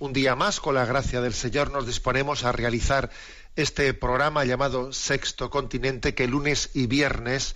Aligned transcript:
Un 0.00 0.14
día 0.14 0.34
más, 0.34 0.60
con 0.60 0.76
la 0.76 0.86
gracia 0.86 1.20
del 1.20 1.34
Señor, 1.34 1.70
nos 1.70 1.86
disponemos 1.86 2.44
a 2.44 2.52
realizar 2.52 3.10
este 3.54 3.92
programa 3.92 4.46
llamado 4.46 4.94
Sexto 4.94 5.50
Continente 5.50 6.14
que 6.14 6.26
lunes 6.26 6.70
y 6.72 6.86
viernes 6.86 7.54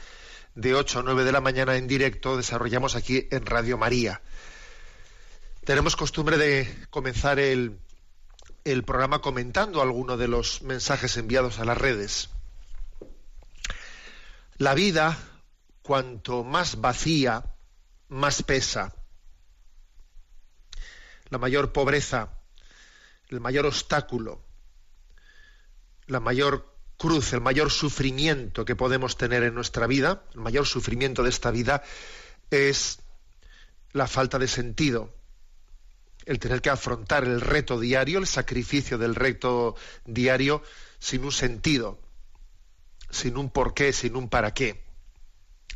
de 0.55 0.75
8 0.75 0.99
a 0.99 1.03
9 1.05 1.25
de 1.25 1.33
la 1.33 1.41
mañana 1.41 1.77
en 1.77 1.87
directo 1.87 2.37
desarrollamos 2.37 2.97
aquí 2.97 3.29
en 3.31 3.47
Radio 3.47 3.79
María. 3.79 4.21
Tenemos 5.65 5.97
costumbre 5.97 6.37
de 6.37 6.87
comenzar 6.91 7.39
el, 7.39 7.79
el 8.65 8.85
programa 8.85 9.23
comentando 9.23 9.81
alguno 9.81 10.19
de 10.19 10.29
los 10.29 10.61
mensajes 10.61 11.17
enviados 11.17 11.59
a 11.61 11.65
las 11.65 11.79
redes. 11.79 12.29
La 14.59 14.75
vida, 14.75 15.17
cuanto 15.81 16.45
más 16.45 16.79
vacía, 16.79 17.43
más 18.09 18.43
pesa. 18.43 18.95
La 21.35 21.39
mayor 21.39 21.73
pobreza, 21.73 22.29
el 23.29 23.41
mayor 23.41 23.67
obstáculo, 23.67 24.41
la 26.07 26.21
mayor 26.21 26.73
cruz, 26.97 27.33
el 27.33 27.41
mayor 27.41 27.73
sufrimiento 27.73 28.65
que 28.65 28.77
podemos 28.77 29.17
tener 29.17 29.43
en 29.43 29.53
nuestra 29.53 29.89
vida, 29.89 30.23
el 30.35 30.43
mayor 30.43 30.65
sufrimiento 30.65 31.25
de 31.25 31.31
esta 31.31 31.51
vida 31.51 31.83
es 32.53 33.01
la 33.91 34.07
falta 34.07 34.39
de 34.39 34.47
sentido, 34.47 35.13
el 36.25 36.39
tener 36.39 36.63
que 36.63 36.71
afrontar 36.71 37.25
el 37.25 37.41
reto 37.41 37.81
diario, 37.81 38.21
el 38.21 38.29
sacrificio 38.29 38.97
del 38.97 39.17
reto 39.17 39.75
diario 40.05 40.63
sin 41.01 41.25
un 41.25 41.33
sentido, 41.33 41.99
sin 43.11 43.37
un 43.37 43.51
porqué, 43.51 43.93
sin 43.93 44.15
un 44.15 44.29
para 44.29 44.55
qué. 44.55 44.84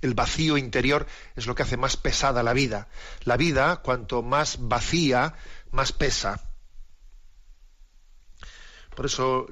El 0.01 0.15
vacío 0.15 0.57
interior 0.59 1.07
es 1.37 1.47
lo 1.47 1.55
que 1.55 1.63
hace 1.63 1.77
más 1.77 1.97
pesada 1.97 2.43
la 2.43 2.53
vida. 2.53 2.89
La 3.25 3.37
vida, 3.37 3.77
cuanto 3.79 4.23
más 4.23 4.57
vacía, 4.61 5.35
más 5.71 5.93
pesa. 5.93 6.41
Por 8.95 9.07
eso 9.07 9.47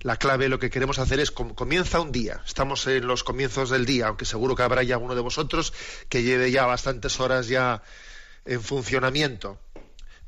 la 0.00 0.16
clave, 0.16 0.48
lo 0.48 0.58
que 0.58 0.70
queremos 0.70 0.98
hacer 0.98 1.20
es, 1.20 1.30
com- 1.30 1.54
comienza 1.54 2.00
un 2.00 2.12
día, 2.12 2.42
estamos 2.46 2.86
en 2.86 3.06
los 3.06 3.24
comienzos 3.24 3.68
del 3.68 3.84
día, 3.84 4.06
aunque 4.06 4.24
seguro 4.24 4.54
que 4.56 4.62
habrá 4.62 4.82
ya 4.82 4.94
alguno 4.94 5.14
de 5.14 5.20
vosotros 5.20 5.74
que 6.08 6.22
lleve 6.22 6.50
ya 6.50 6.64
bastantes 6.64 7.20
horas 7.20 7.48
ya 7.48 7.82
en 8.46 8.62
funcionamiento. 8.62 9.58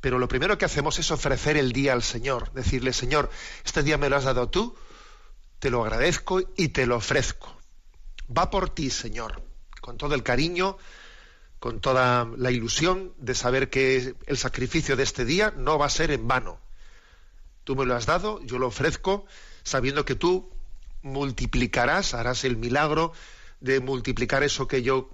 Pero 0.02 0.18
lo 0.18 0.28
primero 0.28 0.58
que 0.58 0.66
hacemos 0.66 0.98
es 0.98 1.10
ofrecer 1.10 1.56
el 1.56 1.72
día 1.72 1.94
al 1.94 2.02
Señor, 2.02 2.52
decirle, 2.52 2.92
Señor, 2.92 3.30
este 3.64 3.82
día 3.82 3.96
me 3.96 4.10
lo 4.10 4.16
has 4.16 4.24
dado 4.24 4.50
tú, 4.50 4.76
te 5.60 5.70
lo 5.70 5.82
agradezco 5.82 6.40
y 6.56 6.68
te 6.68 6.84
lo 6.84 6.96
ofrezco. 6.96 7.56
Va 8.36 8.50
por 8.50 8.68
ti, 8.68 8.90
Señor, 8.90 9.42
con 9.88 9.96
todo 9.96 10.14
el 10.14 10.22
cariño, 10.22 10.76
con 11.60 11.80
toda 11.80 12.28
la 12.36 12.50
ilusión 12.50 13.14
de 13.16 13.34
saber 13.34 13.70
que 13.70 14.14
el 14.26 14.36
sacrificio 14.36 14.96
de 14.96 15.02
este 15.02 15.24
día 15.24 15.54
no 15.56 15.78
va 15.78 15.86
a 15.86 15.88
ser 15.88 16.10
en 16.10 16.28
vano. 16.28 16.60
Tú 17.64 17.74
me 17.74 17.86
lo 17.86 17.96
has 17.96 18.04
dado, 18.04 18.38
yo 18.42 18.58
lo 18.58 18.66
ofrezco, 18.66 19.24
sabiendo 19.62 20.04
que 20.04 20.14
tú 20.14 20.52
multiplicarás, 21.00 22.12
harás 22.12 22.44
el 22.44 22.58
milagro 22.58 23.14
de 23.60 23.80
multiplicar 23.80 24.42
eso 24.42 24.68
que 24.68 24.82
yo 24.82 25.08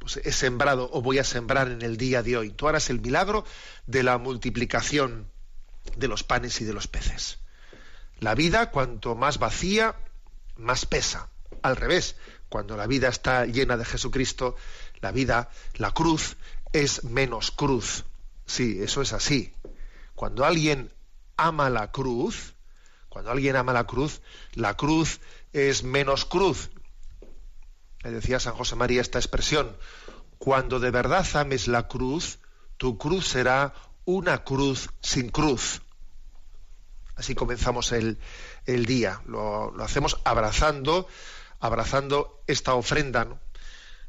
pues, 0.00 0.16
he 0.16 0.32
sembrado 0.32 0.90
o 0.92 1.00
voy 1.00 1.20
a 1.20 1.24
sembrar 1.24 1.68
en 1.68 1.82
el 1.82 1.96
día 1.96 2.24
de 2.24 2.36
hoy. 2.36 2.50
Tú 2.50 2.66
harás 2.66 2.90
el 2.90 3.00
milagro 3.00 3.44
de 3.86 4.02
la 4.02 4.18
multiplicación 4.18 5.30
de 5.94 6.08
los 6.08 6.24
panes 6.24 6.60
y 6.60 6.64
de 6.64 6.72
los 6.72 6.88
peces. 6.88 7.38
La 8.18 8.34
vida, 8.34 8.72
cuanto 8.72 9.14
más 9.14 9.38
vacía, 9.38 9.94
más 10.56 10.86
pesa. 10.86 11.28
Al 11.62 11.76
revés, 11.76 12.16
cuando 12.54 12.76
la 12.76 12.86
vida 12.86 13.08
está 13.08 13.46
llena 13.46 13.76
de 13.76 13.84
Jesucristo, 13.84 14.54
la 15.00 15.10
vida, 15.10 15.50
la 15.74 15.90
cruz, 15.90 16.36
es 16.72 17.02
menos 17.02 17.50
cruz. 17.50 18.04
Sí, 18.46 18.78
eso 18.80 19.02
es 19.02 19.12
así. 19.12 19.52
Cuando 20.14 20.44
alguien 20.44 20.92
ama 21.36 21.68
la 21.68 21.90
cruz, 21.90 22.54
cuando 23.08 23.32
alguien 23.32 23.56
ama 23.56 23.72
la 23.72 23.88
cruz, 23.88 24.20
la 24.52 24.76
cruz 24.76 25.18
es 25.52 25.82
menos 25.82 26.26
cruz. 26.26 26.70
Le 28.04 28.12
decía 28.12 28.38
San 28.38 28.54
José 28.54 28.76
María 28.76 29.00
esta 29.00 29.18
expresión, 29.18 29.76
cuando 30.38 30.78
de 30.78 30.92
verdad 30.92 31.26
ames 31.34 31.66
la 31.66 31.88
cruz, 31.88 32.38
tu 32.76 32.98
cruz 32.98 33.26
será 33.26 33.74
una 34.04 34.44
cruz 34.44 34.90
sin 35.00 35.28
cruz. 35.30 35.82
Así 37.16 37.34
comenzamos 37.34 37.90
el, 37.90 38.20
el 38.64 38.86
día. 38.86 39.22
Lo, 39.26 39.72
lo 39.72 39.82
hacemos 39.82 40.20
abrazando, 40.24 41.08
abrazando 41.64 42.44
esta 42.46 42.74
ofrenda. 42.74 43.40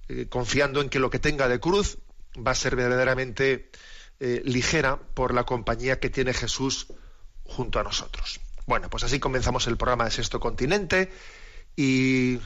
Eh, 0.09 0.27
confiando 0.27 0.81
en 0.81 0.89
que 0.89 0.99
lo 0.99 1.09
que 1.09 1.19
tenga 1.19 1.47
de 1.47 1.59
cruz 1.59 1.97
va 2.35 2.51
a 2.51 2.55
ser 2.55 2.75
verdaderamente 2.75 3.71
eh, 4.19 4.41
ligera 4.43 4.99
por 4.99 5.33
la 5.33 5.45
compañía 5.45 5.99
que 6.01 6.09
tiene 6.09 6.33
Jesús 6.33 6.87
junto 7.45 7.79
a 7.79 7.83
nosotros. 7.83 8.41
Bueno, 8.65 8.89
pues 8.89 9.03
así 9.03 9.19
comenzamos 9.21 9.67
el 9.67 9.77
programa 9.77 10.03
de 10.03 10.11
Sexto 10.11 10.39
Continente 10.41 11.11
y 11.77 12.39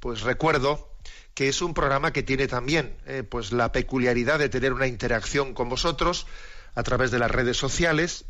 pues 0.00 0.22
recuerdo 0.22 0.96
que 1.34 1.48
es 1.48 1.60
un 1.60 1.74
programa 1.74 2.12
que 2.14 2.22
tiene 2.22 2.48
también 2.48 2.96
eh, 3.04 3.22
pues 3.22 3.52
la 3.52 3.70
peculiaridad 3.70 4.38
de 4.38 4.48
tener 4.48 4.72
una 4.72 4.86
interacción 4.86 5.52
con 5.52 5.68
vosotros 5.68 6.26
a 6.74 6.82
través 6.82 7.10
de 7.10 7.18
las 7.18 7.30
redes 7.30 7.58
sociales, 7.58 8.24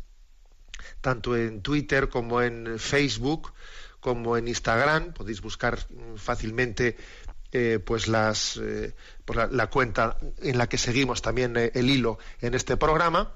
tanto 0.99 1.37
en 1.37 1.61
Twitter 1.61 2.09
como 2.09 2.41
en 2.41 2.77
Facebook, 2.77 3.53
como 4.05 4.37
en 4.37 4.47
Instagram. 4.47 5.13
Podéis 5.13 5.41
buscar 5.41 5.79
mm, 5.79 6.17
fácilmente 6.17 6.95
eh, 7.51 7.79
pues 7.83 8.05
eh, 8.07 8.93
pues 9.25 9.49
la, 9.49 9.67
cuenta 9.67 10.17
en 10.43 10.59
la 10.59 10.69
que 10.69 10.77
seguimos 10.77 11.23
también 11.23 11.57
eh, 11.57 11.71
el 11.73 11.89
hilo 11.89 12.19
en 12.39 12.53
este 12.53 12.77
programa. 12.77 13.33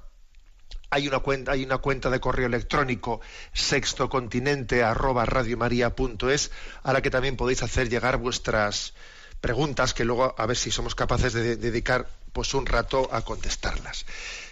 Hay 0.92 1.08
una 1.08 1.20
cuenta, 1.20 1.54
hay 1.54 1.64
una 1.64 1.80
cuenta 1.80 2.12
de 2.12 2.20
correo 2.20 2.46
electrónico 2.46 3.20
sextocontinente 3.52 4.84
radiomaria.es 4.84 6.52
a 6.84 6.94
la 6.94 7.02
que 7.02 7.10
también 7.10 7.36
podéis 7.36 7.64
hacer 7.64 7.90
llegar 7.90 8.18
vuestras 8.18 8.94
preguntas 9.42 9.96
que 9.96 10.06
luego 10.06 10.36
a 10.38 10.46
ver 10.46 10.58
si 10.58 10.70
somos 10.70 10.94
capaces 10.94 11.34
de 11.34 11.56
dedicar 11.56 12.08
pues 12.32 12.54
un 12.54 12.68
rato 12.68 13.10
a 13.12 13.22
contestarlas. 13.24 14.06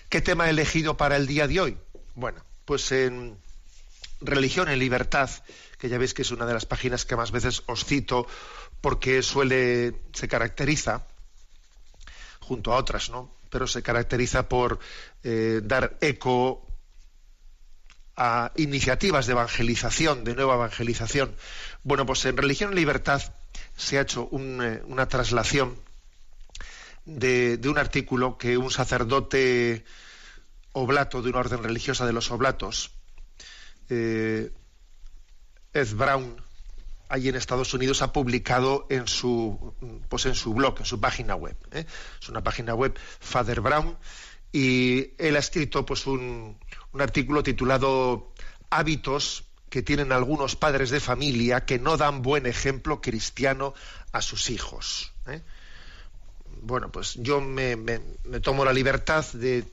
¿Qué 0.10 0.22
tema 0.22 0.48
he 0.48 0.50
elegido 0.50 0.98
para 0.98 1.16
el 1.16 1.28
día 1.28 1.48
de 1.48 1.60
hoy? 1.60 1.78
Bueno, 2.16 2.44
pues 2.66 2.92
en 2.92 3.38
Religión 4.22 4.68
en 4.68 4.80
Libertad, 4.80 5.30
que 5.78 5.90
ya 5.90 5.98
veis 5.98 6.14
que 6.14 6.24
es 6.24 6.32
una 6.32 6.46
de 6.46 6.54
las 6.54 6.66
páginas 6.66 7.06
que 7.06 7.16
más 7.16 7.32
veces 7.32 7.64
os 7.68 7.86
cito 7.86 8.28
porque 8.82 9.22
suele, 9.22 10.02
se 10.14 10.28
caracteriza, 10.28 11.08
junto 12.40 12.74
a 12.74 12.78
otras, 12.78 13.10
¿no? 13.10 13.32
Pero 13.50 13.68
se 13.68 13.84
caracteriza 13.84 14.50
por 14.50 14.80
eh, 15.24 15.62
dar 15.64 15.98
eco 16.02 16.66
a 18.16 18.52
iniciativas 18.56 19.28
de 19.28 19.34
evangelización, 19.34 20.24
de 20.24 20.36
nueva 20.36 20.56
evangelización. 20.56 21.36
Bueno, 21.84 22.06
pues 22.06 22.26
en 22.26 22.36
Religión 22.36 22.72
en 22.72 22.78
Libertad 22.78 23.22
se 23.76 23.98
ha 23.98 24.02
hecho 24.02 24.30
eh, 24.32 24.82
una 24.88 25.08
traslación 25.08 25.78
de, 27.06 27.58
de, 27.58 27.70
un 27.70 27.78
artículo 27.78 28.38
que 28.38 28.58
un 28.58 28.72
sacerdote 28.72 29.86
oblato 30.74 31.22
de 31.22 31.30
una 31.30 31.40
orden 31.40 31.64
religiosa 31.64 32.06
de 32.06 32.14
los 32.14 32.32
oblatos, 32.32 32.92
eh, 33.90 34.52
Ed 35.74 35.94
Brown, 35.94 36.42
allí 37.10 37.30
en 37.30 37.36
Estados 37.36 37.74
Unidos, 37.74 38.02
ha 38.02 38.12
publicado 38.14 38.86
en 38.90 39.08
su, 39.08 39.74
pues 40.10 40.26
en 40.26 40.36
su 40.36 40.54
blog, 40.54 40.80
en 40.80 40.86
su 40.86 41.00
página 41.00 41.36
web. 41.36 41.56
¿eh? 41.72 41.86
Es 42.22 42.30
una 42.30 42.44
página 42.44 42.74
web, 42.74 42.98
Father 43.20 43.62
Brown, 43.62 43.98
y 44.52 45.12
él 45.18 45.36
ha 45.36 45.40
escrito 45.40 45.86
pues 45.86 46.08
un, 46.08 46.58
un 46.94 47.02
artículo 47.02 47.44
titulado 47.44 48.34
hábitos 48.70 49.44
que 49.70 49.82
tienen 49.82 50.12
algunos 50.12 50.56
padres 50.56 50.90
de 50.90 51.00
familia 51.00 51.66
que 51.66 51.80
no 51.80 51.98
dan 51.98 52.22
buen 52.22 52.46
ejemplo 52.46 53.02
cristiano 53.02 53.74
a 54.12 54.22
sus 54.22 54.50
hijos. 54.50 55.12
¿eh? 55.28 55.42
Bueno, 56.62 56.92
pues 56.92 57.16
yo 57.16 57.42
me, 57.42 57.78
tomo 58.42 58.66
la 58.66 58.74
libertad 58.74 59.26
de, 59.34 59.66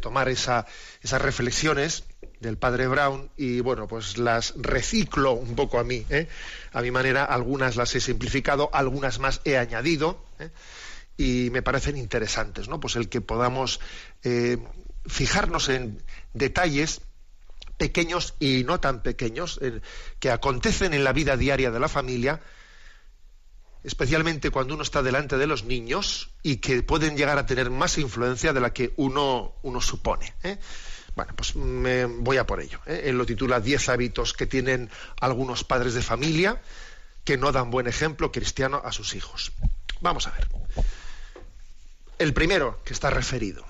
tomar 0.00 0.28
esas 0.28 0.66
reflexiones 1.02 2.04
del 2.40 2.56
padre 2.56 2.88
Brown 2.88 3.30
y 3.36 3.60
bueno, 3.60 3.86
pues 3.86 4.18
las 4.18 4.54
reciclo 4.56 5.32
un 5.32 5.54
poco 5.54 5.78
a 5.78 5.84
mí, 5.84 6.04
¿eh? 6.08 6.26
a 6.72 6.80
mi 6.80 6.90
manera, 6.90 7.24
algunas 7.24 7.76
las 7.76 7.94
he 7.94 8.00
simplificado, 8.00 8.70
algunas 8.72 9.18
más 9.18 9.42
he 9.44 9.58
añadido 9.58 10.24
¿eh? 10.38 10.50
y 11.16 11.50
me 11.50 11.62
parecen 11.62 11.98
interesantes, 11.98 12.68
¿no? 12.68 12.80
Pues 12.80 12.96
el 12.96 13.10
que 13.10 13.20
podamos 13.20 13.78
fijarnos 15.06 15.68
en 15.68 16.02
detalles 16.32 17.02
pequeños 17.76 18.34
y 18.40 18.64
no 18.64 18.80
tan 18.80 19.02
pequeños 19.02 19.60
que 20.18 20.30
acontecen 20.30 20.94
en 20.94 21.04
la 21.04 21.12
vida 21.12 21.36
diaria 21.36 21.70
de 21.70 21.80
la 21.80 21.88
familia, 21.88 22.40
especialmente 23.84 24.50
cuando 24.50 24.74
uno 24.74 24.82
está 24.82 25.02
delante 25.02 25.36
de 25.36 25.46
los 25.46 25.64
niños 25.64 26.30
y 26.42 26.56
que 26.56 26.82
pueden 26.82 27.16
llegar 27.16 27.38
a 27.38 27.46
tener 27.46 27.70
más 27.70 27.98
influencia 27.98 28.54
de 28.54 28.60
la 28.60 28.72
que 28.72 28.94
uno, 28.96 29.54
uno 29.62 29.80
supone. 29.82 30.34
Bueno, 31.20 31.34
pues 31.36 31.54
me 31.54 32.06
voy 32.06 32.38
a 32.38 32.46
por 32.46 32.62
ello. 32.62 32.80
¿eh? 32.86 33.02
Él 33.04 33.18
lo 33.18 33.26
titula 33.26 33.60
10 33.60 33.90
hábitos 33.90 34.32
que 34.32 34.46
tienen 34.46 34.88
algunos 35.20 35.64
padres 35.64 35.92
de 35.92 36.00
familia 36.00 36.62
que 37.24 37.36
no 37.36 37.52
dan 37.52 37.70
buen 37.70 37.86
ejemplo 37.86 38.32
cristiano 38.32 38.80
a 38.82 38.90
sus 38.90 39.14
hijos. 39.14 39.52
Vamos 40.00 40.26
a 40.26 40.30
ver. 40.30 40.48
El 42.18 42.32
primero 42.32 42.82
que 42.86 42.94
está 42.94 43.10
referido. 43.10 43.66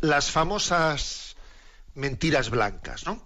Las 0.00 0.30
famosas 0.30 1.36
mentiras 1.94 2.48
blancas, 2.48 3.04
¿no? 3.04 3.22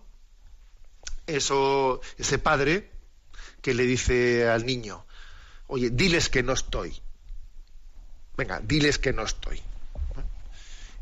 Eso, 1.28 2.00
ese 2.16 2.40
padre 2.40 2.90
que 3.62 3.74
le 3.74 3.84
dice 3.84 4.48
al 4.48 4.66
niño, 4.66 5.06
oye, 5.68 5.90
diles 5.90 6.28
que 6.28 6.42
no 6.42 6.52
estoy. 6.52 7.00
Venga, 8.36 8.58
diles 8.58 8.98
que 8.98 9.12
no 9.12 9.22
estoy. 9.22 9.62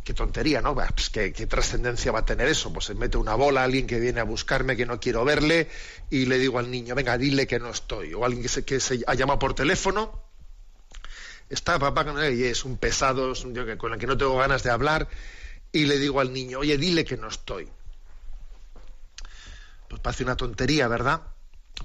Qué 0.07 0.15
tontería, 0.15 0.63
¿no? 0.63 0.73
Pues 0.73 1.11
¿qué, 1.11 1.33
trascendencia 1.49 2.13
va 2.13 2.21
a 2.21 2.25
tener 2.25 2.47
eso? 2.47 2.73
Pues 2.73 2.85
se 2.85 2.95
mete 2.95 3.17
una 3.19 3.35
bola 3.35 3.63
a 3.63 3.65
alguien 3.65 3.89
que 3.89 3.99
viene 3.99 4.21
a 4.21 4.23
buscarme, 4.23 4.77
que 4.77 4.87
no 4.87 5.01
quiero 5.01 5.25
verle, 5.25 5.69
y 6.11 6.27
le 6.27 6.39
digo 6.39 6.61
al 6.61 6.71
niño, 6.71 6.95
venga, 6.95 7.19
dile 7.19 7.49
que 7.49 7.59
no 7.59 7.71
estoy. 7.71 8.15
O 8.15 8.25
alguien 8.25 8.47
que 8.65 8.79
se, 8.79 9.03
ha 9.05 9.15
llamado 9.15 9.41
por 9.41 9.55
teléfono, 9.55 10.23
está 11.51 11.81
papá 11.81 12.07
y 12.31 12.45
es 12.45 12.65
un 12.65 12.77
pesado, 12.77 13.33
con 13.79 13.95
el 13.95 13.99
que 13.99 14.07
no 14.07 14.17
tengo 14.17 14.37
ganas 14.37 14.63
de 14.63 14.71
hablar, 14.71 15.09
y 15.73 15.87
le 15.87 15.99
digo 15.99 16.21
al 16.21 16.33
niño, 16.33 16.61
oye, 16.61 16.79
dile 16.79 17.05
que 17.05 17.17
no 17.17 17.27
estoy. 17.27 17.69
Pues 19.89 20.01
parece 20.01 20.23
una 20.23 20.37
tontería, 20.37 20.87
¿verdad? 20.87 21.23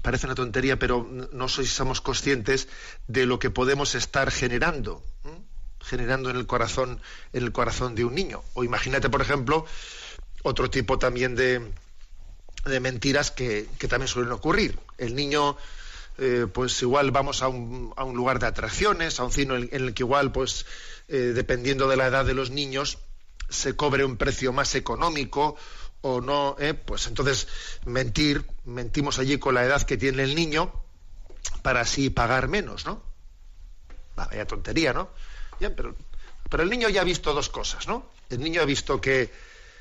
Parece 0.00 0.26
una 0.26 0.36
tontería, 0.36 0.78
pero 0.78 1.04
no 1.32 1.48
somos 1.48 2.00
conscientes 2.00 2.68
de 3.08 3.26
lo 3.26 3.40
que 3.40 3.50
podemos 3.50 3.96
estar 3.96 4.30
generando, 4.30 5.02
generando 5.82 6.30
en 6.30 6.36
el 6.36 6.46
corazón, 6.46 7.00
en 7.32 7.44
el 7.44 7.52
corazón 7.52 7.94
de 7.94 8.04
un 8.04 8.14
niño. 8.14 8.42
O 8.54 8.64
imagínate, 8.64 9.10
por 9.10 9.20
ejemplo, 9.20 9.66
otro 10.42 10.70
tipo 10.70 10.98
también 10.98 11.34
de, 11.34 11.72
de 12.64 12.80
mentiras 12.80 13.30
que, 13.30 13.68
también 13.88 14.08
suelen 14.08 14.32
ocurrir. 14.32 14.78
El 14.98 15.14
niño, 15.14 15.56
eh, 16.18 16.46
pues 16.52 16.80
igual 16.82 17.10
vamos 17.10 17.42
a 17.42 17.48
un, 17.48 17.92
a 17.96 18.04
un, 18.04 18.16
lugar 18.16 18.38
de 18.38 18.46
atracciones, 18.46 19.20
a 19.20 19.24
un 19.24 19.32
cine 19.32 19.68
en 19.70 19.84
el 19.84 19.94
que 19.94 20.02
igual, 20.02 20.32
pues, 20.32 20.66
eh, 21.08 21.32
dependiendo 21.34 21.88
de 21.88 21.96
la 21.96 22.06
edad 22.06 22.24
de 22.24 22.34
los 22.34 22.50
niños, 22.50 22.98
se 23.48 23.76
cobre 23.76 24.04
un 24.04 24.16
precio 24.16 24.52
más 24.52 24.74
económico 24.74 25.56
o 26.00 26.20
no, 26.20 26.56
¿eh? 26.58 26.74
pues 26.74 27.06
entonces 27.06 27.46
mentir, 27.84 28.44
mentimos 28.64 29.18
allí 29.18 29.38
con 29.38 29.54
la 29.54 29.64
edad 29.64 29.82
que 29.82 29.96
tiene 29.96 30.24
el 30.24 30.34
niño 30.34 30.72
para 31.62 31.82
así 31.82 32.10
pagar 32.10 32.48
menos, 32.48 32.86
¿no? 32.86 33.02
vaya 34.16 34.46
tontería, 34.46 34.92
¿no? 34.92 35.10
Pero, 35.70 35.94
pero 36.50 36.62
el 36.62 36.70
niño 36.70 36.88
ya 36.88 37.02
ha 37.02 37.04
visto 37.04 37.32
dos 37.32 37.48
cosas, 37.48 37.86
¿no? 37.86 38.10
El 38.30 38.40
niño 38.40 38.62
ha 38.62 38.64
visto 38.64 39.00
que, 39.00 39.30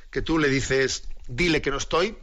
que 0.10 0.22
tú 0.22 0.38
le 0.38 0.50
dices, 0.50 1.04
dile 1.28 1.62
que 1.62 1.72
no 1.72 1.78
estoy, 1.78 2.18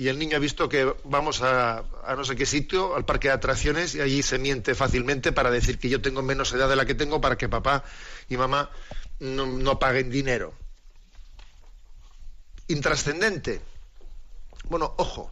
y 0.00 0.08
el 0.08 0.18
niño 0.18 0.38
ha 0.38 0.40
visto 0.40 0.66
que 0.66 0.94
vamos 1.04 1.42
a, 1.42 1.84
no 2.16 2.24
sé 2.24 2.34
qué 2.34 2.46
sitio, 2.46 2.96
al 2.96 3.04
parque 3.04 3.28
de 3.28 3.34
atracciones, 3.34 3.94
y 3.94 4.00
allí 4.00 4.22
se 4.22 4.38
miente 4.38 4.74
fácilmente 4.74 5.30
para 5.30 5.50
decir 5.50 5.78
que 5.78 5.90
yo 5.90 6.00
tengo 6.00 6.22
menos 6.22 6.54
edad 6.54 6.70
de 6.70 6.76
la 6.76 6.86
que 6.86 6.94
tengo 6.94 7.20
para 7.20 7.36
que 7.36 7.50
papá 7.50 7.84
y 8.26 8.38
mamá 8.38 8.70
no, 9.18 9.78
paguen 9.78 10.08
dinero. 10.08 10.54
Intrascendente. 12.68 13.60
Bueno, 14.70 14.94
ojo, 14.96 15.30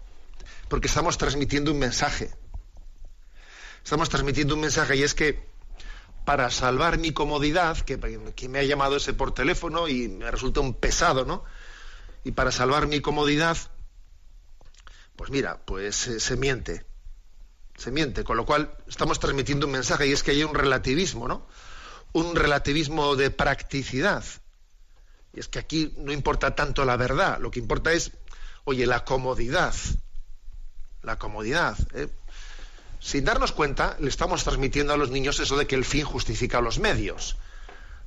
porque 0.68 0.88
estamos 0.88 1.16
transmitiendo 1.16 1.72
un 1.72 1.78
mensaje. 1.78 2.30
Estamos 3.82 4.10
transmitiendo 4.10 4.54
un 4.54 4.60
mensaje 4.60 4.96
y 4.96 5.02
es 5.02 5.14
que 5.14 5.48
para 6.28 6.50
salvar 6.50 6.98
mi 6.98 7.12
comodidad, 7.12 7.78
que, 7.78 7.96
me 8.50 8.58
ha 8.58 8.62
llamado 8.62 8.96
ese 8.96 9.14
por 9.14 9.32
teléfono 9.32 9.88
y 9.88 10.08
me 10.08 10.30
resulta 10.30 10.60
un 10.60 10.74
pesado, 10.74 11.24
¿no? 11.24 11.42
Y 12.22 12.32
para 12.32 12.52
salvar 12.52 12.86
mi 12.86 13.00
comodidad, 13.00 13.56
pues 15.16 15.30
mira, 15.30 15.58
pues 15.64 15.96
se 15.96 16.36
miente. 16.36 16.84
Se 17.78 17.90
miente, 17.90 18.24
con 18.24 18.36
lo 18.36 18.44
cual 18.44 18.76
estamos 18.86 19.18
transmitiendo 19.20 19.64
un 19.64 19.72
mensaje 19.72 20.06
y 20.06 20.12
es 20.12 20.22
que 20.22 20.32
hay 20.32 20.44
un 20.44 20.54
relativismo, 20.54 21.28
¿no? 21.28 21.46
un 22.12 22.36
relativismo 22.36 23.16
de 23.16 23.30
practicidad. 23.30 24.22
Y 25.32 25.40
es 25.40 25.48
que 25.48 25.58
aquí 25.58 25.94
no 25.96 26.12
importa 26.12 26.54
tanto 26.54 26.84
la 26.84 26.98
verdad, 26.98 27.38
lo 27.40 27.50
que 27.50 27.60
importa 27.60 27.90
es, 27.94 28.12
oye, 28.64 28.84
la 28.84 29.02
comodidad. 29.06 29.74
La 31.00 31.18
comodidad. 31.18 31.78
¿eh? 31.94 32.08
Sin 33.00 33.24
darnos 33.24 33.52
cuenta, 33.52 33.96
le 34.00 34.08
estamos 34.08 34.42
transmitiendo 34.44 34.92
a 34.92 34.96
los 34.96 35.10
niños 35.10 35.38
eso 35.40 35.56
de 35.56 35.66
que 35.66 35.76
el 35.76 35.84
fin 35.84 36.04
justifica 36.04 36.60
los 36.60 36.78
medios. 36.78 37.36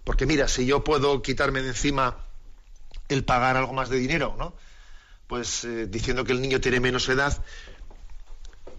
Porque 0.04 0.26
mira, 0.26 0.48
si 0.48 0.66
yo 0.66 0.84
puedo 0.84 1.22
quitarme 1.22 1.62
de 1.62 1.70
encima 1.70 2.18
el 3.08 3.24
pagar 3.24 3.58
algo 3.58 3.74
más 3.74 3.90
de 3.90 3.98
dinero, 3.98 4.36
¿no? 4.38 4.54
Pues 5.28 5.64
eh, 5.64 5.88
diciendo 5.88 6.24
que 6.24 6.34
el 6.34 6.42
niño 6.42 6.60
tiene 6.60 6.80
menos 6.80 7.08
edad, 7.08 7.44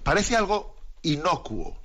parece 0.02 0.36
algo 0.36 0.76
inocuo, 1.02 1.78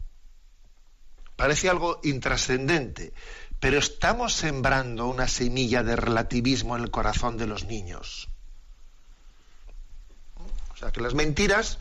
parece 1.36 1.70
algo 1.70 2.00
intrascendente, 2.04 3.14
pero 3.60 3.78
estamos 3.78 4.34
sembrando 4.34 5.08
una 5.08 5.28
semilla 5.28 5.84
de 5.84 5.96
relativismo 5.96 6.76
en 6.76 6.84
el 6.84 6.92
corazón 6.92 7.38
de 7.38 7.48
los 7.48 7.66
niños. 7.66 8.28
O 10.74 10.78
sea, 10.78 10.92
que 10.92 11.02
las 11.02 11.14
mentiras, 11.14 11.80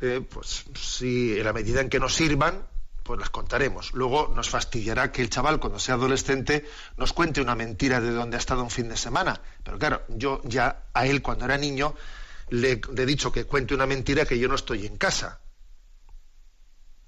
eh, 0.00 0.20
pues 0.28 0.64
si 0.74 1.38
en 1.38 1.44
la 1.44 1.52
medida 1.52 1.80
en 1.80 1.88
que 1.88 2.00
nos 2.00 2.14
sirvan, 2.14 2.66
pues 3.02 3.18
las 3.18 3.30
contaremos. 3.30 3.92
Luego 3.94 4.32
nos 4.34 4.50
fastidiará 4.50 5.12
que 5.12 5.22
el 5.22 5.30
chaval, 5.30 5.60
cuando 5.60 5.78
sea 5.78 5.94
adolescente, 5.94 6.66
nos 6.96 7.12
cuente 7.12 7.40
una 7.40 7.54
mentira 7.54 8.00
de 8.00 8.10
dónde 8.10 8.36
ha 8.36 8.40
estado 8.40 8.62
un 8.62 8.70
fin 8.70 8.88
de 8.88 8.96
semana. 8.96 9.40
Pero 9.64 9.78
claro, 9.78 10.02
yo 10.08 10.40
ya 10.44 10.84
a 10.92 11.06
él, 11.06 11.22
cuando 11.22 11.44
era 11.44 11.56
niño, 11.56 11.94
le 12.50 12.80
he 12.96 13.06
dicho 13.06 13.32
que 13.32 13.44
cuente 13.44 13.74
una 13.74 13.86
mentira 13.86 14.24
que 14.24 14.38
yo 14.38 14.48
no 14.48 14.54
estoy 14.54 14.86
en 14.86 14.96
casa 14.96 15.40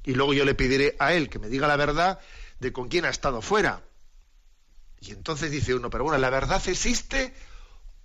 y 0.04 0.14
luego 0.14 0.32
yo 0.32 0.44
le 0.44 0.54
pediré 0.54 0.96
a 0.98 1.12
él 1.12 1.28
que 1.28 1.38
me 1.38 1.48
diga 1.48 1.68
la 1.68 1.76
verdad 1.76 2.20
de 2.58 2.72
con 2.72 2.88
quién 2.88 3.04
ha 3.04 3.10
estado 3.10 3.42
fuera. 3.42 3.82
Y 5.00 5.12
entonces 5.12 5.50
dice 5.50 5.74
uno, 5.74 5.90
pero 5.90 6.04
bueno, 6.04 6.18
¿la 6.18 6.30
verdad 6.30 6.62
existe 6.68 7.34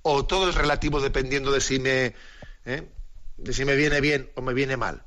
o 0.01 0.25
todo 0.25 0.50
es 0.50 0.56
relativo 0.56 1.01
dependiendo 1.01 1.51
de 1.51 1.62
si 1.62 1.80
me, 1.80 2.13
¿eh? 2.65 2.88
De 3.38 3.54
si 3.54 3.65
me 3.65 3.75
viene 3.75 4.01
bien 4.01 4.30
o 4.36 4.42
me 4.42 4.54
viene 4.54 4.77
mal? 4.77 5.04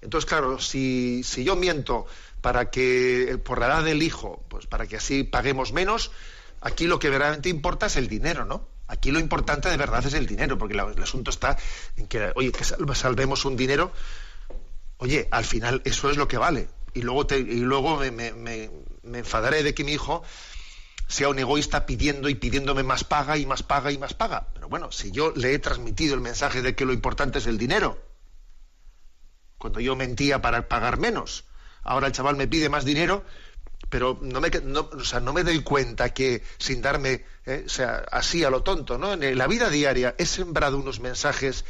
Entonces, 0.00 0.28
claro, 0.28 0.58
si, 0.60 1.22
si 1.24 1.44
yo 1.44 1.56
miento 1.56 2.06
para 2.40 2.70
que, 2.70 3.40
por 3.42 3.58
la 3.58 3.66
edad 3.66 3.84
del 3.84 4.02
hijo, 4.02 4.44
pues 4.48 4.66
para 4.66 4.86
que 4.86 4.96
así 4.96 5.24
paguemos 5.24 5.72
menos, 5.72 6.12
aquí 6.60 6.86
lo 6.86 6.98
que 6.98 7.08
verdaderamente 7.08 7.48
importa 7.48 7.86
es 7.86 7.96
el 7.96 8.08
dinero, 8.08 8.44
¿no? 8.44 8.68
Aquí 8.86 9.10
lo 9.10 9.18
importante 9.18 9.70
de 9.70 9.78
verdad 9.78 10.04
es 10.06 10.12
el 10.12 10.26
dinero, 10.26 10.58
porque 10.58 10.74
el 10.74 11.02
asunto 11.02 11.30
está 11.30 11.56
en 11.96 12.06
que, 12.06 12.32
oye, 12.34 12.52
que 12.52 12.64
salvemos 12.64 13.46
un 13.46 13.56
dinero 13.56 13.92
Oye, 14.98 15.28
al 15.30 15.44
final 15.44 15.82
eso 15.84 16.10
es 16.10 16.16
lo 16.16 16.28
que 16.28 16.38
vale. 16.38 16.68
Y 16.94 17.02
luego, 17.02 17.26
te, 17.26 17.38
y 17.38 17.60
luego 17.60 17.98
me, 17.98 18.70
enfadaré 19.12 19.62
de 19.62 19.74
que 19.74 19.84
mi 19.84 19.92
hijo 19.92 20.22
sea 21.06 21.28
un 21.28 21.38
egoísta 21.38 21.86
pidiendo 21.86 22.28
y 22.28 22.34
pidiéndome 22.34 22.82
más 22.82 23.04
paga 23.04 23.36
y 23.36 23.46
más 23.46 23.62
paga 23.62 23.92
y 23.92 23.98
más 23.98 24.14
paga. 24.14 24.48
Pero 24.54 24.68
bueno, 24.68 24.90
si 24.90 25.10
yo 25.10 25.32
le 25.36 25.54
he 25.54 25.58
transmitido 25.58 26.14
el 26.14 26.20
mensaje 26.20 26.62
de 26.62 26.74
que 26.74 26.84
lo 26.84 26.92
importante 26.92 27.38
es 27.38 27.46
el 27.46 27.58
dinero, 27.58 28.02
cuando 29.58 29.80
yo 29.80 29.96
mentía 29.96 30.40
para 30.42 30.68
pagar 30.68 30.98
menos, 30.98 31.44
ahora 31.82 32.06
el 32.06 32.12
chaval 32.12 32.36
me 32.36 32.48
pide 32.48 32.68
más 32.68 32.84
dinero, 32.84 33.24
pero 33.88 34.18
no 34.22 34.40
me, 34.40 34.50
no, 34.50 34.90
o 34.92 35.04
sea, 35.04 35.20
no 35.20 35.32
me 35.32 35.44
doy 35.44 35.62
cuenta 35.62 36.12
que 36.12 36.42
sin 36.58 36.82
darme, 36.82 37.24
eh, 37.46 37.64
o 37.66 37.68
sea, 37.68 38.04
así 38.10 38.42
a 38.44 38.50
lo 38.50 38.62
tonto, 38.62 38.98
¿no? 38.98 39.12
En 39.12 39.38
la 39.38 39.46
vida 39.46 39.70
diaria 39.70 40.14
he 40.18 40.26
sembrado 40.26 40.78
unos 40.78 41.00
mensajes 41.00 41.64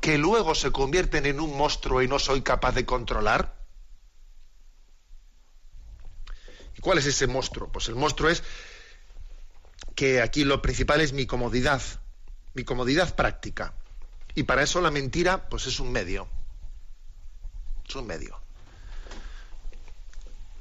que 0.00 0.18
luego 0.18 0.54
se 0.54 0.72
convierten 0.72 1.26
en 1.26 1.40
un 1.40 1.56
monstruo 1.56 2.02
y 2.02 2.08
no 2.08 2.18
soy 2.18 2.42
capaz 2.42 2.72
de 2.72 2.86
controlar? 2.86 3.54
¿Y 6.76 6.80
cuál 6.80 6.98
es 6.98 7.06
ese 7.06 7.26
monstruo? 7.26 7.70
Pues 7.70 7.88
el 7.88 7.94
monstruo 7.94 8.28
es 8.28 8.42
que 9.96 10.20
aquí 10.20 10.44
lo 10.44 10.62
principal 10.62 11.00
es 11.00 11.12
mi 11.12 11.26
comodidad. 11.26 11.82
mi 12.54 12.64
comodidad 12.64 13.16
práctica. 13.16 13.74
Y 14.34 14.44
para 14.44 14.62
eso 14.62 14.80
la 14.80 14.90
mentira, 14.90 15.48
pues 15.48 15.66
es 15.66 15.80
un 15.80 15.90
medio. 15.90 16.28
Es 17.88 17.96
un 17.96 18.06
medio. 18.06 18.38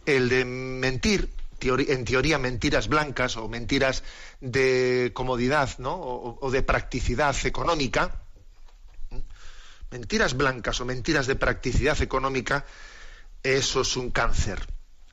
El 0.06 0.30
de 0.30 0.46
mentir, 0.46 1.30
en 1.62 2.06
teoría 2.06 2.38
mentiras 2.38 2.88
blancas 2.88 3.38
o 3.38 3.48
mentiras 3.50 4.04
de 4.40 5.12
comodidad, 5.14 5.78
¿no? 5.80 5.96
O, 5.96 6.52
de 6.52 6.64
practicidad 6.64 7.36
económica. 7.46 8.22
Mentiras 9.92 10.36
blancas 10.36 10.80
o 10.80 10.86
mentiras 10.86 11.28
de 11.28 11.36
practicidad 11.36 12.02
económica, 12.02 12.66
eso 13.44 13.82
es 13.82 13.96
un 13.98 14.12
cáncer. 14.12 14.66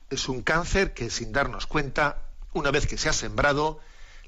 Es 0.09 0.29
un 0.29 0.41
cáncer 0.43 0.93
que 0.93 1.09
sin 1.09 1.31
darnos 1.31 1.67
cuenta, 1.67 2.23
una 2.53 2.71
vez 2.71 2.87
que 2.87 2.97
se 2.97 3.09
ha 3.09 3.13
sembrado, 3.13 3.79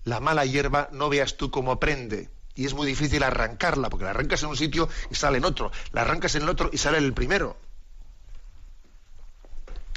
la 0.06 0.20
mala 0.20 0.46
hierba 0.46 0.88
no 0.92 1.10
veas 1.10 1.36
tú 1.36 1.52
cómo 1.52 1.80
prende 1.80 2.30
y 2.56 2.66
es 2.66 2.74
muy 2.74 2.88
difícil 2.88 3.22
arrancarla, 3.22 3.90
porque 3.90 4.06
la 4.06 4.12
arrancas 4.12 4.42
en 4.44 4.50
un 4.50 4.58
sitio 4.58 4.88
y 5.10 5.16
sale 5.16 5.40
en 5.40 5.46
otro, 5.46 5.72
la 5.92 6.02
arrancas 6.02 6.36
en 6.36 6.44
el 6.44 6.50
otro 6.50 6.70
y 6.72 6.78
sale 6.78 6.98
en 7.00 7.04
el 7.04 7.14
primero. 7.14 7.58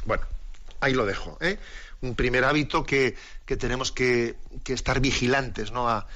Bueno, 0.05 0.27
ahí 0.81 0.93
lo 0.93 1.07
dejo. 1.07 1.38
¿eh? 1.41 1.59
Un 2.00 2.17
primer 2.17 2.45
hábito 2.45 2.85
que, 2.85 3.17
tenemos 3.47 3.93
que, 3.93 4.37
estar 4.67 5.00
vigilantes 5.00 5.71
¿no? 5.71 5.88
a, 5.88 6.07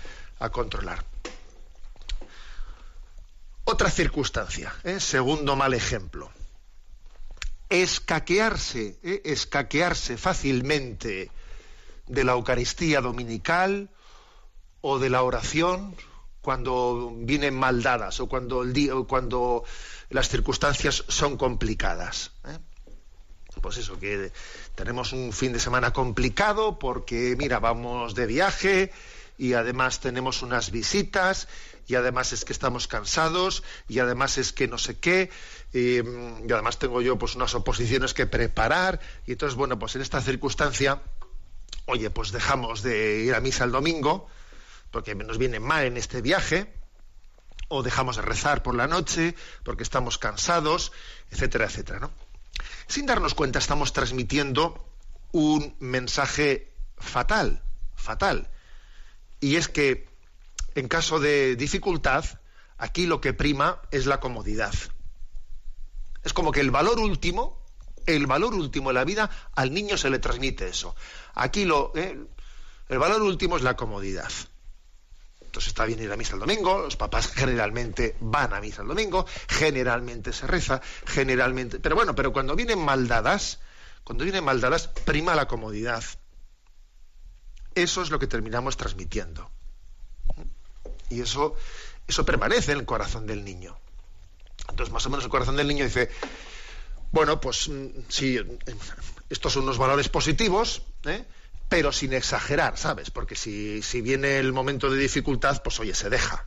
controlar. 0.50 1.04
Otra 3.64 3.90
circunstancia, 3.90 4.75
¿eh? 4.82 4.99
segundo 4.99 5.54
mal 5.54 5.75
ejemplo. 5.75 6.32
Escaquearse, 7.68 8.99
¿eh? 9.04 9.22
escaquearse 9.25 10.16
fácilmente 10.16 11.30
de 12.12 12.25
la 12.25 12.33
Eucaristía 12.33 13.00
dominical 13.00 13.88
o 14.83 14.99
de 14.99 15.09
la 15.09 15.23
oración 15.23 15.97
cuando 16.42 17.12
vienen 17.16 17.54
mal 17.54 17.83
dadas 17.83 18.21
o 18.21 18.28
cuando, 18.28 18.62
el 18.62 18.73
día, 18.73 18.92
cuando 19.09 19.64
las 20.11 20.28
circunstancias 20.28 21.04
son 21.09 21.38
complicadas. 21.38 22.33
¿eh? 22.47 22.59
Pues 23.62 23.78
eso, 23.78 23.99
que 23.99 24.31
tenemos 24.75 25.12
un 25.12 25.33
fin 25.33 25.52
de 25.52 25.61
semana 25.61 25.92
complicado 25.92 26.78
porque, 26.78 27.35
mira, 27.38 27.61
vamos 27.61 28.14
de 28.14 28.26
viaje 28.26 28.92
y 29.38 29.54
además 29.54 30.00
tenemos 30.00 30.42
unas 30.42 30.71
visitas 30.71 31.49
y 31.87 31.95
además 31.95 32.33
es 32.33 32.45
que 32.45 32.52
estamos 32.52 32.88
cansados 32.88 33.62
y 33.88 34.00
además 34.00 34.37
es 34.37 34.52
que 34.52 34.69
no 34.69 34.78
sé 34.78 34.99
qué 34.99 35.31
y, 35.73 35.97
y 35.99 36.52
además 36.52 36.78
tengo 36.78 37.00
yo 37.00 37.16
pues 37.19 37.37
unas 37.37 37.54
oposiciones 37.54 38.12
que 38.12 38.26
preparar 38.26 39.00
y 39.26 39.33
entonces, 39.33 39.57
bueno, 39.57 39.78
pues 39.78 39.97
en 39.97 40.02
esta 40.02 40.21
circunstancia, 40.21 41.00
oye, 41.86 42.10
pues 42.10 42.32
dejamos 42.32 42.82
de 42.82 43.20
ir 43.20 43.34
a 43.34 43.40
misa 43.40 43.64
el 43.64 43.72
domingo, 43.72 44.28
porque 44.90 45.14
nos 45.14 45.38
viene 45.38 45.60
mal 45.60 45.84
en 45.84 45.96
este 45.96 46.20
viaje, 46.20 46.72
o 47.72 47.82
dejamos 47.82 48.16
de 48.16 48.22
rezar 48.22 48.62
por 48.62 48.74
la 48.74 48.86
noche 48.86 49.34
porque 49.64 49.82
estamos 49.82 50.18
cansados, 50.18 50.92
etcétera, 51.30 51.64
etcétera. 51.64 52.00
¿no? 52.00 52.10
Sin 52.86 53.06
darnos 53.06 53.32
cuenta 53.32 53.58
estamos 53.58 53.94
transmitiendo 53.94 54.86
un 55.32 55.74
mensaje 55.80 56.70
fatal, 56.98 57.62
fatal. 57.96 58.50
Y 59.40 59.56
es 59.56 59.68
que 59.68 60.06
en 60.74 60.86
caso 60.86 61.18
de 61.18 61.56
dificultad, 61.56 62.26
aquí 62.76 63.06
lo 63.06 63.22
que 63.22 63.32
prima 63.32 63.80
es 63.90 64.04
la 64.04 64.20
comodidad. 64.20 64.74
Es 66.24 66.34
como 66.34 66.52
que 66.52 66.60
el 66.60 66.70
valor 66.70 66.98
último, 66.98 67.58
el 68.06 68.26
valor 68.26 68.54
último 68.54 68.90
de 68.90 68.94
la 68.94 69.04
vida, 69.04 69.30
al 69.54 69.73
niño 69.73 69.97
se 69.97 70.11
le 70.11 70.18
transmite 70.18 70.68
eso. 70.68 70.94
Aquí 71.35 71.64
lo, 71.64 71.92
eh, 71.94 72.18
el 72.88 72.99
valor 72.99 73.23
último 73.23 73.56
es 73.56 73.62
la 73.62 73.76
comodidad. 73.76 74.30
Entonces 75.40 75.68
está 75.68 75.85
bien 75.85 76.02
ir 76.02 76.11
a 76.11 76.16
misa 76.16 76.35
el 76.35 76.40
domingo, 76.40 76.78
los 76.78 76.97
papás 76.97 77.28
generalmente 77.35 78.16
van 78.21 78.54
a 78.54 78.61
misa 78.61 78.82
el 78.82 78.88
domingo, 78.88 79.26
generalmente 79.49 80.32
se 80.32 80.47
reza, 80.47 80.80
generalmente... 81.06 81.78
Pero 81.78 81.94
bueno, 81.94 82.14
pero 82.14 82.32
cuando 82.32 82.56
vienen 82.56 82.78
maldadas, 82.78 83.61
cuando 84.02 84.25
vienen 84.25 84.44
maldadas, 84.44 84.88
prima 84.88 85.35
la 85.35 85.49
comodidad. 85.49 86.02
Eso 87.75 88.02
es 88.02 88.11
lo 88.11 88.18
que 88.18 88.26
terminamos 88.26 88.76
transmitiendo. 88.76 89.50
Y 91.11 91.21
eso, 91.21 91.54
eso 92.09 92.25
permanece 92.25 92.73
en 92.73 92.78
el 92.78 92.87
corazón 92.87 93.26
del 93.26 93.44
niño. 93.44 93.76
Entonces, 94.71 94.92
más 94.92 95.04
o 95.06 95.11
menos 95.11 95.25
el 95.25 95.30
corazón 95.30 95.56
del 95.56 95.68
niño 95.68 95.85
dice, 95.85 96.11
bueno, 97.12 97.40
pues 97.40 97.69
mm, 97.69 97.87
sí, 98.09 98.38
estos 99.31 99.52
son 99.52 99.64
unos 99.64 99.78
valores 99.78 100.09
positivos, 100.09 100.83
¿eh? 101.04 101.25
pero 101.69 101.92
sin 101.92 102.12
exagerar, 102.12 102.76
¿sabes? 102.76 103.11
Porque 103.11 103.35
si, 103.35 103.81
viene 104.02 104.38
el 104.38 104.52
momento 104.52 104.90
de 104.90 104.99
dificultad, 104.99 105.62
pues 105.62 105.78
oye, 105.81 105.95
se 105.95 106.11
deja. 106.11 106.47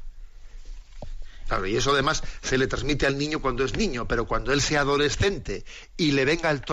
Claro, 1.47 1.67
y 1.67 1.77
eso 1.77 1.91
además 1.91 2.23
se 2.41 2.57
le 2.57 2.67
transmite 2.67 3.05
al 3.05 3.17
niño 3.17 3.39
cuando 3.41 3.63
es 3.63 3.75
niño, 3.75 4.07
pero 4.07 4.25
cuando 4.25 4.51
él 4.51 4.61
sea 4.61 4.81
adolescente 4.81 5.63
y 5.95 6.11
le 6.11 6.25
venga 6.25 6.49
el, 6.49 6.63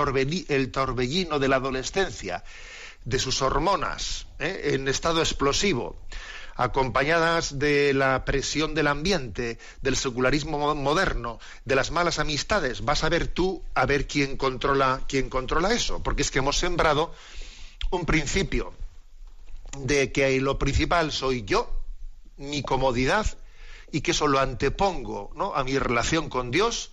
el 0.49 0.71
torbellino 0.71 1.39
de 1.39 1.49
la 1.49 1.57
adolescencia, 1.57 2.43
de 3.05 3.19
sus 3.19 3.43
hormonas 3.43 4.27
¿eh? 4.39 4.73
en 4.75 4.89
estado 4.89 5.21
explosivo, 5.21 5.97
acompañadas 6.54 7.59
de 7.59 7.94
la 7.94 8.25
presión 8.25 8.75
del 8.75 8.87
ambiente, 8.87 9.59
del 9.80 9.97
secularismo 9.97 10.75
moderno, 10.75 11.38
de 11.64 11.76
las 11.76 11.90
malas 11.90 12.18
amistades, 12.18 12.85
vas 12.85 13.04
a 13.04 13.09
ver 13.09 13.28
tú 13.28 13.62
a 13.75 13.87
ver 13.87 14.06
quién 14.06 14.37
controla, 14.37 15.02
quién 15.09 15.28
controla 15.28 15.73
eso, 15.73 16.02
porque 16.02 16.23
es 16.23 16.30
que 16.30 16.40
hemos 16.40 16.59
sembrado 16.59 17.14
un 17.90 18.04
principio 18.06 18.73
de 19.78 20.12
que 20.12 20.40
lo 20.40 20.59
principal 20.59 21.12
soy 21.12 21.44
yo, 21.44 21.71
mi 22.37 22.62
comodidad, 22.62 23.26
y 23.90 24.00
que 24.00 24.12
eso 24.12 24.26
lo 24.26 24.40
antepongo 24.40 25.30
¿no? 25.35 25.54
a 25.54 25.64
mi 25.64 25.78
relación 25.78 26.28
con 26.28 26.50
Dios, 26.50 26.92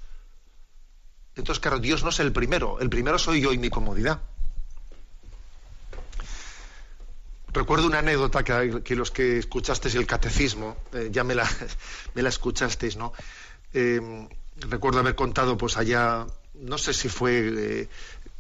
entonces, 1.40 1.62
claro, 1.62 1.80
Dios 1.80 2.04
no 2.04 2.10
es 2.10 2.20
el 2.20 2.34
primero, 2.34 2.80
el 2.80 2.90
primero 2.90 3.18
soy 3.18 3.40
yo 3.40 3.54
y 3.54 3.58
mi 3.58 3.70
comodidad. 3.70 4.22
Recuerdo 7.52 7.88
una 7.88 8.00
anécdota 8.00 8.44
que, 8.44 8.96
los 8.96 9.12
que 9.12 9.40
escuchasteis 9.40 9.96
el 9.96 10.06
catecismo, 10.06 10.78
eh, 10.94 11.10
ya 11.12 11.24
me 11.24 11.34
la, 11.34 11.50
me 12.14 12.22
la 12.22 12.30
escuchasteis, 12.30 12.96
¿no? 12.96 13.14
Eh, 13.74 14.28
recuerdo 14.58 15.00
haber 15.00 15.16
contado, 15.16 15.58
pues 15.58 15.78
allá, 15.78 16.28
no 16.54 16.78
sé 16.78 16.94
si 16.94 17.10
fue 17.10 17.52
eh, 17.56 17.90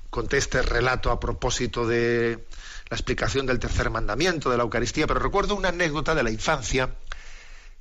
conté 0.09 0.37
este 0.37 0.61
relato 0.61 1.11
a 1.11 1.19
propósito 1.19 1.87
de 1.87 2.45
la 2.89 2.95
explicación 2.95 3.45
del 3.45 3.59
tercer 3.59 3.89
mandamiento 3.89 4.49
de 4.49 4.57
la 4.57 4.63
Eucaristía, 4.63 5.07
pero 5.07 5.19
recuerdo 5.19 5.55
una 5.55 5.69
anécdota 5.69 6.15
de 6.15 6.23
la 6.23 6.31
infancia 6.31 6.95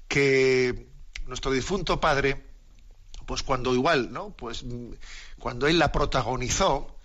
que 0.07 0.87
nuestro 1.27 1.51
difunto 1.51 2.01
padre, 2.01 2.43
pues 3.27 3.43
cuando 3.43 3.75
igual, 3.75 4.13
¿no? 4.13 4.31
Pues 4.31 4.65
cuando 5.39 5.67
él 5.67 5.79
la 5.79 5.93
protagonizó, 5.93 6.98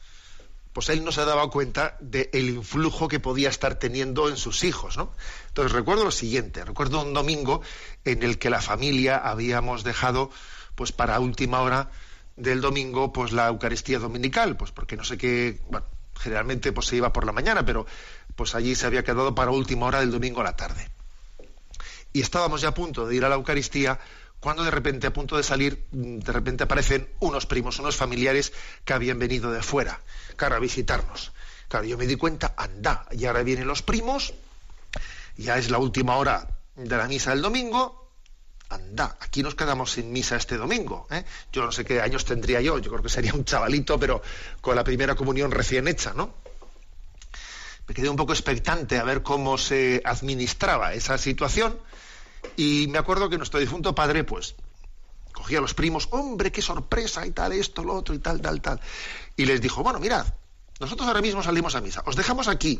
pues 0.73 0.89
él 0.89 1.03
no 1.05 1.11
se 1.11 1.23
daba 1.23 1.49
cuenta 1.49 1.97
del 1.99 2.49
influjo 2.49 3.07
que 3.07 3.19
podía 3.19 3.49
estar 3.49 3.75
teniendo 3.75 4.27
en 4.27 4.37
sus 4.37 4.63
hijos, 4.63 4.97
¿no? 4.97 5.13
Entonces 5.47 5.71
recuerdo 5.71 6.03
lo 6.03 6.11
siguiente, 6.11 6.65
recuerdo 6.65 7.01
un 7.01 7.13
domingo 7.13 7.61
en 8.03 8.23
el 8.23 8.39
que 8.39 8.49
la 8.49 8.61
familia 8.61 9.17
habíamos 9.17 9.83
dejado, 9.83 10.31
pues 10.75 10.91
para 10.91 11.19
última 11.19 11.61
hora, 11.61 11.91
del 12.35 12.61
domingo, 12.61 13.13
pues 13.13 13.31
la 13.31 13.47
Eucaristía 13.47 13.99
dominical, 13.99 14.57
pues 14.57 14.71
porque 14.71 14.97
no 14.97 15.03
sé 15.03 15.17
qué, 15.17 15.59
bueno, 15.69 15.85
generalmente 16.19 16.71
pues 16.71 16.87
se 16.87 16.95
iba 16.95 17.13
por 17.13 17.25
la 17.25 17.31
mañana, 17.31 17.65
pero 17.65 17.85
pues 18.35 18.55
allí 18.55 18.75
se 18.75 18.87
había 18.87 19.03
quedado 19.03 19.35
para 19.35 19.51
última 19.51 19.85
hora 19.85 19.99
del 19.99 20.11
domingo 20.11 20.41
a 20.41 20.45
la 20.45 20.55
tarde. 20.55 20.89
Y 22.11 22.21
estábamos 22.21 22.61
ya 22.61 22.69
a 22.69 22.73
punto 22.73 23.07
de 23.07 23.15
ir 23.15 23.25
a 23.25 23.29
la 23.29 23.35
Eucaristía 23.35 23.99
cuando 24.43 24.65
de 24.65 24.71
repente, 24.71 25.07
a 25.07 25.13
punto 25.13 25.37
de 25.37 25.43
salir, 25.43 25.87
de 25.93 26.31
repente 26.33 26.65
aparecen 26.65 27.07
unos 27.21 27.45
primos, 27.45 27.79
unos 27.79 27.95
familiares 27.95 28.51
que 28.83 28.91
habían 28.91 29.17
venido 29.17 29.53
de 29.53 29.63
fuera, 29.63 30.01
claro, 30.35 30.57
a 30.57 30.59
visitarnos. 30.59 31.31
Claro, 31.69 31.85
yo 31.85 31.97
me 31.97 32.05
di 32.05 32.17
cuenta, 32.17 32.53
anda, 32.57 33.07
y 33.11 33.23
ahora 33.23 33.41
vienen 33.43 33.67
los 33.67 33.83
primos, 33.83 34.33
ya 35.37 35.57
es 35.57 35.71
la 35.71 35.77
última 35.77 36.17
hora 36.17 36.45
de 36.75 36.97
la 36.97 37.07
misa 37.07 37.29
del 37.29 37.41
domingo, 37.41 38.11
anda, 38.67 39.15
aquí 39.21 39.43
nos 39.43 39.55
quedamos 39.55 39.93
sin 39.93 40.11
misa 40.11 40.35
este 40.35 40.57
domingo. 40.57 41.07
¿eh? 41.09 41.23
Yo 41.53 41.63
no 41.63 41.71
sé 41.71 41.85
qué 41.85 42.01
años 42.01 42.25
tendría 42.25 42.59
yo, 42.59 42.79
yo 42.79 42.91
creo 42.91 43.01
que 43.01 43.07
sería 43.07 43.33
un 43.33 43.45
chavalito, 43.45 43.97
pero 43.97 44.21
con 44.59 44.75
la 44.75 44.83
primera 44.83 45.15
comunión 45.15 45.51
recién 45.51 45.87
hecha, 45.87 46.13
¿no? 46.13 46.33
Me 47.87 47.95
quedé 47.95 48.09
un 48.09 48.17
poco 48.17 48.33
expectante 48.33 48.99
a 48.99 49.05
ver 49.05 49.23
cómo 49.23 49.57
se 49.57 50.01
administraba 50.03 50.93
esa 50.93 51.17
situación 51.17 51.79
y 52.55 52.87
me 52.87 52.97
acuerdo 52.97 53.29
que 53.29 53.37
nuestro 53.37 53.59
difunto 53.59 53.95
padre, 53.95 54.23
pues, 54.23 54.55
cogía 55.33 55.59
a 55.59 55.61
los 55.61 55.73
primos, 55.73 56.07
hombre, 56.11 56.51
qué 56.51 56.61
sorpresa 56.61 57.25
y 57.25 57.31
tal, 57.31 57.53
esto, 57.53 57.83
lo 57.83 57.95
otro 57.95 58.13
y 58.15 58.19
tal, 58.19 58.41
tal, 58.41 58.61
tal. 58.61 58.79
Y 59.35 59.45
les 59.45 59.61
dijo, 59.61 59.83
bueno, 59.83 59.99
mirad, 59.99 60.25
nosotros 60.79 61.07
ahora 61.07 61.21
mismo 61.21 61.41
salimos 61.43 61.75
a 61.75 61.81
misa, 61.81 62.03
os 62.05 62.15
dejamos 62.15 62.47
aquí 62.47 62.79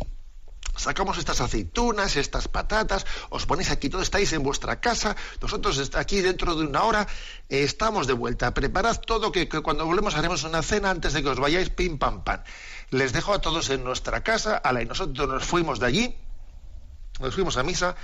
sacamos 0.76 1.18
estas 1.18 1.42
aceitunas, 1.42 2.16
estas 2.16 2.48
patatas, 2.48 3.06
os 3.30 3.46
ponéis 3.46 3.70
aquí, 3.70 3.90
todos 3.90 4.04
estáis 4.04 4.34
en 4.34 4.44
vuestra 4.44 4.80
casa, 4.80 5.16
nosotros 5.42 5.92
aquí 5.96 6.22
dentro 6.22 6.56
de 6.56 6.66
una 6.66 6.84
hora 6.84 7.08
eh, 7.50 7.64
estamos 7.64 8.08
de 8.08 8.14
vuelta, 8.14 8.54
preparad 8.54 8.98
todo 9.00 9.32
que, 9.32 9.48
cuando 9.48 9.86
volvemos 9.86 10.16
haremos 10.16 10.44
una 10.44 10.62
cena 10.62 10.90
antes 10.90 11.14
de 11.14 11.22
que 11.22 11.30
os 11.30 11.40
vayáis, 11.40 11.70
pim 11.70 11.98
pam 11.98 12.24
pam. 12.24 12.42
Les 12.90 13.14
dejo 13.14 13.34
a 13.34 13.42
todos 13.42 13.70
en 13.70 13.84
nuestra 13.84 14.24
casa, 14.24 14.58
a 14.58 14.74
la 14.74 14.82
y 14.82 14.86
nosotros 14.86 15.28
nos 15.28 15.44
fuimos 15.44 15.80
de 15.80 15.86
allí, 15.86 16.16
nos 17.20 17.34
fuimos 17.34 17.58
a 17.58 17.64
misa 17.64 17.96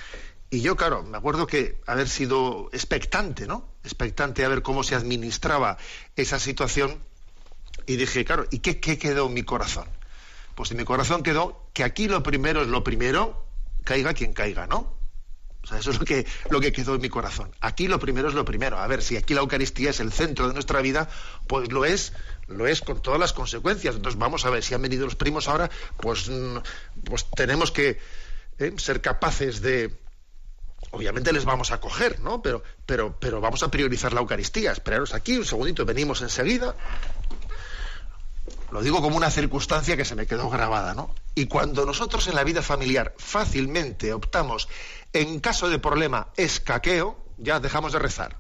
Y 0.51 0.61
yo, 0.61 0.75
claro, 0.75 1.03
me 1.03 1.17
acuerdo 1.17 1.45
que 1.45 1.79
haber 1.85 2.09
sido 2.09 2.69
expectante, 2.71 3.45
¿no? 3.45 3.67
Expectante 3.83 4.43
a 4.43 4.49
ver 4.49 4.63
cómo 4.63 4.83
se 4.83 4.95
administraba 4.95 5.77
esa 6.15 6.39
situación. 6.39 7.03
Y 7.85 7.97
dije, 7.97 8.25
claro, 8.25 8.47
¿y 8.49 8.59
qué, 8.59 8.79
qué 8.79 8.97
quedó 8.97 9.27
en 9.27 9.33
mi 9.33 9.43
corazón? 9.43 9.87
Pues 10.55 10.71
en 10.71 10.77
mi 10.77 10.85
corazón 10.85 11.21
quedó 11.21 11.69
que 11.73 11.83
aquí 11.83 12.07
lo 12.07 12.23
primero 12.23 12.61
es 12.63 12.67
lo 12.67 12.83
primero, 12.83 13.45
caiga 13.83 14.13
quien 14.13 14.33
caiga, 14.33 14.65
¿no? 14.65 14.97
O 15.63 15.67
sea, 15.67 15.77
eso 15.77 15.91
es 15.91 15.99
lo 15.99 16.05
que, 16.05 16.25
lo 16.49 16.59
que 16.59 16.71
quedó 16.71 16.95
en 16.95 17.01
mi 17.01 17.09
corazón. 17.09 17.51
Aquí 17.59 17.87
lo 17.87 17.99
primero 17.99 18.29
es 18.29 18.33
lo 18.33 18.43
primero. 18.43 18.79
A 18.79 18.87
ver, 18.87 19.03
si 19.03 19.17
aquí 19.17 19.35
la 19.35 19.41
Eucaristía 19.41 19.91
es 19.91 19.99
el 19.99 20.11
centro 20.11 20.47
de 20.47 20.53
nuestra 20.53 20.81
vida, 20.81 21.09
pues 21.47 21.71
lo 21.71 21.85
es, 21.85 22.13
lo 22.47 22.65
es 22.65 22.81
con 22.81 23.01
todas 23.01 23.19
las 23.19 23.33
consecuencias. 23.33 23.95
Entonces 23.95 24.17
vamos 24.17 24.45
a 24.45 24.49
ver, 24.49 24.63
si 24.63 24.73
han 24.73 24.81
venido 24.81 25.05
los 25.05 25.15
primos 25.15 25.47
ahora, 25.47 25.69
pues, 25.97 26.29
mm, 26.29 26.57
pues 27.03 27.25
tenemos 27.35 27.71
que 27.71 27.99
eh, 28.57 28.73
ser 28.77 29.01
capaces 29.01 29.61
de, 29.61 29.95
obviamente 30.91 31.33
les 31.33 31.45
vamos 31.45 31.71
a 31.71 31.79
coger, 31.79 32.19
¿no? 32.19 32.41
Pero, 32.41 32.63
pero, 32.85 33.17
pero 33.19 33.41
vamos 33.41 33.63
a 33.63 33.71
priorizar 33.71 34.13
la 34.13 34.21
Eucaristía. 34.21 34.71
Esperaros 34.71 35.13
aquí 35.13 35.37
un 35.37 35.45
segundito, 35.45 35.85
venimos 35.85 36.21
enseguida. 36.21 36.75
Lo 38.71 38.81
digo 38.81 39.01
como 39.01 39.17
una 39.17 39.31
circunstancia 39.31 39.97
que 39.97 40.05
se 40.05 40.15
me 40.15 40.27
quedó 40.27 40.49
grabada, 40.49 40.93
¿no? 40.93 41.13
Y 41.35 41.47
cuando 41.47 41.85
nosotros 41.85 42.27
en 42.27 42.35
la 42.35 42.43
vida 42.43 42.61
familiar 42.61 43.13
fácilmente 43.17 44.13
optamos, 44.13 44.67
en 45.13 45.39
caso 45.39 45.69
de 45.69 45.79
problema, 45.79 46.27
escaqueo, 46.35 47.17
ya 47.37 47.59
dejamos 47.59 47.93
de 47.93 47.99
rezar. 47.99 48.37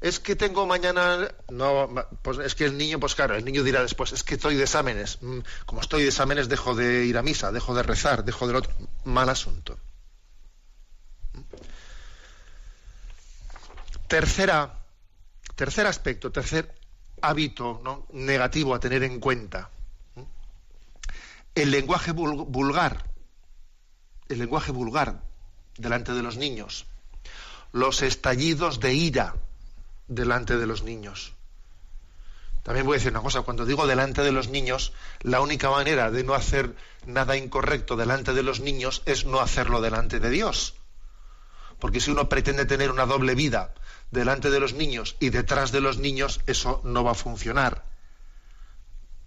Es 0.00 0.20
que 0.20 0.36
tengo 0.36 0.66
mañana, 0.66 1.28
no, 1.50 1.88
pues 2.22 2.38
es 2.38 2.54
que 2.54 2.66
el 2.66 2.76
niño, 2.76 3.00
pues 3.00 3.14
claro, 3.14 3.34
el 3.34 3.44
niño 3.44 3.62
dirá 3.62 3.82
después, 3.82 4.12
es 4.12 4.22
que 4.22 4.34
estoy 4.34 4.54
de 4.54 4.64
exámenes. 4.64 5.18
Mm, 5.22 5.38
como 5.64 5.80
estoy 5.80 6.02
de 6.02 6.08
exámenes, 6.08 6.48
dejo 6.48 6.74
de 6.74 7.06
ir 7.06 7.16
a 7.16 7.22
misa, 7.22 7.50
dejo 7.50 7.74
de 7.74 7.82
rezar, 7.82 8.24
dejo 8.24 8.46
del 8.46 8.56
otro. 8.56 8.72
Mal 9.04 9.28
asunto. 9.28 9.78
Tercera, 14.08 14.78
tercer 15.56 15.86
aspecto, 15.86 16.30
tercer 16.30 16.72
hábito 17.22 18.06
negativo 18.12 18.74
a 18.74 18.80
tener 18.80 19.02
en 19.02 19.18
cuenta. 19.18 19.70
El 21.54 21.70
lenguaje 21.70 22.12
vulgar, 22.12 23.10
el 24.28 24.38
lenguaje 24.38 24.70
vulgar 24.70 25.22
delante 25.76 26.12
de 26.12 26.22
los 26.22 26.36
niños, 26.36 26.86
los 27.72 28.02
estallidos 28.02 28.78
de 28.78 28.94
ira 28.94 29.34
delante 30.06 30.56
de 30.56 30.66
los 30.66 30.82
niños. 30.82 31.32
También 32.62 32.84
voy 32.84 32.94
a 32.94 32.98
decir 32.98 33.12
una 33.12 33.22
cosa, 33.22 33.42
cuando 33.42 33.64
digo 33.64 33.86
delante 33.86 34.22
de 34.22 34.32
los 34.32 34.48
niños, 34.48 34.92
la 35.22 35.40
única 35.40 35.70
manera 35.70 36.10
de 36.10 36.24
no 36.24 36.34
hacer 36.34 36.74
nada 37.06 37.36
incorrecto 37.36 37.96
delante 37.96 38.34
de 38.34 38.42
los 38.42 38.60
niños 38.60 39.02
es 39.06 39.24
no 39.24 39.40
hacerlo 39.40 39.80
delante 39.80 40.20
de 40.20 40.30
Dios. 40.30 40.74
Porque 41.78 42.00
si 42.00 42.10
uno 42.10 42.28
pretende 42.28 42.66
tener 42.66 42.90
una 42.90 43.06
doble 43.06 43.34
vida 43.34 43.72
delante 44.10 44.50
de 44.50 44.60
los 44.60 44.74
niños 44.74 45.16
y 45.20 45.30
detrás 45.30 45.72
de 45.72 45.80
los 45.80 45.98
niños, 45.98 46.40
eso 46.46 46.80
no 46.84 47.04
va 47.04 47.12
a 47.12 47.14
funcionar. 47.14 47.84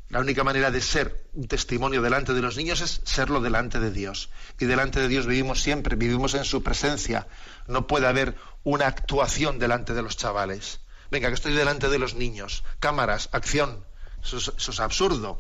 La 0.10 0.20
única 0.20 0.44
manera 0.44 0.72
de 0.72 0.82
ser 0.82 1.28
un 1.34 1.48
testimonio 1.48 2.02
delante 2.02 2.34
de 2.34 2.42
los 2.42 2.58
niños 2.58 2.82
es 2.82 3.02
serlo 3.04 3.42
delante 3.42 3.80
de 3.80 3.92
Dios. 3.92 4.32
Y 4.60 4.66
delante 4.66 5.00
de 5.00 5.08
Dios 5.08 5.28
vivimos 5.28 5.62
siempre, 5.62 5.96
vivimos 5.96 6.34
en 6.34 6.46
su 6.46 6.64
presencia. 6.64 7.28
No 7.68 7.86
puede 7.86 8.08
haber 8.08 8.36
una 8.64 8.88
actuación 8.88 9.60
delante 9.60 9.94
de 9.94 10.02
los 10.02 10.18
chavales. 10.18 10.80
Venga, 11.12 11.28
que 11.28 11.36
estoy 11.36 11.54
delante 11.54 11.90
de 11.90 12.00
los 12.00 12.16
niños. 12.16 12.64
Cámaras, 12.80 13.30
acción. 13.34 13.86
Eso 14.24 14.38
es, 14.38 14.52
eso 14.58 14.72
es 14.72 14.80
absurdo. 14.80 15.40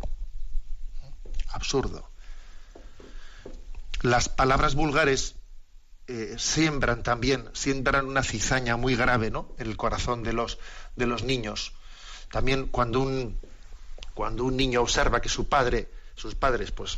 Absurdo. 1.47 2.07
Las 4.01 4.29
palabras 4.29 4.75
vulgares 4.75 5.35
eh, 6.11 6.35
siembran 6.39 7.03
también, 7.03 7.47
siembran 7.53 8.07
una 8.07 8.23
cizaña 8.23 8.77
muy 8.77 8.95
grave 8.95 9.29
¿no? 9.29 9.53
en 9.59 9.67
el 9.67 9.77
corazón 9.77 10.23
de 10.23 10.33
los, 10.33 10.57
de 10.95 11.05
los 11.05 11.23
niños. 11.23 11.73
También 12.31 12.65
cuando 12.65 12.99
un, 12.99 13.37
cuando 14.15 14.43
un 14.43 14.57
niño 14.57 14.81
observa 14.81 15.21
que 15.21 15.29
su 15.29 15.47
padre, 15.47 15.87
sus 16.15 16.33
padres, 16.33 16.71
pues 16.71 16.97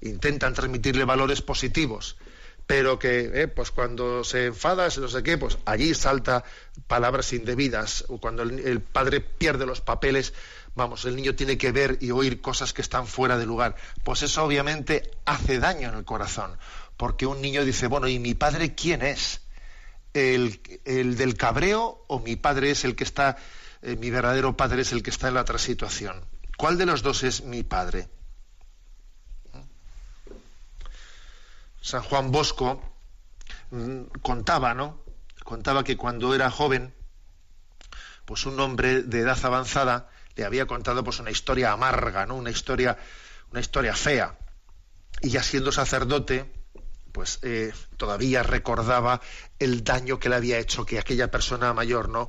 intentan 0.00 0.54
transmitirle 0.54 1.04
valores 1.04 1.42
positivos, 1.42 2.16
pero 2.64 3.00
que 3.00 3.42
eh, 3.42 3.48
pues 3.48 3.72
cuando 3.72 4.22
se 4.22 4.46
enfada, 4.46 4.86
no 4.96 5.08
sé 5.08 5.24
qué, 5.24 5.38
pues 5.38 5.58
allí 5.64 5.92
salta 5.92 6.44
palabras 6.86 7.32
indebidas, 7.32 8.04
o 8.08 8.18
cuando 8.18 8.44
el, 8.44 8.80
padre 8.80 9.18
pierde 9.20 9.66
los 9.66 9.80
papeles, 9.80 10.34
vamos, 10.76 11.04
el 11.04 11.16
niño 11.16 11.34
tiene 11.34 11.58
que 11.58 11.72
ver 11.72 11.98
y 12.00 12.12
oír 12.12 12.40
cosas 12.40 12.72
que 12.72 12.82
están 12.82 13.08
fuera 13.08 13.38
de 13.38 13.44
lugar. 13.46 13.74
Pues 14.04 14.22
eso 14.22 14.44
obviamente 14.44 15.10
hace 15.24 15.58
daño 15.58 15.88
en 15.88 15.96
el 15.96 16.04
corazón 16.04 16.56
porque 16.96 17.26
un 17.26 17.40
niño 17.40 17.64
dice, 17.64 17.86
bueno, 17.86 18.08
¿y 18.08 18.18
mi 18.18 18.34
padre 18.34 18.74
quién 18.74 19.02
es? 19.02 19.40
¿El, 20.14 20.60
del 20.84 21.36
cabreo 21.36 22.04
o 22.06 22.18
mi 22.20 22.36
padre 22.36 22.70
es 22.70 22.84
el 22.84 22.94
que 22.94 23.04
está, 23.04 23.36
eh, 23.80 23.96
mi 23.96 24.10
verdadero 24.10 24.56
padre 24.56 24.82
es 24.82 24.92
el 24.92 25.02
que 25.02 25.10
está 25.10 25.28
en 25.28 25.34
la 25.34 25.42
otra 25.42 25.58
situación? 25.58 26.24
¿Cuál 26.56 26.78
de 26.78 26.86
los 26.86 27.02
dos 27.02 27.22
es 27.22 27.42
mi 27.42 27.62
padre? 27.62 28.08
San 31.80 32.02
Juan 32.02 32.30
Bosco 32.30 32.80
mm, 33.70 34.02
contaba, 34.22 34.74
¿no? 34.74 35.02
Contaba 35.44 35.82
que 35.82 35.96
cuando 35.96 36.34
era 36.34 36.50
joven, 36.50 36.94
pues 38.24 38.46
un 38.46 38.58
hombre 38.60 39.02
de 39.02 39.20
edad 39.20 39.38
avanzada 39.44 40.08
le 40.36 40.44
había 40.44 40.66
contado 40.66 41.02
pues 41.04 41.18
una 41.18 41.30
historia 41.30 41.72
amarga, 41.72 42.24
¿no? 42.26 42.36
Una 42.36 42.50
historia, 42.50 42.96
una 43.50 43.60
historia 43.60 43.94
fea. 43.94 44.38
Y 45.20 45.30
ya 45.30 45.42
siendo 45.42 45.72
sacerdote, 45.72 46.50
pues 47.12 47.38
eh, 47.42 47.72
todavía 47.96 48.42
recordaba 48.42 49.20
el 49.58 49.84
daño 49.84 50.18
que 50.18 50.28
le 50.28 50.36
había 50.36 50.58
hecho 50.58 50.84
que 50.84 50.98
aquella 50.98 51.30
persona 51.30 51.72
mayor, 51.72 52.08
¿no? 52.08 52.28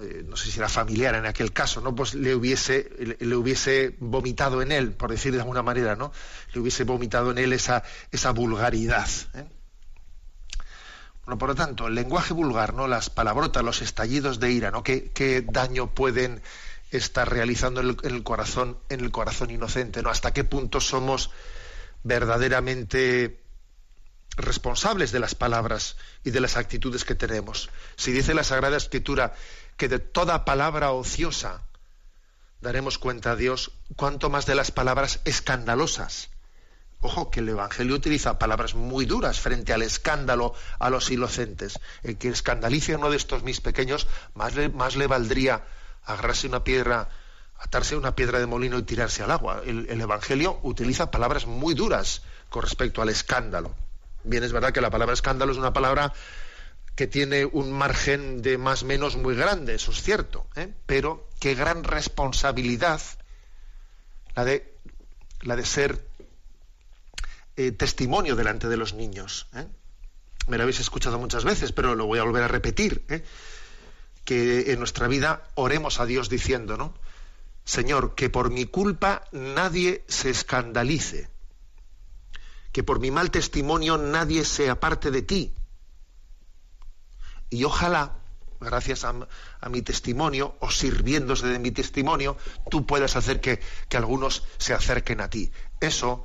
Eh, 0.00 0.24
no 0.26 0.36
sé 0.36 0.50
si 0.50 0.58
era 0.58 0.68
familiar 0.68 1.14
en 1.14 1.26
aquel 1.26 1.52
caso, 1.52 1.80
¿no? 1.80 1.94
Pues 1.94 2.14
le 2.14 2.34
hubiese, 2.34 3.16
le, 3.18 3.36
hubiese 3.36 3.96
vomitado 3.98 4.62
en 4.62 4.72
él, 4.72 4.92
por 4.92 5.10
decir 5.10 5.32
de 5.32 5.40
alguna 5.40 5.62
manera, 5.62 5.96
¿no? 5.96 6.12
Le 6.54 6.60
hubiese 6.60 6.84
vomitado 6.84 7.30
en 7.30 7.38
él 7.38 7.52
esa, 7.52 7.82
esa 8.10 8.30
vulgaridad. 8.30 9.08
¿eh? 9.34 9.44
Bueno, 11.26 11.38
por 11.38 11.50
lo 11.50 11.54
tanto, 11.54 11.88
el 11.88 11.94
lenguaje 11.94 12.32
vulgar, 12.32 12.74
¿no? 12.74 12.88
Las 12.88 13.10
palabrotas, 13.10 13.62
los 13.62 13.82
estallidos 13.82 14.40
de 14.40 14.50
ira, 14.50 14.70
¿no? 14.70 14.82
¿Qué, 14.82 15.10
qué 15.12 15.42
daño 15.42 15.94
pueden 15.94 16.42
estar 16.90 17.30
realizando 17.30 17.80
en 17.80 17.96
el, 18.02 18.22
corazón, 18.22 18.78
en 18.88 19.00
el 19.00 19.10
corazón 19.10 19.50
inocente, 19.50 20.02
¿no? 20.02 20.10
¿Hasta 20.10 20.32
qué 20.32 20.44
punto 20.44 20.80
somos 20.80 21.30
verdaderamente 22.02 23.41
responsables 24.36 25.12
de 25.12 25.20
las 25.20 25.34
palabras 25.34 25.96
y 26.24 26.30
de 26.30 26.40
las 26.40 26.56
actitudes 26.56 27.04
que 27.04 27.14
tenemos. 27.14 27.70
Si 27.96 28.12
dice 28.12 28.34
la 28.34 28.44
Sagrada 28.44 28.76
Escritura 28.76 29.34
que 29.76 29.88
de 29.88 29.98
toda 29.98 30.44
palabra 30.44 30.92
ociosa 30.92 31.62
daremos 32.60 32.98
cuenta 32.98 33.32
a 33.32 33.36
Dios, 33.36 33.72
cuanto 33.96 34.30
más 34.30 34.46
de 34.46 34.54
las 34.54 34.70
palabras 34.70 35.20
escandalosas. 35.24 36.30
Ojo, 37.00 37.30
que 37.30 37.40
el 37.40 37.48
Evangelio 37.48 37.96
utiliza 37.96 38.38
palabras 38.38 38.76
muy 38.76 39.04
duras 39.04 39.40
frente 39.40 39.72
al 39.72 39.82
escándalo 39.82 40.54
a 40.78 40.88
los 40.88 41.10
inocentes. 41.10 41.80
El 42.04 42.16
que 42.16 42.28
escandalice 42.28 42.92
a 42.92 42.98
uno 42.98 43.10
de 43.10 43.16
estos 43.16 43.42
mis 43.42 43.60
pequeños, 43.60 44.06
más 44.34 44.54
le, 44.54 44.68
más 44.68 44.94
le 44.94 45.08
valdría 45.08 45.64
agarrarse 46.04 46.46
una 46.46 46.62
piedra, 46.62 47.08
atarse 47.58 47.96
una 47.96 48.14
piedra 48.14 48.38
de 48.38 48.46
molino 48.46 48.78
y 48.78 48.84
tirarse 48.84 49.24
al 49.24 49.32
agua. 49.32 49.62
el 49.66 50.00
Evangelio 50.00 50.60
utiliza 50.62 51.10
palabras 51.10 51.46
muy 51.46 51.74
duras 51.74 52.22
con 52.48 52.62
respecto 52.62 53.02
al 53.02 53.08
escándalo. 53.08 53.74
Bien, 54.24 54.44
es 54.44 54.52
verdad 54.52 54.72
que 54.72 54.80
la 54.80 54.90
palabra 54.90 55.14
escándalo 55.14 55.52
es 55.52 55.58
una 55.58 55.72
palabra 55.72 56.12
que 56.94 57.06
tiene 57.06 57.44
un 57.44 57.72
margen 57.72 58.42
de 58.42 58.58
más 58.58 58.84
menos 58.84 59.16
muy 59.16 59.34
grande, 59.34 59.74
eso 59.74 59.92
es 59.92 60.02
cierto, 60.02 60.46
¿eh? 60.56 60.72
pero 60.86 61.28
qué 61.40 61.54
gran 61.54 61.84
responsabilidad 61.84 63.00
la 64.34 64.44
de, 64.44 64.74
la 65.40 65.56
de 65.56 65.64
ser 65.64 66.06
eh, 67.56 67.72
testimonio 67.72 68.36
delante 68.36 68.68
de 68.68 68.76
los 68.76 68.94
niños. 68.94 69.48
¿eh? 69.54 69.66
Me 70.48 70.58
lo 70.58 70.64
habéis 70.64 70.80
escuchado 70.80 71.18
muchas 71.18 71.44
veces, 71.44 71.72
pero 71.72 71.94
lo 71.94 72.06
voy 72.06 72.18
a 72.18 72.24
volver 72.24 72.42
a 72.42 72.48
repetir, 72.48 73.04
que 74.24 74.72
en 74.72 74.78
nuestra 74.78 75.08
vida 75.08 75.48
oremos 75.54 75.98
a 75.98 76.06
Dios 76.06 76.28
diciendo, 76.28 76.76
¿no? 76.76 76.94
Señor, 77.64 78.14
que 78.14 78.28
por 78.28 78.50
mi 78.50 78.66
culpa 78.66 79.24
nadie 79.32 80.04
se 80.08 80.30
escandalice 80.30 81.31
que 82.72 82.82
por 82.82 82.98
mi 82.98 83.10
mal 83.10 83.30
testimonio 83.30 83.98
nadie 83.98 84.44
se 84.44 84.70
aparte 84.70 85.10
de 85.10 85.22
ti. 85.22 85.54
Y 87.50 87.64
ojalá, 87.64 88.16
gracias 88.60 89.04
a, 89.04 89.12
mi 89.68 89.82
testimonio 89.82 90.56
o 90.60 90.70
sirviéndose 90.70 91.46
de 91.46 91.58
mi 91.58 91.70
testimonio, 91.70 92.38
tú 92.70 92.86
puedas 92.86 93.14
hacer 93.14 93.40
que, 93.40 93.60
algunos 93.94 94.44
se 94.56 94.72
acerquen 94.72 95.20
a 95.20 95.28
ti. 95.28 95.52
Eso, 95.80 96.24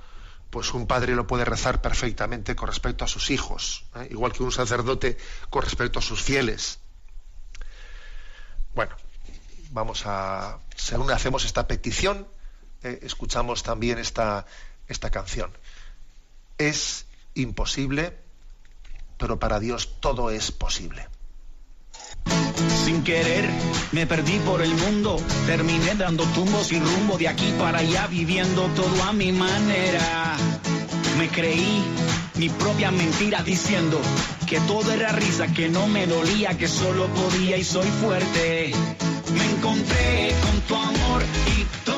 pues 0.49 0.73
un 0.73 0.88
padre 0.88 1.15
lo 1.15 1.27
puede 1.27 1.43
rezar 1.43 1.81
perfectamente 1.81 2.55
con 2.55 2.69
respecto 2.69 3.03
a 3.03 3.10
sus 3.10 3.29
hijos, 3.29 3.86
¿eh? 3.95 4.07
igual 4.10 4.31
que 4.31 4.43
un 4.43 4.53
sacerdote 4.53 5.17
con 5.49 5.63
respecto 5.63 5.99
a 5.99 6.01
sus 6.01 6.21
fieles. 6.21 6.79
Bueno, 8.73 8.95
vamos 9.71 10.03
a, 10.05 10.60
según 10.77 11.12
hacemos 11.12 11.43
esta 11.43 11.67
petición, 11.67 12.25
eh, 12.83 12.99
escuchamos 13.01 13.63
también 13.63 13.97
esta, 13.97 14.45
esta 14.88 15.10
canción 15.10 15.51
es 16.58 17.06
imposible 17.34 18.13
pero 19.17 19.39
para 19.39 19.60
Dios 19.60 20.00
todo 20.00 20.30
es 20.30 20.52
posible. 20.52 21.08
Sin 22.86 23.04
querer, 23.04 23.50
me 23.91 24.08
perdí 24.08 24.39
por 24.39 24.62
el 24.62 24.74
mundo. 24.74 25.17
Terminé 25.46 25.96
dando 25.96 26.24
tumbos 26.26 26.72
y 26.72 26.80
rumbo 26.80 27.17
de 27.17 27.28
aquí 27.28 27.54
para 27.60 27.80
allá, 27.80 28.08
viviendo 28.08 28.63
todo 28.76 29.04
a 29.04 29.13
mi 29.13 29.32
manera. 29.32 30.38
Me 31.17 31.28
creí 31.30 31.84
mi 32.36 32.50
propia 32.50 32.91
mentira 32.91 33.41
diciendo 33.43 34.00
que 34.46 34.60
todo 34.62 34.91
era 34.91 35.12
risa, 35.12 35.48
que 35.48 35.67
no 35.67 35.88
me 35.88 36.06
dolía, 36.06 36.58
que 36.58 36.67
solo 36.67 37.08
podía 37.08 37.58
y 37.58 37.63
soy 37.63 37.88
fuerte. 37.88 38.72
Me 39.34 39.46
encontré 39.52 40.34
con 40.41 40.62
tu 40.62 40.76
amor 40.76 41.24
y 41.58 41.86
todo 41.86 41.96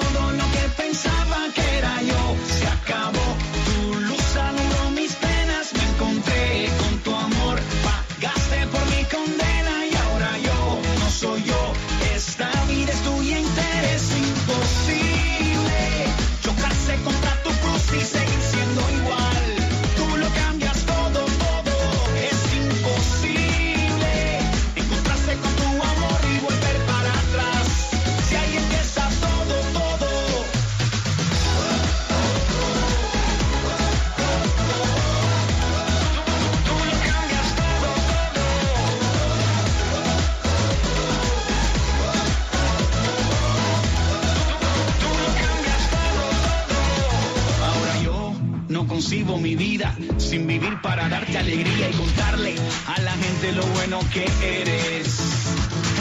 concibo 48.99 49.37
mi 49.37 49.55
vida 49.55 49.95
sin 50.17 50.45
vivir 50.45 50.81
para 50.81 51.07
darte 51.07 51.37
alegría 51.37 51.89
y 51.89 51.93
contarle 51.93 52.53
a 52.85 52.99
la 52.99 53.13
gente 53.13 53.53
lo 53.53 53.65
bueno 53.67 53.97
que 54.11 54.25
eres. 54.43 55.19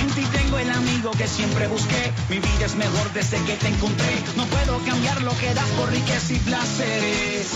En 0.01 0.09
ti 0.17 0.23
tengo 0.33 0.59
el 0.59 0.69
amigo 0.69 1.13
que 1.13 1.29
siempre 1.29 1.69
busqué. 1.69 2.13
Mi 2.29 2.41
vida 2.41 2.67
es 2.67 2.75
mejor 2.75 3.13
desde 3.13 3.41
que 3.45 3.55
te 3.55 3.69
encontré. 3.69 4.15
No 4.37 4.45
puedo 4.47 4.79
cambiar 4.85 5.23
lo 5.23 5.31
que 5.39 5.55
das 5.55 5.69
por 5.79 5.89
riqueza 5.93 6.33
y 6.33 6.39
placeres. 6.41 7.47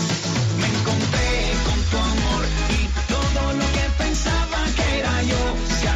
Me 0.61 0.69
encontré 0.79 1.33
con 1.67 1.79
tu 1.91 1.97
amor 1.99 2.45
y 2.79 3.13
todo 3.13 3.53
lo 3.55 3.67
que 3.73 3.85
pensaba 3.99 4.59
que 4.77 4.99
era 5.01 5.23
yo 5.25 5.43
se 5.81 5.89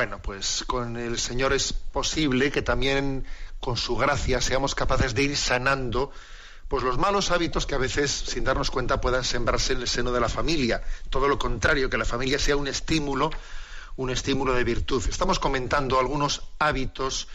Bueno, 0.00 0.22
pues 0.22 0.64
con 0.66 0.96
el 0.96 1.18
Señor 1.18 1.52
es 1.52 1.74
posible 1.74 2.50
que 2.50 2.62
también 2.62 3.26
con 3.60 3.76
su 3.76 3.96
gracia 3.96 4.40
seamos 4.40 4.74
capaces 4.74 5.14
de 5.14 5.24
ir 5.24 5.36
sanando 5.36 6.10
pues 6.68 6.82
los 6.82 6.96
malos 6.96 7.30
hábitos 7.30 7.66
que 7.66 7.74
a 7.74 7.78
veces, 7.78 8.10
sin 8.10 8.44
darnos 8.44 8.70
cuenta, 8.70 9.02
puedan 9.02 9.24
sembrarse 9.24 9.74
en 9.74 9.82
el 9.82 9.88
seno 9.88 10.10
de 10.10 10.20
la 10.20 10.30
familia. 10.30 10.82
Todo 11.10 11.28
lo 11.28 11.38
contrario, 11.38 11.90
que 11.90 11.98
la 11.98 12.06
familia 12.06 12.38
sea 12.38 12.56
un 12.56 12.66
estímulo, 12.66 13.28
un 13.96 14.08
estímulo 14.08 14.54
de 14.54 14.64
virtud. 14.64 15.04
Estamos 15.06 15.38
comentando 15.38 16.00
algunos 16.00 16.44
hábitos 16.58 17.28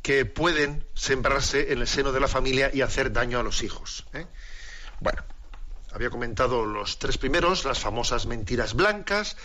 que 0.00 0.24
pueden 0.24 0.86
sembrarse 0.94 1.70
en 1.70 1.80
el 1.80 1.86
seno 1.86 2.12
de 2.12 2.20
la 2.20 2.28
familia 2.28 2.70
y 2.72 2.80
hacer 2.80 3.12
daño 3.12 3.40
a 3.40 3.42
los 3.42 3.62
hijos. 3.62 4.06
¿eh? 4.14 4.26
Bueno, 5.00 5.22
había 5.92 6.08
comentado 6.08 6.64
los 6.64 6.98
tres 6.98 7.18
primeros, 7.18 7.66
las 7.66 7.78
famosas 7.78 8.24
mentiras 8.24 8.72
blancas. 8.72 9.36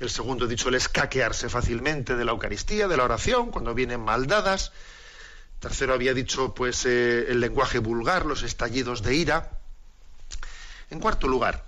El 0.00 0.08
segundo, 0.08 0.46
dicho, 0.46 0.70
el 0.70 0.76
escaquearse 0.76 1.50
fácilmente 1.50 2.16
de 2.16 2.24
la 2.24 2.32
Eucaristía, 2.32 2.88
de 2.88 2.96
la 2.96 3.04
oración, 3.04 3.50
cuando 3.50 3.74
vienen 3.74 4.00
mal 4.00 4.26
dadas. 4.26 4.72
Tercero, 5.60 5.92
había 5.92 6.14
dicho, 6.14 6.54
pues, 6.54 6.86
eh, 6.86 7.26
el 7.28 7.38
lenguaje 7.38 7.78
vulgar, 7.78 8.24
los 8.24 8.42
estallidos 8.42 9.02
de 9.02 9.14
ira. 9.14 9.50
En 10.88 11.00
cuarto 11.00 11.28
lugar, 11.28 11.66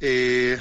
eh, 0.00 0.58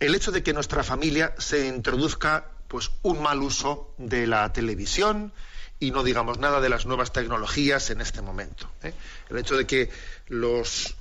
el 0.00 0.14
hecho 0.14 0.32
de 0.32 0.42
que 0.42 0.54
nuestra 0.54 0.82
familia 0.82 1.34
se 1.36 1.66
introduzca, 1.66 2.50
pues, 2.68 2.90
un 3.02 3.22
mal 3.22 3.42
uso 3.42 3.94
de 3.98 4.26
la 4.26 4.50
televisión 4.54 5.30
y 5.78 5.90
no 5.90 6.02
digamos 6.02 6.38
nada 6.38 6.60
de 6.60 6.70
las 6.70 6.86
nuevas 6.86 7.12
tecnologías 7.12 7.90
en 7.90 8.00
este 8.00 8.22
momento. 8.22 8.70
¿eh? 8.82 8.94
El 9.28 9.38
hecho 9.38 9.56
de 9.56 9.66
que 9.66 9.90
los 10.28 10.96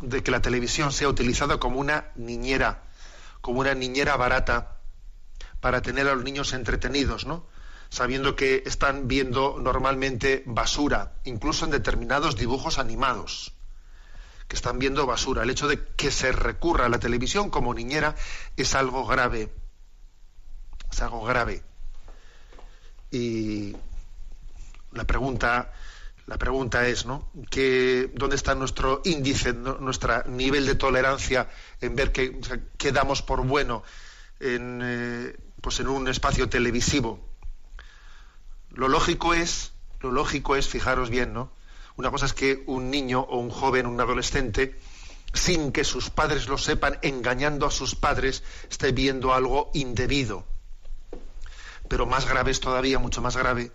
de 0.00 0.22
que 0.22 0.30
la 0.30 0.40
televisión 0.40 0.92
sea 0.92 1.08
utilizada 1.08 1.58
como 1.58 1.78
una 1.78 2.10
niñera, 2.16 2.84
como 3.40 3.60
una 3.60 3.74
niñera 3.74 4.16
barata 4.16 4.76
para 5.60 5.82
tener 5.82 6.08
a 6.08 6.14
los 6.14 6.24
niños 6.24 6.52
entretenidos, 6.52 7.26
¿no? 7.26 7.46
Sabiendo 7.90 8.36
que 8.36 8.62
están 8.66 9.08
viendo 9.08 9.58
normalmente 9.60 10.42
basura, 10.46 11.14
incluso 11.24 11.64
en 11.64 11.72
determinados 11.72 12.36
dibujos 12.36 12.78
animados, 12.78 13.52
que 14.48 14.56
están 14.56 14.78
viendo 14.78 15.06
basura. 15.06 15.42
El 15.42 15.50
hecho 15.50 15.68
de 15.68 15.84
que 15.96 16.10
se 16.10 16.32
recurra 16.32 16.86
a 16.86 16.88
la 16.88 16.98
televisión 16.98 17.50
como 17.50 17.74
niñera 17.74 18.14
es 18.56 18.74
algo 18.74 19.06
grave. 19.06 19.52
Es 20.90 21.02
algo 21.02 21.22
grave. 21.24 21.62
Y 23.10 23.76
la 24.92 25.04
pregunta 25.04 25.72
la 26.30 26.38
pregunta 26.38 26.86
es, 26.86 27.06
¿no? 27.06 27.28
¿Qué, 27.50 28.08
¿Dónde 28.14 28.36
está 28.36 28.54
nuestro 28.54 29.02
índice, 29.04 29.52
nuestro 29.52 30.22
nivel 30.28 30.64
de 30.64 30.76
tolerancia 30.76 31.50
en 31.80 31.96
ver 31.96 32.12
qué, 32.12 32.38
o 32.40 32.44
sea, 32.44 32.60
qué 32.78 32.92
damos 32.92 33.20
por 33.20 33.44
bueno 33.44 33.82
en, 34.38 34.80
eh, 34.80 35.36
pues 35.60 35.80
en 35.80 35.88
un 35.88 36.06
espacio 36.06 36.48
televisivo? 36.48 37.18
Lo 38.70 38.86
lógico 38.86 39.34
es 39.34 39.72
lo 39.98 40.12
lógico 40.12 40.54
es, 40.54 40.68
fijaros 40.68 41.10
bien, 41.10 41.32
¿no? 41.32 41.50
Una 41.96 42.12
cosa 42.12 42.26
es 42.26 42.32
que 42.32 42.62
un 42.66 42.92
niño 42.92 43.22
o 43.22 43.38
un 43.38 43.50
joven, 43.50 43.86
un 43.86 44.00
adolescente, 44.00 44.78
sin 45.34 45.72
que 45.72 45.82
sus 45.82 46.10
padres 46.10 46.46
lo 46.46 46.58
sepan, 46.58 47.00
engañando 47.02 47.66
a 47.66 47.72
sus 47.72 47.96
padres, 47.96 48.44
esté 48.70 48.92
viendo 48.92 49.34
algo 49.34 49.72
indebido. 49.74 50.46
Pero 51.90 52.06
más 52.06 52.24
grave 52.24 52.52
es 52.52 52.60
todavía, 52.60 53.00
mucho 53.00 53.20
más 53.20 53.36
grave, 53.36 53.72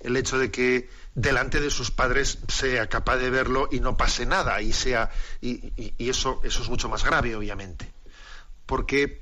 el 0.00 0.16
hecho 0.16 0.38
de 0.38 0.50
que 0.50 0.88
delante 1.14 1.60
de 1.60 1.68
sus 1.68 1.90
padres 1.90 2.38
sea 2.48 2.88
capaz 2.88 3.18
de 3.18 3.28
verlo 3.28 3.68
y 3.70 3.80
no 3.80 3.98
pase 3.98 4.24
nada 4.24 4.62
y 4.62 4.72
sea 4.72 5.10
y, 5.42 5.92
eso 5.98 6.40
eso 6.42 6.62
es 6.62 6.70
mucho 6.70 6.88
más 6.88 7.04
grave 7.04 7.36
obviamente. 7.36 7.92
Porque 8.64 9.20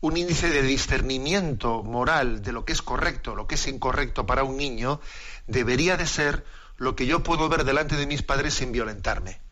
un 0.00 0.16
índice 0.16 0.50
de 0.50 0.62
discernimiento 0.62 1.84
moral 1.84 2.42
de 2.42 2.50
lo 2.50 2.64
que 2.64 2.72
es 2.72 2.82
correcto 2.82 3.36
lo 3.36 3.46
que 3.46 3.54
es 3.54 3.68
incorrecto 3.68 4.26
para 4.26 4.42
un 4.42 4.56
niño 4.56 5.00
debería 5.46 5.96
de 5.96 6.08
ser 6.08 6.44
lo 6.78 6.96
que 6.96 7.06
yo 7.06 7.22
puedo 7.22 7.48
ver 7.48 7.62
delante 7.62 7.94
de 7.94 8.08
mis 8.08 8.22
padres 8.22 8.54
sin 8.54 8.72
violentarme 8.72 9.45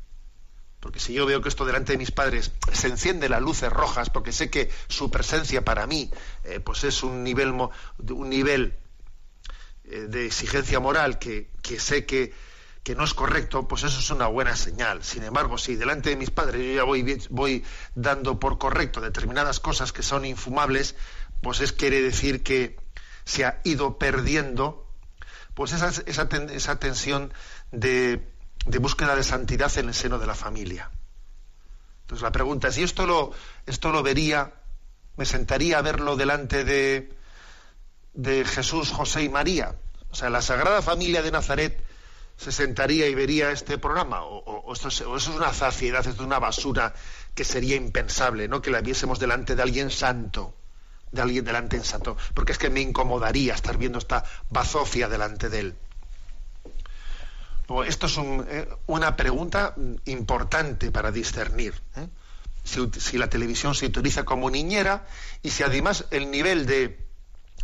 porque 0.85 1.01
si 1.01 1.15
yo 1.15 1.25
veo 1.25 1.41
que 1.41 1.49
esto 1.49 1.65
delante 1.65 1.93
de 1.93 1.99
mis 1.99 2.11
padres 2.11 2.53
se 2.71 2.89
enciende 2.89 3.31
las 3.31 3.41
luces 3.41 3.73
rojas 3.73 4.11
porque 4.11 4.33
sé 4.33 4.51
que 4.51 4.71
su 4.87 5.11
presencia 5.11 5.65
para 5.65 5.87
mí 5.87 6.11
eh, 6.45 6.61
pues 6.61 6.85
es 6.85 7.03
un 7.03 7.25
nivel 7.25 7.53
un 7.53 8.29
nivel 8.29 8.77
eh, 9.87 10.01
de 10.11 10.27
exigencia 10.27 10.81
moral 10.81 11.19
que, 11.19 11.49
sé 11.79 12.05
que, 12.05 12.35
no 12.95 13.05
es 13.05 13.15
correcto, 13.15 13.67
pues 13.67 13.83
eso 13.85 13.99
es 13.99 14.11
una 14.11 14.27
buena 14.27 14.57
señal. 14.57 15.03
Sin 15.03 15.23
embargo, 15.23 15.57
si 15.57 15.75
delante 15.75 16.11
de 16.11 16.17
mis 16.17 16.31
padres 16.31 16.61
yo 16.61 16.75
ya 16.75 16.85
voy, 16.85 17.19
voy 17.31 17.65
dando 17.95 18.39
por 18.39 18.59
correcto 18.59 19.01
determinadas 19.01 19.61
cosas 19.61 19.91
que 19.91 20.03
son 20.03 20.27
infumables, 20.27 20.97
pues 21.41 21.63
es 21.63 21.73
quiere 21.73 22.03
decir 22.03 22.43
que 22.43 22.77
se 23.25 23.47
ha 23.47 23.63
ido 23.65 23.97
perdiendo 23.97 24.87
pues 25.55 25.73
esa, 25.73 25.89
esa, 26.05 26.29
esa 26.53 26.79
tensión 26.79 27.33
de, 27.73 28.34
de, 28.67 28.79
búsqueda 28.79 29.17
de 29.17 29.25
santidad 29.25 29.77
en 29.79 29.89
el 29.89 29.95
seno 29.95 30.19
de 30.19 30.27
la 30.27 30.35
familia. 30.35 30.91
Entonces 32.03 32.23
la 32.23 32.33
pregunta 32.33 32.69
es, 32.69 32.79
¿y 32.79 32.83
esto 32.83 33.07
lo, 33.07 33.33
esto 33.67 33.91
lo 33.91 34.03
vería, 34.03 34.53
me 35.17 35.25
sentaría 35.25 35.79
a 35.79 35.83
verlo 35.83 36.17
delante 36.17 36.65
de, 36.65 37.17
de 38.15 38.45
Jesús, 38.45 38.91
José 38.91 39.23
y 39.23 39.29
María. 39.29 39.75
O 40.11 40.15
sea, 40.15 40.31
la 40.31 40.41
Sagrada 40.41 40.81
Familia 40.81 41.23
de 41.23 41.33
Nazaret 41.33 41.85
se 42.37 42.53
sentaría 42.53 43.09
y 43.09 43.15
vería 43.15 43.51
este 43.51 43.79
programa. 43.79 44.23
O, 44.23 44.73
es, 44.73 44.85
eso 44.85 45.17
es 45.17 45.29
una 45.29 45.53
zaciedad, 45.53 46.01
esto 46.01 46.23
es 46.23 46.27
una 46.27 46.39
basura 46.39 46.95
que 47.35 47.45
sería 47.45 47.77
impensable, 47.77 48.49
¿no? 48.49 48.63
Que 48.63 48.71
la 48.71 48.81
viésemos 48.81 49.19
delante 49.19 49.57
de 49.57 49.63
alguien 49.63 49.91
santo, 49.91 50.55
de 51.11 51.23
alguien 51.23 51.45
delante 51.45 51.77
en 51.77 51.85
santo. 51.85 52.17
Porque 52.33 52.53
es 52.53 52.59
que 52.59 52.71
me 52.71 52.81
incomodaría 52.81 53.55
estar 53.55 53.77
viendo 53.77 53.99
esta 53.99 54.25
bazofia 54.51 55.09
delante 55.09 55.49
de 55.49 55.61
él. 55.61 55.77
Esto 57.87 58.07
es 58.07 58.19
eh, 58.19 58.69
una 58.87 59.17
pregunta 59.17 59.75
importante 60.05 60.91
para 60.91 61.11
discernir. 61.11 61.75
¿eh? 61.97 62.09
Si, 62.65 63.19
la 63.19 63.29
televisión 63.29 63.75
se 63.75 63.87
utiliza 63.87 64.25
como 64.25 64.51
niñera 64.51 65.07
y 65.43 65.51
si 65.51 65.63
además 65.63 66.07
el 66.11 66.31
nivel 66.31 66.67
de 66.67 67.05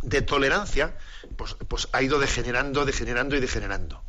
de 0.01 0.21
tolerancia, 0.21 0.95
pues, 1.37 1.55
pues, 1.67 1.87
ha 1.91 2.01
ido 2.01 2.19
degenerando, 2.19 2.85
degenerando 2.85 3.35
y 3.35 3.39
degenerando. 3.39 4.03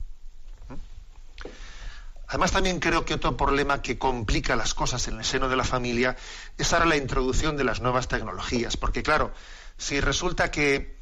Además, 2.28 2.52
también 2.52 2.81
creo 2.81 3.05
que 3.05 3.14
otro 3.14 3.37
problema 3.37 3.83
que 3.83 3.98
complica 3.98 4.57
las 4.57 4.72
cosas 4.72 5.07
en 5.09 5.18
el 5.18 5.24
seno 5.24 5.50
de 5.50 5.57
la 5.57 5.64
familia 5.64 6.16
es 6.57 6.72
ahora 6.72 6.87
la 6.87 6.96
introducción 6.96 7.59
de 7.59 7.64
las 7.64 7.83
nuevas 7.83 8.09
tecnologías. 8.09 8.78
Porque, 8.78 9.02
claro, 9.02 9.33
si 9.76 10.00
resulta 10.00 10.50
que 10.50 10.96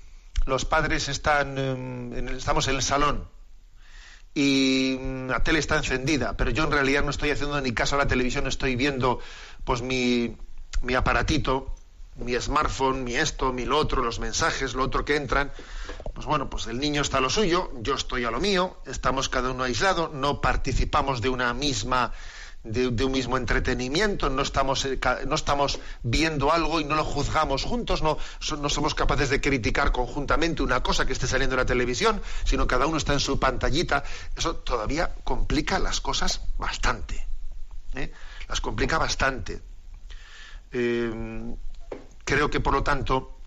los 0.46 0.64
padres 0.64 1.08
están, 1.08 1.56
em, 1.56 2.28
estamos 2.30 2.66
en 2.66 2.74
el 2.74 2.82
salón 2.82 3.28
y 4.34 4.98
la 5.26 5.42
tele 5.42 5.58
está 5.58 5.76
encendida, 5.76 6.36
pero 6.36 6.50
yo 6.50 6.64
en 6.64 6.70
realidad 6.70 7.02
no 7.02 7.10
estoy 7.10 7.30
haciendo 7.30 7.60
ni 7.60 7.72
caso 7.72 7.96
a 7.96 7.98
la 7.98 8.06
televisión, 8.06 8.46
estoy 8.46 8.76
viendo 8.76 9.18
pues 9.64 9.82
mi, 9.82 10.36
mi 10.82 10.94
aparatito, 10.94 11.74
mi 12.16 12.38
smartphone, 12.40 13.02
mi 13.02 13.16
esto, 13.16 13.52
mi 13.52 13.64
lo 13.64 13.78
otro, 13.78 14.02
los 14.02 14.20
mensajes, 14.20 14.74
lo 14.74 14.84
otro 14.84 15.04
que 15.04 15.16
entran, 15.16 15.52
pues 16.14 16.26
bueno, 16.26 16.48
pues 16.48 16.66
el 16.66 16.78
niño 16.78 17.02
está 17.02 17.18
a 17.18 17.20
lo 17.20 17.30
suyo, 17.30 17.72
yo 17.80 17.94
estoy 17.94 18.24
a 18.24 18.30
lo 18.30 18.40
mío, 18.40 18.76
estamos 18.86 19.28
cada 19.28 19.50
uno 19.50 19.64
aislado, 19.64 20.10
no 20.12 20.40
participamos 20.40 21.20
de 21.20 21.28
una 21.28 21.52
misma 21.54 22.12
de, 22.62 22.86
un 22.86 23.12
mismo 23.12 23.36
entretenimiento, 23.36 24.28
no 24.30 24.42
estamos, 24.42 24.84
eh, 24.84 24.98
no 25.26 25.34
estamos 25.34 25.80
viendo 26.02 26.52
algo 26.52 26.80
y 26.80 26.84
no 26.84 26.94
lo 26.94 27.04
juzgamos 27.04 27.64
juntos, 27.64 28.02
no, 28.02 28.18
no 28.58 28.68
somos 28.68 28.94
capaces 28.94 29.30
de 29.30 29.40
criticar 29.40 29.92
conjuntamente 29.92 30.62
una 30.62 30.82
cosa 30.82 31.06
que 31.06 31.12
esté 31.12 31.26
saliendo 31.26 31.54
en 31.54 31.60
la 31.60 31.66
televisión, 31.66 32.20
sino 32.44 32.66
cada 32.66 32.86
uno 32.86 32.98
está 32.98 33.12
en 33.12 33.20
su 33.20 33.38
pantallita. 33.40 34.04
Eso 34.36 34.56
todavía 34.56 35.14
complica 35.24 35.78
las 35.78 36.00
cosas 36.00 36.42
bastante. 36.58 37.26
¿eh? 37.94 38.12
Las 38.48 38.60
complica 38.60 38.98
bastante. 38.98 39.62
Eh, 40.72 41.56
Creo 42.30 42.48
que, 42.48 42.60
por 42.60 42.74
lo 42.74 42.84
tanto, 42.84 43.40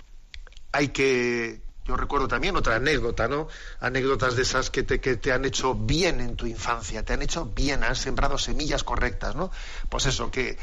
hay 0.73 0.89
que... 0.89 1.61
Yo 1.85 1.97
recuerdo 1.97 2.27
también 2.27 2.55
otra 2.55 2.75
anécdota, 2.75 3.27
¿no? 3.27 3.47
Anécdotas 3.81 4.35
de 4.35 4.43
esas 4.43 4.69
que 4.69 4.83
te, 4.83 5.01
que 5.01 5.17
te 5.17 5.33
han 5.33 5.43
hecho 5.43 5.75
bien 5.75 6.21
en 6.21 6.35
tu 6.35 6.45
infancia, 6.45 7.03
te 7.03 7.13
han 7.13 7.21
hecho 7.21 7.45
bien, 7.45 7.83
han 7.83 7.95
sembrado 7.95 8.37
semillas 8.37 8.83
correctas, 8.83 9.35
¿no? 9.35 9.51
Pues 9.89 10.05
eso, 10.05 10.31
que 10.31 10.57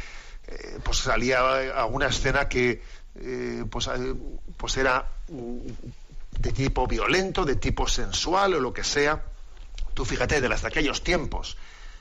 eh, 0.46 0.78
pues 0.82 0.98
salía 0.98 1.40
alguna 1.78 2.06
escena 2.06 2.48
que 2.48 2.82
eh, 3.16 3.64
pues, 3.70 3.88
eh, 3.88 4.14
pues 4.56 4.76
era 4.78 5.10
de 5.28 6.52
tipo 6.52 6.86
violento, 6.86 7.44
de 7.44 7.56
tipo 7.56 7.86
sensual 7.86 8.54
o 8.54 8.60
lo 8.60 8.72
que 8.72 8.84
sea. 8.84 9.22
Tú 9.92 10.06
fíjate, 10.06 10.40
de 10.40 10.48
las 10.48 10.62
de 10.62 10.68
aquellos 10.68 11.02
tiempos, 11.02 11.58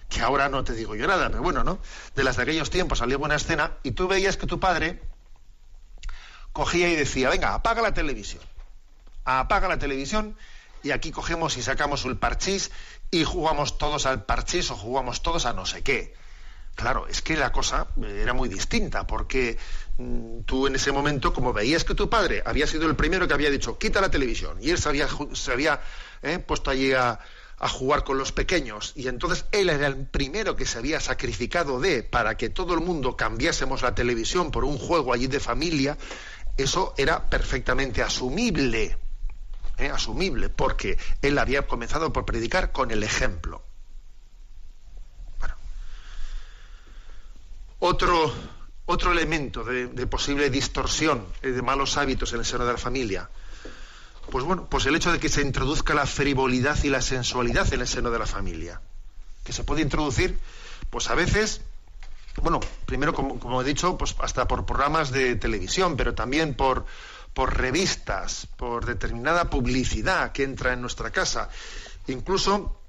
que 0.08 0.22
ahora 0.22 0.48
no 0.48 0.64
te 0.64 0.74
digo 0.74 0.96
yo 0.96 1.08
nada, 1.08 1.30
pero 1.30 1.44
bueno, 1.44 1.66
¿no? 1.66 1.80
De 2.16 2.24
las 2.24 2.38
de 2.38 2.44
aquellos 2.44 2.70
tiempos 2.70 3.00
salía 3.00 3.18
buena 3.18 3.36
escena 3.36 3.74
y 3.84 3.92
tú 3.92 4.08
veías 4.08 4.38
que 4.38 4.48
tu 4.48 4.62
padre 4.62 5.02
cogía 6.54 6.90
y 6.90 6.96
decía, 6.96 7.30
venga, 7.30 7.54
apaga 7.54 7.82
la 7.82 7.94
televisión. 7.94 8.42
Apaga 9.26 9.68
la 9.68 9.78
televisión 9.78 10.36
y 10.84 10.92
aquí 10.92 11.12
cogemos 11.12 11.58
y 11.58 11.62
sacamos 11.62 12.06
el 12.06 12.18
parchís 12.18 12.72
y 13.12 13.24
jugamos 13.24 13.78
todos 13.78 14.06
al 14.06 14.26
parchís 14.26 14.72
o 14.72 14.76
jugamos 14.76 15.22
todos 15.22 15.46
a 15.46 15.54
no 15.54 15.66
sé 15.66 15.82
qué. 15.82 16.14
Claro, 16.76 17.08
es 17.08 17.22
que 17.22 17.36
la 17.36 17.52
cosa 17.52 17.88
era 18.02 18.34
muy 18.34 18.48
distinta, 18.48 19.06
porque 19.06 19.58
mm, 19.98 20.42
tú 20.46 20.68
en 20.68 20.76
ese 20.76 20.94
momento, 20.94 21.34
como 21.34 21.52
veías 21.52 21.84
que 21.84 21.94
tu 21.94 22.10
padre 22.10 22.42
había 22.46 22.68
sido 22.68 22.88
el 22.88 22.96
primero 22.96 23.28
que 23.28 23.34
había 23.34 23.50
dicho, 23.50 23.78
quita 23.78 24.00
la 24.00 24.10
televisión, 24.10 24.58
y 24.62 24.70
él 24.70 24.78
se 24.78 24.88
había, 24.88 25.08
se 25.34 25.52
había 25.52 25.82
eh, 26.22 26.40
puesto 26.40 26.72
allí 26.72 26.94
a, 26.94 27.20
a 27.58 27.68
jugar 27.68 28.06
con 28.06 28.18
los 28.18 28.32
pequeños 28.32 28.94
y 28.96 29.10
entonces 29.10 29.46
él 29.52 29.70
era 29.70 29.88
el 29.88 30.08
primero 30.08 30.56
que 30.56 30.66
se 30.66 30.78
había 30.78 31.02
sacrificado 31.02 31.82
de 31.82 32.04
para 32.04 32.38
que 32.38 32.50
todo 32.50 32.74
el 32.74 32.80
mundo 32.80 33.18
cambiásemos 33.18 33.82
la 33.82 33.94
televisión 33.94 34.52
por 34.52 34.64
un 34.64 34.78
juego 34.78 35.14
allí 35.14 35.28
de 35.28 35.42
familia 35.42 35.98
eso 36.56 36.94
era 36.98 37.30
perfectamente 37.30 38.02
asumible, 38.02 38.98
¿eh? 39.80 39.90
asumible, 39.90 40.50
porque 40.50 40.98
él 41.22 41.38
había 41.38 41.68
comenzado 41.68 42.14
por 42.14 42.26
predicar 42.26 42.72
con 42.72 42.92
el 42.92 43.04
ejemplo. 43.04 43.64
Otro, 47.82 48.34
otro 48.86 49.14
elemento 49.14 49.64
de, 49.64 49.88
posible 50.08 50.50
distorsión 50.50 51.26
eh, 51.42 51.52
de 51.52 51.62
malos 51.62 51.96
hábitos 51.96 52.34
en 52.34 52.40
el 52.40 52.46
seno 52.46 52.66
de 52.66 52.74
la 52.74 52.78
familia, 52.78 53.30
pues 54.30 54.44
bueno, 54.44 54.68
pues 54.70 54.86
el 54.86 54.96
hecho 54.96 55.14
de 55.14 55.20
que 55.20 55.30
se 55.30 55.42
introduzca 55.42 55.94
la 55.94 56.06
frivolidad 56.06 56.78
y 56.84 56.90
la 56.90 57.02
sensualidad 57.02 57.74
en 57.74 57.80
el 57.80 57.88
seno 57.88 58.12
de 58.12 58.20
la 58.20 58.26
familia, 58.26 58.82
que 59.46 59.54
se 59.54 59.64
puede 59.64 59.82
introducir, 59.82 60.38
pues 60.90 61.10
a 61.10 61.16
veces 61.16 61.62
bueno, 62.42 62.60
primero, 62.86 63.14
como, 63.14 63.62
he 63.62 63.66
dicho, 63.66 63.98
pues 63.98 64.16
hasta 64.20 64.48
por 64.48 64.66
programas 64.66 65.12
de 65.12 65.36
televisión, 65.36 65.98
pero 65.98 66.14
también 66.14 66.54
por, 66.54 66.86
por 67.40 67.58
revistas, 67.58 68.48
por 68.58 68.86
determinada 68.86 69.50
publicidad 69.50 70.34
que 70.34 70.44
entra 70.44 70.74
en 70.74 70.82
nuestra 70.82 71.10
casa, 71.10 71.48
incluso 72.08 72.82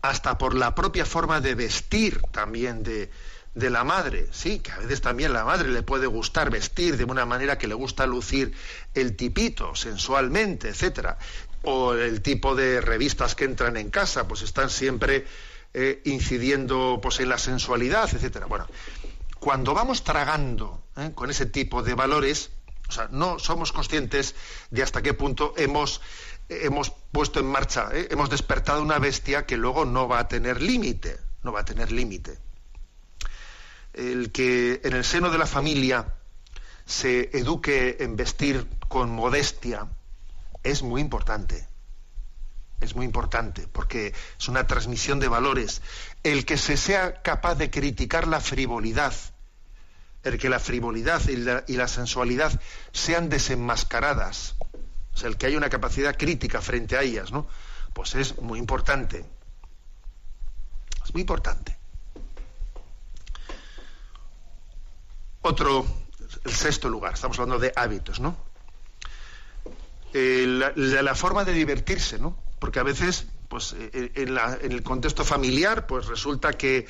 hasta 0.00 0.38
por 0.38 0.54
la 0.54 0.74
propia 0.74 1.04
forma 1.04 1.42
de 1.42 1.54
vestir 1.54 2.22
también 2.32 2.82
de, 2.82 3.10
la 3.54 3.84
madre, 3.84 4.26
sí, 4.32 4.60
que 4.60 4.72
a 4.72 4.78
veces 4.78 5.02
también 5.02 5.34
la 5.34 5.44
madre 5.44 5.68
le 5.68 5.82
puede 5.82 6.06
gustar 6.06 6.48
vestir 6.48 6.96
de 6.96 7.04
una 7.04 7.26
manera 7.26 7.58
que 7.58 7.68
le 7.68 7.74
gusta 7.74 8.06
lucir 8.06 8.54
el 8.94 9.16
tipito 9.16 9.74
sensualmente, 9.74 10.70
etcétera, 10.70 11.18
o 11.60 11.92
el 11.92 12.22
tipo 12.22 12.54
de 12.54 12.80
revistas 12.80 13.34
que 13.34 13.44
entran 13.44 13.76
en 13.76 13.90
casa, 13.90 14.26
pues 14.26 14.40
están 14.40 14.70
siempre 14.70 15.26
eh, 15.74 16.00
incidiendo 16.06 17.00
pues, 17.02 17.20
en 17.20 17.28
la 17.28 17.36
sensualidad, 17.36 18.08
etcétera. 18.10 18.46
Bueno, 18.46 18.66
cuando 19.40 19.74
vamos 19.74 20.04
tragando 20.04 20.82
eh, 20.96 21.12
con 21.14 21.28
ese 21.28 21.44
tipo 21.44 21.82
de 21.82 21.92
valores, 21.92 22.50
o 22.90 22.92
sea, 22.92 23.08
no 23.12 23.38
somos 23.38 23.70
conscientes 23.70 24.34
de 24.70 24.82
hasta 24.82 25.00
qué 25.00 25.14
punto 25.14 25.54
hemos, 25.56 26.00
hemos 26.48 26.90
puesto 27.12 27.38
en 27.38 27.46
marcha, 27.46 27.88
eh, 27.92 28.08
hemos 28.10 28.28
despertado 28.30 28.82
una 28.82 28.98
bestia 28.98 29.46
que 29.46 29.56
luego 29.56 29.84
no 29.84 30.08
va 30.08 30.18
a 30.18 30.26
tener 30.26 30.60
límite, 30.60 31.20
no 31.44 31.52
va 31.52 31.60
a 31.60 31.64
tener 31.64 31.92
límite. 31.92 32.36
El 33.92 34.32
que 34.32 34.80
en 34.82 34.92
el 34.92 35.04
seno 35.04 35.30
de 35.30 35.38
la 35.38 35.46
familia 35.46 36.14
se 36.84 37.30
eduque 37.38 37.98
en 38.00 38.16
vestir 38.16 38.66
con 38.88 39.10
modestia 39.10 39.86
es 40.64 40.82
muy 40.82 41.00
importante. 41.00 41.68
es 42.80 42.96
muy 42.96 43.04
importante, 43.04 43.68
porque 43.70 44.14
es 44.38 44.48
una 44.48 44.66
transmisión 44.66 45.20
de 45.20 45.28
valores. 45.28 45.82
El 46.24 46.44
que 46.46 46.56
se 46.56 46.78
sea 46.78 47.20
capaz 47.22 47.54
de 47.56 47.70
criticar 47.70 48.26
la 48.26 48.40
frivolidad, 48.40 49.12
el 50.22 50.38
que 50.38 50.48
la 50.48 50.58
frivolidad 50.58 51.26
y 51.28 51.36
la, 51.36 51.64
y 51.66 51.76
la 51.76 51.88
sensualidad 51.88 52.60
sean 52.92 53.28
desenmascaradas, 53.28 54.56
o 55.14 55.16
sea, 55.16 55.28
el 55.28 55.36
que 55.36 55.46
haya 55.46 55.56
una 55.56 55.70
capacidad 55.70 56.16
crítica 56.16 56.60
frente 56.60 56.96
a 56.96 57.02
ellas, 57.02 57.32
¿no? 57.32 57.46
Pues 57.92 58.14
es 58.14 58.38
muy 58.40 58.58
importante. 58.58 59.24
Es 61.04 61.12
muy 61.12 61.22
importante. 61.22 61.76
Otro, 65.42 65.86
el 66.44 66.52
sexto 66.52 66.88
lugar, 66.88 67.14
estamos 67.14 67.38
hablando 67.38 67.58
de 67.58 67.72
hábitos, 67.74 68.20
¿no? 68.20 68.36
Eh, 70.12 70.44
la, 70.46 71.14
forma 71.14 71.44
de 71.44 71.52
divertirse, 71.52 72.18
¿no? 72.18 72.36
Porque 72.58 72.78
a 72.78 72.82
veces, 72.82 73.26
pues, 73.48 73.74
eh, 73.78 74.12
en, 74.16 74.34
la, 74.34 74.58
en 74.60 74.72
el 74.72 74.82
contexto 74.82 75.24
familiar, 75.24 75.86
pues 75.86 76.06
resulta 76.06 76.52
que 76.52 76.86